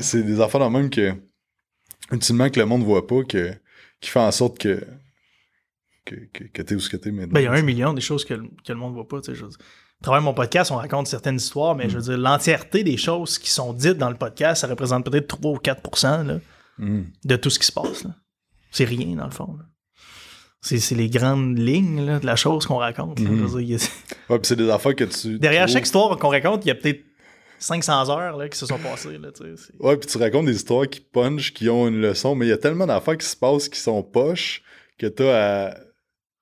C'est 0.00 0.22
des 0.22 0.40
affaires 0.40 0.60
dans 0.60 0.70
le 0.70 0.78
même 0.78 0.90
que, 0.90 1.14
ultimement, 2.12 2.50
que 2.50 2.60
le 2.60 2.66
monde 2.66 2.82
voit 2.84 3.06
pas, 3.06 3.22
que, 3.24 3.52
qui 4.00 4.10
fait 4.10 4.20
en 4.20 4.30
sorte 4.30 4.58
que, 4.58 4.84
que, 6.04 6.14
que, 6.32 6.44
que 6.44 6.62
t'es 6.62 6.74
où 6.74 6.80
ce 6.80 6.88
que 6.90 6.96
t'es 6.98 7.10
maintenant. 7.10 7.32
Ben, 7.32 7.40
il 7.40 7.44
y 7.44 7.46
a 7.46 7.52
un 7.52 7.62
million 7.62 7.92
des 7.94 8.00
choses 8.02 8.24
que, 8.24 8.34
le- 8.34 8.48
que 8.64 8.72
le 8.72 8.78
monde 8.78 8.94
voit 8.94 9.08
pas. 9.08 9.20
tu 9.20 9.30
sais, 9.32 9.34
Je 9.34 9.44
veux 9.44 9.48
dire. 9.50 9.58
À 10.00 10.04
travers 10.04 10.22
mon 10.22 10.32
podcast, 10.32 10.70
on 10.70 10.76
raconte 10.76 11.08
certaines 11.08 11.36
histoires, 11.36 11.74
mais 11.74 11.88
je 11.90 11.96
veux 11.98 12.02
dire, 12.04 12.18
l'entièreté 12.18 12.84
des 12.84 12.96
choses 12.96 13.36
qui 13.38 13.50
sont 13.50 13.72
dites 13.72 13.98
dans 13.98 14.10
le 14.10 14.16
podcast, 14.16 14.60
ça 14.60 14.68
représente 14.68 15.04
peut-être 15.04 15.26
3 15.26 15.50
ou 15.52 15.56
4 15.58 16.24
là, 16.24 16.38
Mhm. 16.78 17.06
de 17.24 17.36
tout 17.36 17.50
ce 17.50 17.58
qui 17.58 17.66
se 17.66 17.72
passe. 17.72 18.04
C'est 18.70 18.84
rien, 18.84 19.16
dans 19.16 19.24
le 19.24 19.32
fond. 19.32 19.56
là. 19.58 19.64
C'est 20.60 20.94
les 20.94 21.08
grandes 21.08 21.58
lignes 21.58 22.04
là, 22.04 22.18
de 22.20 22.26
la 22.26 22.36
chose 22.36 22.66
qu'on 22.66 22.76
raconte. 22.76 23.18
là. 23.20 23.28
Dire, 23.30 23.78
a- 23.80 24.30
Ouais, 24.32 24.38
pis 24.38 24.48
c'est 24.48 24.56
des 24.56 24.68
affaires 24.70 24.94
que 24.94 25.04
tu. 25.04 25.38
Derrière 25.38 25.66
tu 25.66 25.72
chaque 25.72 25.84
histoire 25.84 26.16
qu'on 26.18 26.28
raconte, 26.30 26.64
il 26.64 26.68
y 26.68 26.70
a 26.70 26.74
peut-être 26.76 27.00
500 27.58 28.08
heures 28.10 28.36
là, 28.36 28.48
qui 28.48 28.56
se 28.58 28.66
sont 28.66 28.78
passées. 28.78 29.18
Là, 29.18 29.30
tu 29.32 29.42
Ouais, 29.80 29.96
puis 29.96 30.08
tu 30.08 30.18
racontes 30.18 30.46
des 30.46 30.54
histoires 30.56 30.86
qui 30.88 31.00
punch, 31.00 31.52
qui 31.52 31.68
ont 31.68 31.88
une 31.88 32.00
leçon, 32.00 32.34
mais 32.36 32.46
il 32.46 32.50
y 32.50 32.52
a 32.52 32.58
tellement 32.58 32.86
d'affaires 32.86 33.16
qui 33.18 33.26
se 33.26 33.36
passent 33.36 33.68
qui 33.68 33.80
sont 33.80 34.02
poches 34.04 34.62
que 34.98 35.06
t'as 35.06 35.68
à, 35.70 35.74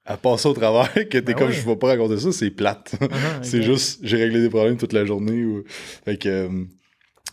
à 0.07 0.17
passer 0.17 0.49
au 0.49 0.53
travers 0.55 0.93
que 0.95 1.03
t'es 1.03 1.21
Ben 1.23 1.35
comme 1.35 1.49
ouais. 1.49 1.53
je 1.55 1.67
vais 1.67 1.77
pas 1.77 1.89
raconter 1.89 2.19
ça, 2.19 2.33
c'est 2.33 2.51
plate. 2.51 2.95
Mhm, 3.01 3.09
c'est 3.43 3.57
exact. 3.59 3.73
juste 3.73 4.01
j'ai 4.03 4.17
réglé 4.17 4.41
des 4.41 4.49
problèmes 4.49 4.77
toute 4.77 4.93
la 4.93 5.05
journée. 5.05 5.45
Ou... 5.45 5.65
Fait 6.05 6.17
que, 6.17 6.29
euh, 6.29 6.65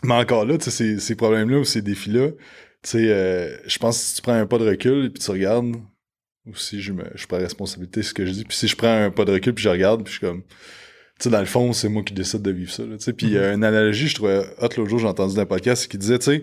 mais 0.02 0.14
encore 0.14 0.44
là, 0.44 0.58
tu 0.58 0.64
sais, 0.64 0.70
ces, 0.70 0.98
ces 1.00 1.14
problèmes-là 1.14 1.58
ou 1.60 1.64
ces 1.64 1.82
défis-là, 1.82 2.28
tu 2.30 2.36
sais, 2.82 3.08
euh, 3.08 3.56
je 3.66 3.78
pense 3.78 3.98
que 3.98 4.04
si 4.04 4.14
tu 4.16 4.22
prends 4.22 4.32
un 4.34 4.46
pas 4.46 4.58
de 4.58 4.68
recul 4.68 5.06
et 5.06 5.10
puis 5.10 5.22
tu 5.22 5.30
regardes, 5.30 5.76
ou 6.46 6.54
si 6.56 6.82
je, 6.82 6.92
me, 6.92 7.04
je 7.14 7.26
prends 7.26 7.38
responsabilité 7.38 8.02
ce 8.02 8.12
que 8.12 8.26
je 8.26 8.32
dis, 8.32 8.44
puis 8.44 8.56
si 8.56 8.68
je 8.68 8.76
prends 8.76 9.04
un 9.04 9.10
pas 9.10 9.24
de 9.24 9.32
recul 9.32 9.54
puis 9.54 9.64
je 9.64 9.70
regarde, 9.70 10.02
puis 10.04 10.12
je 10.12 10.18
suis 10.18 10.26
comme, 10.26 10.42
tu 10.42 10.48
sais, 11.20 11.30
dans 11.30 11.40
le 11.40 11.46
fond, 11.46 11.72
c'est 11.72 11.88
moi 11.88 12.02
qui 12.02 12.12
décide 12.12 12.42
de 12.42 12.50
vivre 12.50 12.70
ça. 12.72 12.84
Là, 12.84 12.98
tu 12.98 13.04
sais. 13.04 13.12
puis 13.14 13.30
Mhm. 13.30 13.36
euh, 13.36 13.54
une 13.54 13.64
analogie, 13.64 14.08
je 14.08 14.14
trouvais 14.16 14.40
hot 14.60 14.68
l'autre 14.76 14.90
jour, 14.90 14.98
j'ai 14.98 15.06
entendu 15.06 15.34
dans 15.36 15.40
un 15.40 15.46
podcast 15.46 15.86
qui 15.88 15.96
disait, 15.96 16.18
tu 16.18 16.24
sais, 16.26 16.42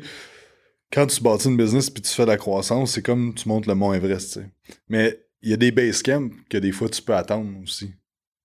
quand 0.92 1.06
tu 1.08 1.22
bâtis 1.22 1.48
une 1.50 1.58
business 1.58 1.90
puis 1.90 2.02
tu 2.02 2.10
fais 2.12 2.24
de 2.24 2.28
la 2.30 2.38
croissance, 2.38 2.94
c'est 2.94 3.02
comme 3.02 3.34
tu 3.36 3.48
montes 3.48 3.68
le 3.68 3.76
mont 3.76 3.94
Everest, 3.94 4.34
tu 4.34 4.40
sais. 4.40 4.50
Mais 4.90 5.20
il 5.42 5.50
y 5.50 5.54
a 5.54 5.58
des 5.58 5.72
base 5.72 6.02
camps 6.04 6.30
que 6.50 6.58
des 6.58 6.72
fois 6.72 6.90
tu 6.90 7.02
peux 7.02 7.16
attendre 7.16 7.50
aussi. 7.64 7.94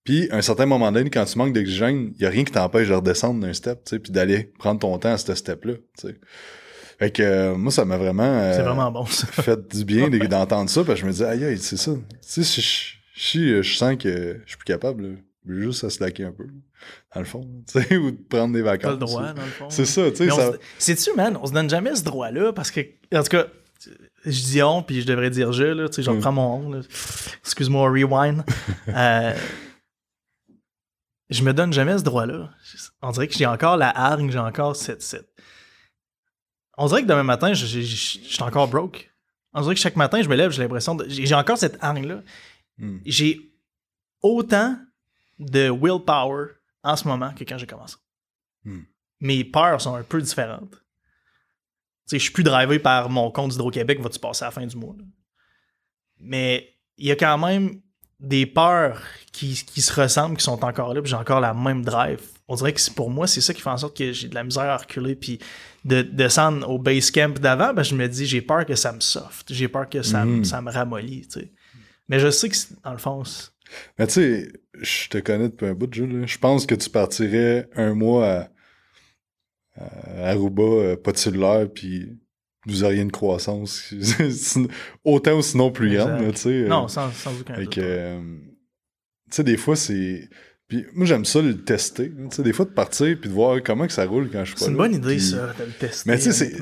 Puis, 0.05 0.31
à 0.31 0.37
un 0.37 0.43
certain 0.43 0.67
moment 0.67 0.93
donné, 0.93 1.11
quand 1.11 1.25
tu 1.25 1.37
manques 1.37 1.53
d'oxygène, 1.53 2.13
il 2.17 2.23
y 2.23 2.27
a 2.27 2.31
rien 2.31 2.45
qui 2.45 2.53
t'empêche 2.53 2.89
de 2.89 2.95
redescendre 2.95 3.41
d'un 3.41 3.53
step, 3.53 3.83
tu 3.85 3.91
sais, 3.91 3.99
puis 3.99 4.13
d'aller 4.13 4.45
prendre 4.59 4.79
ton 4.79 4.97
temps 4.99 5.13
à 5.13 5.19
ce 5.19 5.35
step-là, 5.35 5.75
tu 5.99 6.09
sais. 6.09 6.17
Fait 6.99 7.11
que 7.11 7.23
euh, 7.23 7.57
moi, 7.57 7.73
ça 7.73 7.85
m'a 7.85 7.97
vraiment, 7.97 8.23
euh, 8.23 8.53
C'est 8.57 8.63
vraiment 8.63 8.91
bon, 8.93 9.05
ça. 9.05 9.27
fait 9.43 9.69
du 9.75 9.85
bien 9.85 10.09
de- 10.09 10.19
d'entendre 10.27 10.71
ça, 10.71 10.85
parce 10.85 11.01
que 11.01 11.07
je 11.07 11.11
me 11.11 11.13
dis, 11.13 11.25
aïe, 11.25 11.45
aïe, 11.45 11.59
c'est 11.59 11.77
ça. 11.77 11.93
Tu 11.93 12.01
sais, 12.21 12.45
si 12.45 12.61
je, 12.63 13.21
si 13.21 13.49
je 13.63 13.77
sens 13.77 13.97
que 13.97 14.41
je 14.45 14.49
suis 14.49 14.57
plus 14.57 14.65
capable, 14.65 15.03
là, 15.09 15.15
je 15.45 15.53
veux 15.53 15.61
juste 15.63 15.83
à 15.83 15.91
slacker 15.91 16.23
un 16.25 16.33
peu, 16.33 16.47
dans 17.13 17.21
le 17.21 17.27
fond, 17.27 17.41
tu 17.71 17.83
sais, 17.83 17.97
ou 17.97 18.13
de 18.13 18.17
prendre 18.29 18.55
des 18.55 18.63
vacances. 18.63 18.85
Pas 18.85 18.91
le 18.93 18.99
droit, 18.99 19.33
dans 19.33 19.43
le 19.43 19.49
fond. 19.49 19.69
C'est 19.71 19.87
ça, 19.87 20.09
tu 20.13 20.19
sais, 20.19 20.31
ça... 20.31 20.53
se- 20.53 20.59
Sais-tu, 20.79 21.17
man, 21.17 21.37
on 21.43 21.47
se 21.47 21.53
donne 21.53 21.69
jamais 21.69 21.97
ce 21.97 22.05
droit-là? 22.05 22.53
Parce 22.53 22.71
que, 22.71 22.81
en 23.13 23.23
tout 23.25 23.29
cas, 23.31 23.47
je 24.27 24.43
dis 24.45 24.63
on, 24.63 24.83
puis 24.83 25.01
je 25.01 25.07
devrais 25.07 25.31
dire 25.31 25.53
je, 25.53 25.65
là, 25.65 25.89
tu 25.89 25.95
sais, 25.97 26.03
je 26.03 26.11
Mm. 26.11 26.31
mon 26.33 26.75
on. 26.75 26.81
Excuse-moi, 27.43 27.89
rewind. 27.91 28.45
Euh, 28.89 29.35
je 31.31 31.43
me 31.43 31.53
donne 31.53 31.73
jamais 31.73 31.99
ce 31.99 32.05
droit-là. 32.05 32.51
On 33.03 33.11
dirait 33.11 33.27
que 33.29 33.35
j'ai 33.35 33.47
encore 33.47 33.77
la 33.77 33.89
hargne, 33.97 34.31
j'ai 34.31 34.39
encore 34.39 34.77
cette, 34.77 35.03
cette... 35.03 35.29
On 36.79 36.87
dirait 36.87 37.03
que 37.03 37.09
demain 37.09 37.23
matin, 37.25 37.53
je, 37.55 37.67
je- 37.67 37.81
je- 37.81 37.97
je 38.23 38.35
suis 38.35 38.43
encore 38.43 38.69
broke. 38.69 39.11
On 39.53 39.61
dirait 39.63 39.75
que 39.75 39.81
chaque 39.81 39.97
matin, 39.97 40.23
je 40.23 40.29
me 40.29 40.37
lève, 40.37 40.51
j'ai 40.53 40.63
l'impression 40.63 40.95
de... 40.95 41.09
J'ai 41.09 41.27
j'ai 41.27 41.35
encore 41.35 41.59
cette 41.59 41.83
hargne-là. 41.83 42.23
Hmm. 42.79 42.99
J'ai 43.07 43.53
autant 44.23 44.79
de 45.39 45.69
willpower 45.71 46.49
en 46.85 46.95
ce 46.97 47.09
moment 47.09 47.33
que 47.35 47.43
quand 47.45 47.59
j'ai 47.59 47.67
commencé. 47.67 47.97
Hmm. 48.65 48.83
Mes 49.21 49.43
peurs 49.45 49.81
sont 49.81 49.95
un 49.97 50.03
peu 50.03 50.21
différentes. 50.21 50.75
Tu 52.09 52.11
sais, 52.11 52.19
je 52.19 52.23
suis 52.25 52.33
plus 52.33 52.45
drivé 52.45 52.79
par 52.79 53.11
mon 53.11 53.31
compte 53.31 53.51
d'Hydro-Québec, 53.51 54.01
va-tu 54.01 54.19
passer 54.19 54.45
à 54.45 54.49
la 54.49 54.51
fin 54.53 54.65
du 54.67 54.77
mois? 54.77 54.95
là? 54.99 55.05
Mais 56.21 56.69
il 56.99 57.07
y 57.07 57.11
a 57.11 57.17
quand 57.17 57.39
même 57.39 57.81
des 58.21 58.47
peurs 58.47 59.03
qui, 59.33 59.55
qui 59.67 59.83
se 59.83 59.93
ressemblent, 60.01 60.37
qui 60.39 60.45
sont 60.45 60.65
encore 60.65 60.95
là, 60.95 61.03
puis 61.03 61.11
j'ai 61.11 61.17
encore 61.17 61.41
la 61.41 61.53
même 61.53 61.85
drive. 61.85 62.21
On 62.49 62.55
dirait 62.55 62.73
que 62.73 62.91
pour 62.93 63.11
moi, 63.11 63.27
c'est 63.27 63.41
ça 63.41 63.53
qui 63.53 63.61
fait 63.61 63.69
en 63.71 63.77
sorte 63.77 63.97
que 63.97 64.13
j'ai 64.13 64.29
de 64.29 64.35
la 64.35 64.45
misère 64.45 64.63
à 64.65 64.77
reculer, 64.79 65.15
puis 65.17 65.39
de 65.85 66.01
descendre 66.03 66.69
au 66.71 66.79
base 66.79 67.11
camp 67.11 67.39
d'avant, 67.39 67.75
ben, 67.75 67.83
je 67.83 67.95
me 67.95 68.07
dis, 68.09 68.25
j'ai 68.25 68.41
peur 68.41 68.65
que 68.65 68.75
ça 68.75 68.93
me 68.93 69.01
soft, 69.01 69.53
j'ai 69.53 69.69
peur 69.69 69.89
que 69.89 70.03
ça, 70.03 70.25
me- 70.25 70.37
Mhm. 70.39 70.45
ça 70.45 70.63
me 70.63 70.71
ramollit, 70.71 71.23
tu 71.29 71.41
sais. 71.41 71.53
Mais 72.09 72.21
je 72.21 72.31
sais 72.31 72.49
que, 72.49 72.57
dans 72.85 72.93
le 72.93 72.99
fond, 72.99 73.23
Mais 73.99 74.07
tu 74.07 74.13
sais, 74.15 74.53
je 74.81 75.09
te 75.09 75.19
connais 75.19 75.49
depuis 75.49 75.67
un 75.67 75.75
bout 75.75 75.89
de 75.89 75.95
jeu. 75.95 76.07
Là. 76.07 76.25
Je 76.25 76.39
pense 76.39 76.67
que 76.67 76.75
tu 76.77 76.89
partirais 76.89 77.69
un 77.75 77.95
mois 77.95 78.27
à 78.33 78.49
Aruba, 80.23 80.63
euh, 80.63 80.97
pas 80.97 81.13
de 81.13 81.17
cellulaire, 81.19 81.69
puis 81.73 82.09
vous 82.67 82.83
auriez 82.85 83.01
une 83.03 83.13
croissance 83.13 83.95
autant 85.05 85.39
ou 85.39 85.43
sinon 85.43 85.71
plus 85.71 85.95
grande. 85.95 86.33
Tu 86.35 86.41
sais, 86.41 86.49
euh. 86.49 86.69
non, 86.69 86.89
sans, 86.89 87.11
sans 87.13 87.39
aucun 87.41 87.59
doute. 87.59 87.79
euh, 87.79 88.21
tu 89.31 89.37
sais, 89.37 89.45
des 89.45 89.57
fois, 89.57 89.77
c'est. 89.77 90.29
Puis 90.69 90.85
moi, 90.95 91.07
j'aime 91.07 91.25
ça 91.25 91.41
le 91.41 91.63
tester. 91.63 92.11
Tu 92.11 92.37
sais, 92.37 92.43
des 92.43 92.53
fois, 92.53 92.65
de 92.65 92.71
partir 92.71 93.17
puis 93.21 93.29
de 93.31 93.35
voir 93.35 93.63
comment 93.63 93.87
que 93.87 93.93
ça 93.93 94.05
roule 94.05 94.31
quand 94.31 94.45
je 94.45 94.51
suis 94.51 94.55
pas 94.59 94.65
C'est 94.65 94.71
une 94.73 94.77
bonne 94.77 94.95
idée, 94.95 95.19
ça, 95.19 95.55
de 95.59 95.65
le 95.65 95.73
tester. 95.73 96.11
Mais 96.11 96.19
tu 96.19 96.33
sais. 96.33 96.57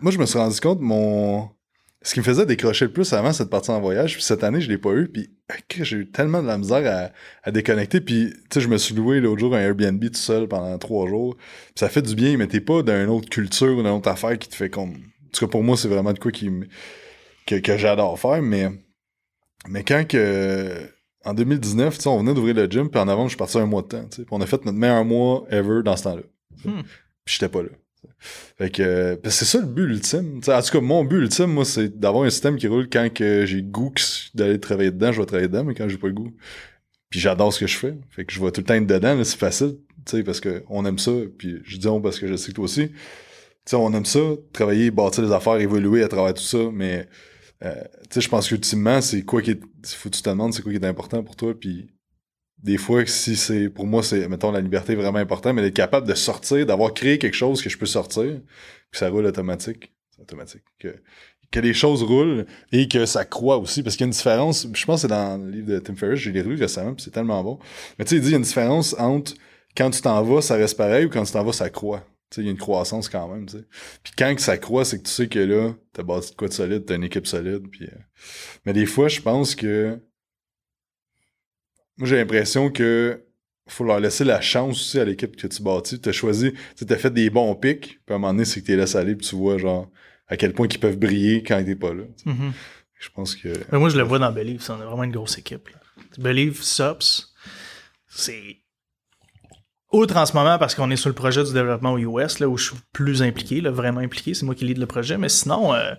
Moi, 0.00 0.10
je 0.12 0.18
me 0.18 0.26
suis 0.26 0.38
rendu 0.38 0.58
compte, 0.60 0.80
mon. 0.80 1.48
Ce 2.04 2.12
qui 2.12 2.20
me 2.20 2.24
faisait 2.24 2.44
décrocher 2.44 2.84
le 2.84 2.92
plus 2.92 3.10
avant, 3.14 3.32
c'est 3.32 3.44
de 3.44 3.48
partir 3.48 3.72
en 3.72 3.80
voyage. 3.80 4.12
Puis 4.12 4.22
cette 4.22 4.44
année, 4.44 4.60
je 4.60 4.68
l'ai 4.68 4.76
pas 4.76 4.92
eu. 4.92 5.08
Puis 5.08 5.30
ok, 5.50 5.82
j'ai 5.82 5.96
eu 5.96 6.10
tellement 6.10 6.42
de 6.42 6.46
la 6.46 6.58
misère 6.58 6.84
à, 6.86 7.48
à 7.48 7.50
déconnecter. 7.50 8.02
Puis, 8.02 8.30
tu 8.30 8.40
sais, 8.52 8.60
je 8.60 8.68
me 8.68 8.76
suis 8.76 8.94
loué 8.94 9.20
l'autre 9.20 9.40
jour 9.40 9.54
un 9.54 9.60
Airbnb 9.60 10.04
tout 10.04 10.14
seul 10.14 10.46
pendant 10.46 10.76
trois 10.76 11.08
jours. 11.08 11.34
Puis 11.36 11.74
ça 11.76 11.88
fait 11.88 12.02
du 12.02 12.14
bien, 12.14 12.36
mais 12.36 12.46
t'es 12.46 12.60
pas 12.60 12.82
d'une 12.82 13.08
autre 13.08 13.30
culture 13.30 13.72
ou 13.72 13.82
d'une 13.82 13.90
autre 13.90 14.10
affaire 14.10 14.38
qui 14.38 14.50
te 14.50 14.54
fait 14.54 14.68
comme. 14.68 14.90
En 14.90 15.30
tout 15.32 15.46
cas, 15.46 15.50
pour 15.50 15.62
moi, 15.62 15.78
c'est 15.78 15.88
vraiment 15.88 16.12
de 16.12 16.18
quoi 16.18 16.30
qui 16.30 16.50
que, 17.46 17.56
que 17.56 17.78
j'adore 17.78 18.20
faire. 18.20 18.42
Mais, 18.42 18.68
mais 19.68 19.82
quand 19.82 20.06
que. 20.06 20.90
En 21.24 21.32
2019, 21.32 21.96
tu 21.96 22.02
sais, 22.02 22.08
on 22.10 22.18
venait 22.18 22.34
d'ouvrir 22.34 22.54
le 22.54 22.66
gym, 22.66 22.90
puis 22.90 23.00
en 23.00 23.08
avant, 23.08 23.24
je 23.24 23.28
suis 23.30 23.38
parti 23.38 23.56
un 23.56 23.64
mois 23.64 23.80
de 23.80 23.86
temps. 23.86 24.04
tu 24.10 24.16
sais. 24.16 24.22
Puis 24.24 24.30
on 24.30 24.42
a 24.42 24.46
fait 24.46 24.62
notre 24.66 24.76
meilleur 24.76 25.06
mois 25.06 25.46
ever 25.48 25.82
dans 25.82 25.96
ce 25.96 26.02
temps-là. 26.04 26.22
Hmm. 26.66 26.82
Puis 27.24 27.36
j'étais 27.38 27.48
pas 27.48 27.62
là. 27.62 27.70
Fait 28.58 28.70
que 28.70 29.18
c'est 29.24 29.44
ça 29.44 29.60
le 29.60 29.66
but 29.66 29.84
ultime. 29.84 30.40
En 30.46 30.62
tout 30.62 30.70
cas, 30.72 30.80
mon 30.80 31.04
but 31.04 31.18
ultime, 31.18 31.46
moi, 31.46 31.64
c'est 31.64 31.98
d'avoir 31.98 32.24
un 32.24 32.30
système 32.30 32.56
qui 32.56 32.66
roule 32.68 32.88
quand 32.88 33.12
que 33.12 33.44
j'ai 33.46 33.62
goût 33.62 33.92
d'aller 34.34 34.60
travailler 34.60 34.90
dedans, 34.90 35.12
je 35.12 35.20
vais 35.20 35.26
travailler 35.26 35.48
dedans, 35.48 35.64
mais 35.64 35.74
quand 35.74 35.88
j'ai 35.88 35.98
pas 35.98 36.08
le 36.08 36.14
goût. 36.14 36.32
Puis 37.10 37.20
j'adore 37.20 37.52
ce 37.52 37.60
que 37.60 37.66
je 37.66 37.76
fais. 37.76 37.94
Fait 38.10 38.24
que 38.24 38.32
je 38.32 38.40
vais 38.42 38.50
tout 38.50 38.60
le 38.60 38.66
temps 38.66 38.74
être 38.74 38.86
dedans, 38.86 39.22
c'est 39.24 39.38
facile, 39.38 39.76
parce 40.24 40.40
que 40.40 40.64
on 40.68 40.84
aime 40.84 40.98
ça. 40.98 41.12
Puis 41.38 41.58
je 41.64 41.76
dis 41.76 41.88
on 41.88 42.00
parce 42.00 42.18
que 42.18 42.26
je 42.26 42.36
sais 42.36 42.50
que 42.50 42.56
toi 42.56 42.64
aussi. 42.64 42.90
On 43.72 43.94
aime 43.94 44.04
ça, 44.04 44.20
travailler, 44.52 44.90
bâtir 44.90 45.24
des 45.24 45.32
affaires, 45.32 45.56
évoluer 45.56 46.02
à 46.02 46.08
travers 46.08 46.34
tout 46.34 46.42
ça, 46.42 46.58
mais 46.72 47.08
euh, 47.64 47.74
je 48.14 48.28
pense 48.28 48.48
qu'ultimement, 48.48 49.00
c'est 49.00 49.22
quoi 49.22 49.40
qui. 49.42 49.58
Faut 49.84 50.10
que 50.10 50.16
tu 50.16 50.22
te 50.22 50.28
demandes 50.28 50.52
c'est 50.52 50.62
quoi 50.62 50.72
qui 50.72 50.78
est 50.78 50.86
important 50.86 51.22
pour 51.22 51.36
toi, 51.36 51.54
des 52.64 52.78
fois, 52.78 53.04
si 53.04 53.36
c'est 53.36 53.68
pour 53.68 53.86
moi, 53.86 54.02
c'est 54.02 54.26
mettons 54.26 54.50
la 54.50 54.62
liberté 54.62 54.94
vraiment 54.94 55.18
important, 55.18 55.52
mais 55.52 55.60
d'être 55.60 55.74
capable 55.74 56.08
de 56.08 56.14
sortir, 56.14 56.64
d'avoir 56.64 56.94
créé 56.94 57.18
quelque 57.18 57.36
chose 57.36 57.62
que 57.62 57.68
je 57.68 57.76
peux 57.76 57.86
sortir, 57.86 58.40
puis 58.90 58.98
ça 58.98 59.10
roule 59.10 59.26
automatique. 59.26 59.92
Automatique. 60.18 60.62
Que, 60.78 60.96
que 61.50 61.60
les 61.60 61.74
choses 61.74 62.02
roulent 62.02 62.46
et 62.72 62.88
que 62.88 63.04
ça 63.04 63.26
croît 63.26 63.58
aussi. 63.58 63.82
Parce 63.82 63.96
qu'il 63.96 64.04
y 64.04 64.06
a 64.06 64.08
une 64.08 64.12
différence, 64.12 64.66
je 64.72 64.84
pense 64.86 65.02
que 65.02 65.08
c'est 65.08 65.14
dans 65.14 65.36
le 65.36 65.50
livre 65.50 65.68
de 65.68 65.78
Tim 65.78 65.94
Ferriss, 65.94 66.20
j'ai 66.20 66.32
lu 66.32 66.54
récemment, 66.54 66.94
c'est 66.96 67.10
tellement 67.10 67.44
bon. 67.44 67.58
Mais 67.98 68.06
tu 68.06 68.10
sais, 68.10 68.16
il 68.16 68.22
dit 68.22 68.28
il 68.28 68.32
y 68.32 68.34
a 68.34 68.38
une 68.38 68.44
différence 68.44 68.94
entre 68.98 69.34
quand 69.76 69.90
tu 69.90 70.00
t'en 70.00 70.22
vas, 70.22 70.40
ça 70.40 70.54
reste 70.54 70.78
pareil, 70.78 71.04
ou 71.04 71.10
quand 71.10 71.24
tu 71.24 71.32
t'en 71.32 71.44
vas, 71.44 71.52
ça 71.52 71.68
croît. 71.68 72.06
Tu 72.30 72.36
sais, 72.36 72.40
il 72.40 72.44
y 72.46 72.48
a 72.48 72.52
une 72.52 72.58
croissance 72.58 73.10
quand 73.10 73.28
même, 73.28 73.44
tu 73.44 73.58
sais. 73.58 73.64
Puis 74.02 74.14
quand 74.16 74.34
que 74.34 74.40
ça 74.40 74.56
croît, 74.56 74.86
c'est 74.86 74.98
que 74.98 75.04
tu 75.04 75.10
sais 75.10 75.28
que 75.28 75.38
là, 75.38 75.74
t'as 75.92 76.02
bâti 76.02 76.30
de 76.30 76.36
quoi 76.36 76.48
de 76.48 76.54
solide, 76.54 76.86
t'as 76.86 76.96
une 76.96 77.04
équipe 77.04 77.26
solide, 77.26 77.68
puis... 77.70 77.84
euh, 77.84 77.98
Mais 78.64 78.72
des 78.72 78.86
fois, 78.86 79.08
je 79.08 79.20
pense 79.20 79.54
que 79.54 79.98
moi, 81.98 82.08
j'ai 82.08 82.16
l'impression 82.16 82.70
que 82.70 83.24
faut 83.66 83.84
leur 83.84 84.00
laisser 84.00 84.24
la 84.24 84.40
chance 84.40 84.76
aussi 84.76 85.00
à 85.00 85.04
l'équipe 85.04 85.36
que 85.36 85.46
tu 85.46 85.62
bâtis. 85.62 86.00
Tu 86.00 86.08
as 86.08 86.12
choisi, 86.12 86.52
tu 86.76 86.84
t'as 86.84 86.96
fait 86.96 87.10
des 87.10 87.30
bons 87.30 87.54
pics, 87.54 88.00
puis 88.04 88.12
à 88.12 88.14
un 88.14 88.18
moment 88.18 88.32
donné, 88.32 88.44
c'est 88.44 88.60
que 88.60 88.66
tu 88.66 88.72
les 88.72 88.78
laisses 88.78 88.94
aller, 88.94 89.14
puis 89.14 89.26
tu 89.26 89.36
vois, 89.36 89.56
genre, 89.58 89.88
à 90.28 90.36
quel 90.36 90.52
point 90.52 90.66
ils 90.70 90.78
peuvent 90.78 90.98
briller 90.98 91.42
quand 91.42 91.62
t'es 91.64 91.76
pas 91.76 91.94
là. 91.94 92.04
Mhm. 92.26 92.52
Je 92.98 93.08
pense 93.14 93.34
que. 93.34 93.48
Mais 93.72 93.78
moi, 93.78 93.88
je 93.88 93.96
le 93.96 94.02
vois 94.02 94.18
dans 94.18 94.32
Believe, 94.32 94.64
on 94.68 94.80
a 94.80 94.84
vraiment 94.84 95.04
une 95.04 95.12
grosse 95.12 95.38
équipe. 95.38 95.68
là. 95.68 95.78
Believe, 96.18 96.62
Sops, 96.62 97.34
c'est. 98.08 98.58
Outre 99.92 100.16
en 100.16 100.26
ce 100.26 100.32
moment, 100.32 100.58
parce 100.58 100.74
qu'on 100.74 100.90
est 100.90 100.96
sur 100.96 101.08
le 101.08 101.14
projet 101.14 101.44
du 101.44 101.52
développement 101.52 101.92
aux 101.92 101.98
US, 101.98 102.40
là, 102.40 102.48
où 102.48 102.56
je 102.58 102.70
suis 102.70 102.76
plus 102.92 103.22
impliqué, 103.22 103.60
là, 103.60 103.70
vraiment 103.70 104.00
impliqué, 104.00 104.34
c'est 104.34 104.44
moi 104.44 104.54
qui 104.56 104.64
lead 104.64 104.78
le 104.78 104.86
projet, 104.86 105.16
mais 105.18 105.28
sinon, 105.28 105.72
euh, 105.72 105.94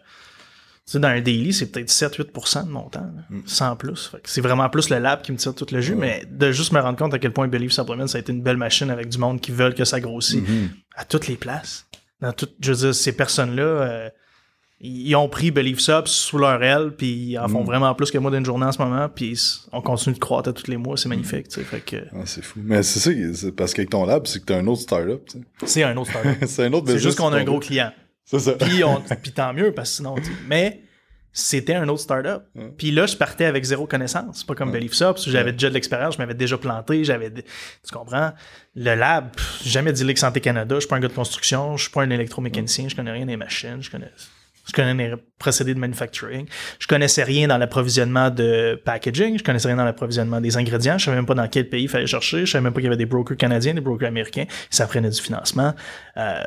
sais, 0.91 0.99
dans 0.99 1.07
un 1.07 1.21
daily, 1.21 1.51
c'est 1.53 1.67
peut-être 1.71 1.89
7-8% 1.89 2.65
de 2.65 2.69
mon 2.71 2.89
temps, 2.89 2.99
là, 3.01 3.23
Mm. 3.29 3.41
sans 3.45 3.75
plus. 3.75 4.11
C'est 4.23 4.41
vraiment 4.41 4.69
plus 4.69 4.89
le 4.89 4.99
lab 4.99 5.21
qui 5.21 5.31
me 5.31 5.37
tire 5.37 5.55
tout 5.55 5.65
le 5.71 5.81
jus, 5.81 5.95
mais 5.95 6.23
de 6.29 6.51
juste 6.51 6.71
me 6.73 6.79
rendre 6.79 6.97
compte 6.97 7.13
à 7.13 7.19
quel 7.19 7.31
point 7.33 7.47
Believe 7.47 7.71
Supplement, 7.71 8.07
ça 8.07 8.17
a 8.17 8.21
été 8.21 8.31
une 8.31 8.41
belle 8.43 8.57
machine 8.57 8.89
avec 8.89 9.09
du 9.09 9.17
monde 9.17 9.41
qui 9.41 9.51
veulent 9.51 9.73
que 9.75 9.85
ça 9.85 9.99
grossisse 9.99 10.41
Mhm. 10.47 10.69
à 10.95 11.05
toutes 11.05 11.27
les 11.27 11.35
places. 11.37 11.85
Dans 12.21 12.31
tout, 12.33 12.47
je 12.59 12.71
veux 12.71 12.77
dire, 12.77 12.95
ces 12.95 13.11
personnes-là, 13.13 13.63
euh, 13.63 14.09
ils 14.81 15.15
ont 15.15 15.29
pris 15.29 15.51
Believe 15.51 15.79
Subs 15.79 16.05
sous 16.07 16.37
leur 16.37 16.61
aile, 16.61 16.91
puis 16.97 17.07
ils 17.31 17.39
en 17.39 17.47
font 17.47 17.63
Mm. 17.63 17.65
vraiment 17.65 17.95
plus 17.95 18.11
que 18.11 18.17
moi 18.17 18.29
d'une 18.29 18.45
journée 18.45 18.65
en 18.65 18.71
ce 18.71 18.81
moment, 18.81 19.07
puis 19.09 19.39
on 19.71 19.81
continue 19.81 20.13
de 20.15 20.19
croître 20.19 20.49
à 20.49 20.53
tous 20.53 20.67
les 20.67 20.77
mois, 20.77 20.97
c'est 20.97 21.09
magnifique, 21.09 21.47
tu 21.47 21.55
sais. 21.55 21.63
Fait 21.63 21.79
que 21.79 21.95
Ah, 22.13 22.25
c'est 22.25 22.43
fou. 22.43 22.59
Mais 22.63 22.83
c'est 22.83 22.99
ça, 22.99 23.47
parce 23.55 23.73
qu'avec 23.73 23.89
ton 23.89 24.05
lab, 24.05 24.27
c'est 24.27 24.39
que 24.41 24.45
t'as 24.45 24.57
un 24.59 24.67
autre 24.67 24.81
startup. 24.81 25.25
tu 25.25 25.39
sais. 25.39 25.65
c'est 25.65 25.83
un 25.83 25.95
autre 25.97 26.11
startup. 26.11 26.31
c'est 26.47 26.65
un 26.65 26.73
autre 26.73 26.87
c'est 26.91 26.99
juste 26.99 27.17
qu'on 27.17 27.31
a 27.33 27.37
un 27.39 27.43
gros 27.43 27.59
client. 27.59 27.91
C'est 28.25 28.39
ça. 28.39 28.53
Puis, 28.53 28.83
on, 28.83 29.01
puis 29.21 29.31
tant 29.31 29.53
mieux, 29.53 29.71
parce 29.71 29.91
que 29.91 29.95
sinon, 29.97 30.15
mais 30.47 30.81
c'était 31.31 31.75
un 31.75 31.87
autre 31.89 32.01
startup. 32.01 32.43
Puis 32.77 32.91
là, 32.91 33.05
je 33.05 33.15
partais 33.17 33.45
avec 33.45 33.63
zéro 33.65 33.85
connaissance. 33.87 34.37
C'est 34.39 34.47
pas 34.47 34.55
comme. 34.55 34.71
Believe 34.71 34.93
Subs, 34.93 35.27
où 35.27 35.29
j'avais 35.29 35.51
déjà 35.51 35.69
de 35.69 35.73
l'expérience, 35.73 36.15
je 36.15 36.19
m'avais 36.19 36.33
déjà 36.33 36.57
planté, 36.57 37.03
j'avais. 37.03 37.29
de- 37.29 37.41
Tu 37.41 37.93
comprends? 37.93 38.31
Le 38.75 38.95
lab, 38.95 39.31
pff, 39.35 39.61
jamais 39.65 39.91
dealé 39.91 40.05
avec 40.05 40.17
Santé 40.17 40.39
Canada, 40.41 40.75
je 40.75 40.79
suis 40.81 40.89
pas 40.89 40.95
un 40.95 40.99
gars 41.01 41.07
de 41.09 41.13
construction, 41.13 41.77
je 41.77 41.83
suis 41.83 41.91
pas 41.91 42.03
un 42.03 42.09
électromécanicien, 42.09 42.87
je 42.89 42.95
connais 42.95 43.11
rien 43.11 43.25
des 43.25 43.37
machines, 43.37 43.81
je 43.81 43.91
connais. 43.91 44.11
Je 44.67 44.71
connais 44.73 44.93
les 45.09 45.15
procédés 45.37 45.75
de 45.75 45.79
manufacturing. 45.79 46.47
Je 46.79 46.87
connaissais 46.87 47.21
rien 47.23 47.47
dans 47.47 47.59
l'approvisionnement 47.59 48.31
de 48.31 48.81
packaging. 48.83 49.37
Je 49.37 49.43
connaissais 49.43 49.67
rien 49.67 49.77
dans 49.77 49.85
l'approvisionnement 49.85 50.41
des 50.41 50.57
ingrédients. 50.57 50.97
Je 50.97 51.05
savais 51.05 51.17
même 51.17 51.27
pas 51.27 51.35
dans 51.35 51.47
quel 51.47 51.69
pays 51.69 51.83
il 51.83 51.87
fallait 51.89 52.07
chercher. 52.07 52.47
Je 52.47 52.51
savais 52.53 52.63
même 52.63 52.73
pas 52.73 52.79
qu'il 52.79 52.85
y 52.85 52.87
avait 52.87 52.97
des 52.97 53.05
brokers 53.05 53.37
canadiens, 53.37 53.75
des 53.75 53.81
brokers 53.81 54.07
américains. 54.07 54.45
Ça 54.71 54.87
prenait 54.87 55.11
du 55.11 55.21
financement. 55.21 55.75
Euh, 56.17 56.41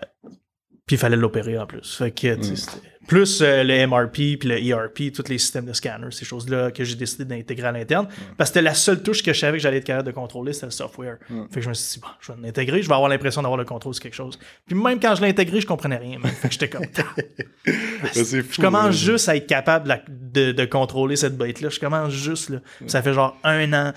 puis 0.88 0.96
il 0.96 0.98
fallait 0.98 1.16
l'opérer 1.16 1.56
en 1.56 1.66
plus. 1.66 1.94
Fait 1.98 2.10
que, 2.10 2.34
Mm. 2.36 2.56
c'était- 2.56 2.72
plus 3.06 3.40
euh, 3.40 3.64
le 3.64 3.86
MRP 3.86 4.36
puis 4.38 4.48
le 4.50 4.58
ERP, 4.62 5.10
tous 5.14 5.30
les 5.30 5.38
systèmes 5.38 5.64
de 5.64 5.72
scanner, 5.72 6.08
ces 6.10 6.26
choses-là 6.26 6.70
que 6.70 6.84
j'ai 6.84 6.94
décidé 6.94 7.24
d'intégrer 7.24 7.68
à 7.68 7.72
l'interne. 7.72 8.06
Parce 8.36 8.50
que 8.50 8.54
c'était 8.56 8.62
la 8.62 8.74
seule 8.74 9.02
touche 9.02 9.22
que 9.22 9.32
je 9.32 9.38
savais 9.40 9.56
que 9.56 9.62
j'allais 9.62 9.78
être 9.78 9.84
capable 9.84 10.08
de 10.08 10.12
contrôler, 10.12 10.52
c'était 10.52 10.66
le 10.66 10.72
software. 10.72 11.16
Mm. 11.30 11.44
Fait 11.50 11.54
que 11.54 11.60
je 11.62 11.68
me 11.70 11.74
suis 11.74 11.94
dit, 11.94 12.00
bon, 12.00 12.08
je 12.20 12.32
vais 12.32 12.38
l'intégrer, 12.42 12.82
je 12.82 12.88
vais 12.88 12.94
avoir 12.94 13.08
l'impression 13.08 13.40
d'avoir 13.40 13.56
le 13.56 13.64
contrôle 13.64 13.94
sur 13.94 14.02
quelque 14.02 14.12
chose. 14.14 14.38
Puis 14.66 14.76
même 14.76 15.00
quand 15.00 15.14
je 15.14 15.22
l'ai 15.22 15.28
intégré, 15.28 15.58
je 15.62 15.66
comprenais 15.66 15.96
rien. 15.96 16.18
man. 16.18 16.30
Fait 16.32 16.48
que 16.48 16.52
j'étais 16.52 16.68
comme, 16.68 16.84
fou, 17.64 18.52
je 18.52 18.60
commence 18.60 18.94
juste 18.96 19.28
à 19.30 19.36
être 19.36 19.46
capable 19.46 20.02
de- 20.08 20.52
de 20.52 20.64
contrôler 20.66 21.16
cette 21.16 21.38
bête-là. 21.38 21.70
Je 21.70 21.80
commence 21.80 22.12
juste, 22.12 22.50
là. 22.50 22.58
Ça 22.86 23.00
fait 23.00 23.14
genre 23.14 23.38
un 23.42 23.72
an 23.72 23.92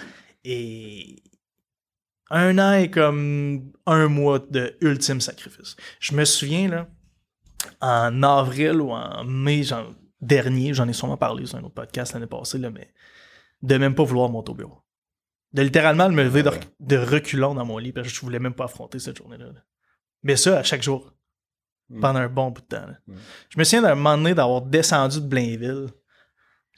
et. 0.45 1.17
Un 2.34 2.57
an 2.59 2.73
et 2.73 2.89
comme 2.89 3.71
un 3.86 4.07
mois 4.07 4.39
de 4.39 4.75
ultime 4.82 5.19
sacrifice. 5.21 5.75
Je 5.99 6.15
me 6.15 6.23
souviens, 6.25 6.69
là, 6.69 6.88
en 7.82 8.23
avril 8.23 8.79
ou 8.82 8.91
en 8.91 9.23
mai 9.25 9.63
genre, 9.63 9.93
dernier, 10.21 10.73
j'en 10.73 10.88
ai 10.88 10.93
sûrement 10.93 11.17
parlé 11.17 11.45
sur 11.45 11.57
un 11.57 11.63
autre 11.63 11.73
podcast 11.73 12.13
l'année 12.13 12.27
passée, 12.27 12.57
là, 12.57 12.69
mais 12.69 12.93
de 13.61 13.77
même 13.77 13.95
pas 13.95 14.03
vouloir 14.03 14.29
monter 14.29 14.51
au 14.51 14.55
bureau. 14.55 14.82
De 15.53 15.61
littéralement 15.61 16.09
me 16.09 16.23
lever 16.23 16.43
de, 16.43 16.49
Ouais. 16.49 16.59
de 16.79 16.97
reculons 16.97 17.53
dans 17.53 17.65
mon 17.65 17.77
lit 17.77 17.91
parce 17.91 18.07
que 18.07 18.13
je 18.13 18.21
voulais 18.21 18.39
même 18.39 18.53
pas 18.53 18.63
affronter 18.65 18.99
cette 18.99 19.17
journée-là. 19.17 19.47
là. 19.47 19.63
Mais 20.23 20.38
ça, 20.38 20.59
à 20.59 20.63
chaque 20.63 20.82
jour. 20.84 21.13
Mm. 21.89 21.99
Pendant 21.99 22.19
un 22.19 22.29
bon 22.29 22.51
bout 22.51 22.61
de 22.61 22.67
temps. 22.67 22.88
là. 22.88 22.97
Mm. 23.07 23.15
Je 23.49 23.59
me 23.59 23.63
souviens 23.65 23.82
d'un 23.82 23.95
moment 23.95 24.17
donné 24.17 24.34
d'avoir 24.34 24.61
descendu 24.61 25.19
de 25.19 25.25
Blainville. 25.27 25.88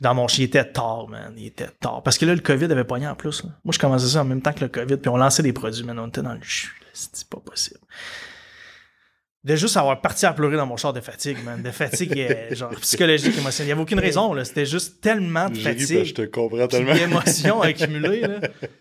Dans 0.03 0.13
mon 0.13 0.27
chien, 0.27 0.43
il 0.43 0.47
était 0.47 0.65
tard, 0.65 1.07
man. 1.07 1.33
Il 1.37 1.45
était 1.47 1.69
tard. 1.79 2.03
Parce 2.03 2.17
que 2.17 2.25
là, 2.25 2.35
le 2.35 2.41
COVID 2.41 2.65
avait 2.65 2.83
pogné 2.83 3.07
en 3.07 3.15
plus. 3.15 3.41
là. 3.43 3.51
Moi, 3.63 3.71
je 3.71 3.79
commençais 3.79 4.07
ça 4.07 4.21
en 4.21 4.25
même 4.25 4.41
temps 4.41 4.51
que 4.51 4.59
le 4.59 4.67
COVID. 4.67 4.97
Puis 4.97 5.09
on 5.09 5.15
lançait 5.15 5.43
des 5.43 5.53
produits, 5.53 5.83
man. 5.85 5.97
On 5.97 6.07
était 6.07 6.21
dans 6.21 6.33
le 6.33 6.41
jus. 6.41 6.75
C'était 6.91 7.25
pas 7.29 7.39
possible. 7.39 7.79
De 9.45 9.57
juste 9.57 9.75
avoir 9.75 9.99
parti 9.99 10.25
à 10.25 10.31
pleurer 10.31 10.55
dans 10.55 10.65
mon 10.65 10.77
char 10.77 10.93
de 10.93 11.01
fatigue, 11.01 11.37
man. 11.43 11.61
De 11.61 11.69
fatigue, 11.71 12.17
euh, 12.17 12.55
genre 12.55 12.69
psychologique, 12.79 13.37
émotionnelle. 13.37 13.53
Il 13.59 13.65
n'y 13.65 13.71
avait 13.73 13.81
aucune 13.81 13.99
raison, 13.99 14.33
là. 14.33 14.45
C'était 14.45 14.65
juste 14.65 15.01
tellement 15.01 15.49
de 15.49 15.55
que 15.55 15.59
je 15.59 15.63
fatigue. 15.63 16.13
te 16.13 16.21
comprends 16.21 16.65
tellement. 16.67 16.93
d'émotions 16.93 17.61
accumulées, 17.61 18.21
là. 18.21 18.39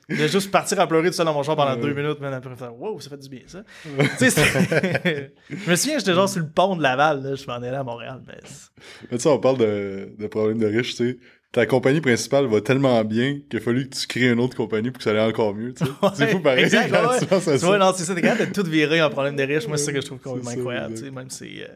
De 0.08 0.26
juste 0.28 0.52
partir 0.52 0.78
à 0.78 0.86
pleurer 0.86 1.08
tout 1.08 1.14
seul 1.16 1.26
dans 1.26 1.34
mon 1.34 1.42
char 1.42 1.56
pendant 1.56 1.74
deux 1.74 1.92
minutes, 1.92 2.20
man. 2.20 2.32
Après, 2.34 2.52
wow, 2.78 3.00
ça 3.00 3.10
fait 3.10 3.18
du 3.18 3.28
bien, 3.28 3.40
ça. 3.46 3.64
tu 3.82 4.06
sais, 4.18 4.30
c'était- 4.30 5.32
je 5.50 5.70
me 5.70 5.74
souviens, 5.74 5.98
j'étais 5.98 6.14
genre 6.14 6.28
sur 6.28 6.40
le 6.40 6.48
pont 6.48 6.76
de 6.76 6.82
Laval, 6.82 7.22
là. 7.24 7.34
Je 7.34 7.44
m'en 7.46 7.54
allais 7.54 7.68
à 7.68 7.82
Montréal, 7.82 8.22
mais. 8.26 8.34
c'est- 8.44 8.70
Mais 9.10 9.16
tu 9.18 9.22
sais, 9.24 9.28
on 9.30 9.40
parle 9.40 9.58
de, 9.58 10.12
de 10.16 10.26
problèmes 10.28 10.58
de 10.58 10.66
riches, 10.66 10.94
tu 10.94 11.10
sais. 11.10 11.18
Ta 11.52 11.66
compagnie 11.66 12.00
principale 12.00 12.46
va 12.46 12.62
tellement 12.62 13.04
bien 13.04 13.38
qu'il 13.50 13.58
a 13.58 13.62
fallu 13.62 13.86
que 13.88 13.94
tu 13.94 14.06
crées 14.06 14.30
une 14.30 14.40
autre 14.40 14.56
compagnie 14.56 14.90
pour 14.90 14.98
que 14.98 15.04
ça 15.04 15.10
aille 15.10 15.18
encore 15.30 15.54
mieux, 15.54 15.74
tu 15.74 15.84
sais. 15.84 15.90
c'est 16.14 16.28
fou 16.28 16.40
pareil. 16.40 16.64
Exact, 16.64 16.90
quand 16.90 17.10
ouais. 17.10 17.18
tu 17.20 17.26
penses 17.26 17.46
à 17.46 17.52
Tu 17.52 17.58
ça. 17.58 17.66
vois, 17.66 17.76
non, 17.78 17.92
c'est 17.94 18.04
ça, 18.04 18.14
t'es 18.14 18.22
capable 18.22 18.48
de 18.50 18.54
tout 18.54 18.68
virer 18.68 19.02
en 19.02 19.10
problème 19.10 19.36
de 19.36 19.42
riche. 19.42 19.66
Moi, 19.68 19.76
c'est 19.76 19.84
ça 19.84 19.92
que 19.92 20.00
je 20.00 20.06
trouve 20.06 20.18
complètement 20.22 20.50
incroyable, 20.50 21.10
même 21.10 21.28
si. 21.28 21.62
euh, 21.62 21.66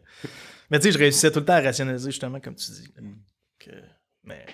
Mais 0.70 0.78
tu 0.78 0.84
sais, 0.86 0.92
je 0.92 0.98
réussissais 0.98 1.30
tout 1.30 1.40
le 1.40 1.44
temps 1.44 1.52
à 1.52 1.60
rationaliser, 1.60 2.10
justement, 2.10 2.40
comme 2.40 2.54
tu 2.54 2.70
dis. 2.70 2.88
Mm. 2.98 3.12
Que- 3.58 3.70
Mais. 4.24 4.46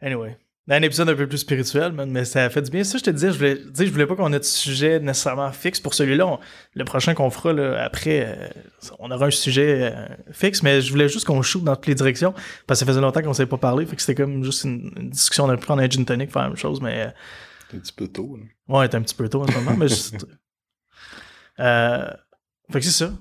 Anyway. 0.00 0.36
Un 0.68 0.80
épisode 0.82 1.08
un 1.10 1.14
peu 1.14 1.26
plus 1.26 1.38
spirituel, 1.38 1.92
mais 1.92 2.24
ça 2.24 2.44
a 2.44 2.48
fait 2.50 2.62
du 2.62 2.70
bien. 2.70 2.84
Ça, 2.84 2.96
je 2.96 3.02
te 3.04 3.10
disais, 3.10 3.30
je 3.32 3.36
voulais, 3.36 3.58
je 3.78 3.84
voulais 3.90 4.06
pas 4.06 4.16
qu'on 4.16 4.32
ait 4.32 4.38
de 4.38 4.44
sujet 4.44 4.98
nécessairement 4.98 5.52
fixe 5.52 5.78
pour 5.78 5.92
celui-là. 5.92 6.26
On- 6.26 6.38
le 6.74 6.84
prochain 6.84 7.12
qu'on 7.14 7.28
fera 7.28 7.52
là, 7.52 7.82
après, 7.84 8.24
euh, 8.26 8.48
on 8.98 9.10
aura 9.10 9.26
un 9.26 9.30
sujet 9.30 9.92
euh, 9.94 10.06
fixe, 10.32 10.62
mais 10.62 10.80
je 10.80 10.90
voulais 10.90 11.08
juste 11.08 11.26
qu'on 11.26 11.42
shoot 11.42 11.62
dans 11.62 11.76
toutes 11.76 11.88
les 11.88 11.94
directions 11.94 12.32
parce 12.66 12.80
que 12.80 12.86
ça 12.86 12.86
faisait 12.86 13.00
longtemps 13.02 13.20
qu'on 13.22 13.34
s'est 13.34 13.44
pas 13.46 13.58
parlé, 13.58 13.84
fait 13.84 13.96
que 13.96 14.00
c'était 14.02 14.22
comme 14.22 14.42
juste 14.42 14.64
une, 14.64 14.90
une 14.96 15.10
discussion. 15.10 15.44
On 15.44 15.50
a 15.50 15.56
pu 15.58 15.64
prendre 15.66 15.82
un 15.82 15.88
gin 15.90 16.04
tonic, 16.06 16.30
faire 16.30 16.42
la 16.42 16.48
même 16.48 16.56
chose, 16.56 16.80
mais 16.80 17.08
euh, 17.08 17.10
C'est 17.70 17.76
un 17.76 17.80
petit 17.80 17.92
peu 17.92 18.08
tôt. 18.08 18.38
là. 18.38 18.78
ouais, 18.78 18.88
c'est 18.90 18.96
un 18.96 19.02
petit 19.02 19.14
peu 19.14 19.28
tôt 19.28 19.42
en 19.42 19.46
ce 19.46 19.52
moment, 19.52 19.76
mais 19.76 19.88
juste. 19.88 20.26
Euh, 21.60 22.10
fait 22.72 22.80
que 22.80 22.84
c'est 22.84 22.90
ça. 23.04 23.12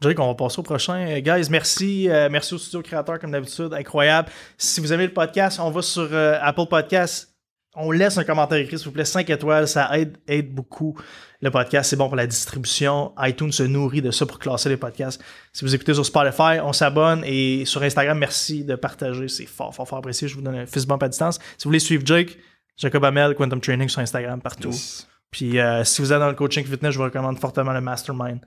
Dirais 0.00 0.14
qu'on 0.14 0.28
va 0.28 0.34
passer 0.34 0.60
au 0.60 0.62
prochain. 0.62 1.06
Euh, 1.08 1.20
Guys, 1.20 1.48
merci. 1.50 2.08
euh, 2.08 2.28
merci 2.30 2.54
au 2.54 2.58
studio 2.58 2.82
créateur, 2.82 3.18
comme 3.18 3.32
d'habitude. 3.32 3.74
Incroyable. 3.74 4.28
Si 4.56 4.80
vous 4.80 4.92
aimez 4.92 5.06
le 5.06 5.12
podcast, 5.12 5.58
on 5.60 5.70
va 5.70 5.82
sur 5.82 6.08
euh, 6.12 6.38
Apple 6.40 6.66
Podcast. 6.70 7.34
On 7.74 7.90
laisse 7.90 8.16
un 8.16 8.24
commentaire 8.24 8.58
écrit, 8.58 8.78
s'il 8.78 8.86
vous 8.86 8.92
plaît. 8.92 9.04
5 9.04 9.28
étoiles, 9.28 9.66
ça 9.68 9.96
aide, 9.98 10.16
aide 10.26 10.52
beaucoup 10.54 10.96
le 11.40 11.50
podcast. 11.50 11.90
C'est 11.90 11.96
bon 11.96 12.06
pour 12.06 12.16
la 12.16 12.26
distribution. 12.26 13.12
iTunes 13.20 13.52
se 13.52 13.64
nourrit 13.64 14.00
de 14.00 14.10
ça 14.10 14.24
pour 14.24 14.38
classer 14.38 14.68
les 14.68 14.76
podcasts. 14.76 15.22
Si 15.52 15.64
vous 15.64 15.74
écoutez 15.74 15.94
sur 15.94 16.06
Spotify, 16.06 16.60
on 16.62 16.72
s'abonne. 16.72 17.22
Et 17.24 17.64
sur 17.66 17.82
Instagram, 17.82 18.18
merci 18.18 18.64
de 18.64 18.76
partager. 18.76 19.26
C'est 19.28 19.46
fort, 19.46 19.74
fort, 19.74 19.86
fort 19.86 19.98
apprécié. 19.98 20.28
Je 20.28 20.34
vous 20.36 20.42
donne 20.42 20.56
un 20.56 20.66
fist 20.66 20.86
bump 20.86 21.02
à 21.02 21.08
distance. 21.08 21.38
Si 21.56 21.64
vous 21.64 21.70
voulez 21.70 21.78
suivre 21.80 22.02
Jake, 22.06 22.38
Jacob 22.76 23.04
Amel, 23.04 23.34
Quantum 23.34 23.60
Training 23.60 23.88
sur 23.88 24.00
Instagram, 24.00 24.40
partout. 24.40 24.70
Yes. 24.70 25.08
Puis 25.30 25.58
euh, 25.58 25.84
si 25.84 26.00
vous 26.02 26.12
êtes 26.12 26.20
dans 26.20 26.28
le 26.28 26.34
coaching 26.34 26.64
fitness, 26.64 26.92
je 26.92 26.98
vous 26.98 27.04
recommande 27.04 27.38
fortement 27.38 27.72
le 27.72 27.80
Mastermind 27.80 28.40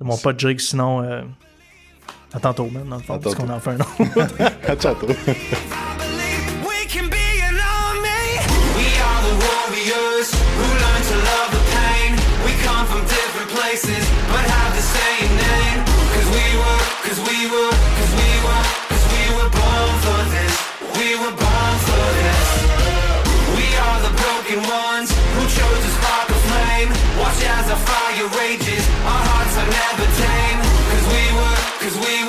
de 0.00 0.04
mon 0.04 0.16
pote 0.16 0.38
Jake. 0.38 0.60
Sinon, 0.60 1.02
euh, 1.02 1.22
à 2.32 2.40
tantôt, 2.40 2.68
même, 2.70 2.88
dans 2.88 2.96
le 2.96 3.02
fond, 3.02 3.18
parce 3.18 3.34
qu'on 3.34 3.48
en 3.48 3.60
fait 3.60 3.70
un 3.70 3.80
autre. 3.80 3.94
À 4.68 4.76
tantôt. 4.76 5.06
believe 5.06 6.66
we 6.66 6.86
can 6.88 7.08
be 7.08 7.40
an 7.42 7.56
army. 7.58 8.24
We 8.76 8.88
are 8.98 9.20
the 9.22 9.34
warriors 9.46 10.28
who 10.32 10.66
learn 10.82 11.02
to 11.10 11.16
love 11.30 11.50
the 11.52 11.62
pain. 11.74 12.10
We 12.44 12.52
come 12.66 12.86
from 12.86 13.02
different 13.06 13.50
places, 13.54 14.02
but 14.32 14.42
have 14.42 14.72
the 14.74 14.82
same 14.82 15.30
name. 15.36 15.78
Cause 16.14 16.28
we 16.34 16.46
were, 16.58 16.80
cause 17.06 17.20
we 17.28 17.38
were, 17.50 17.73
we 31.96 32.23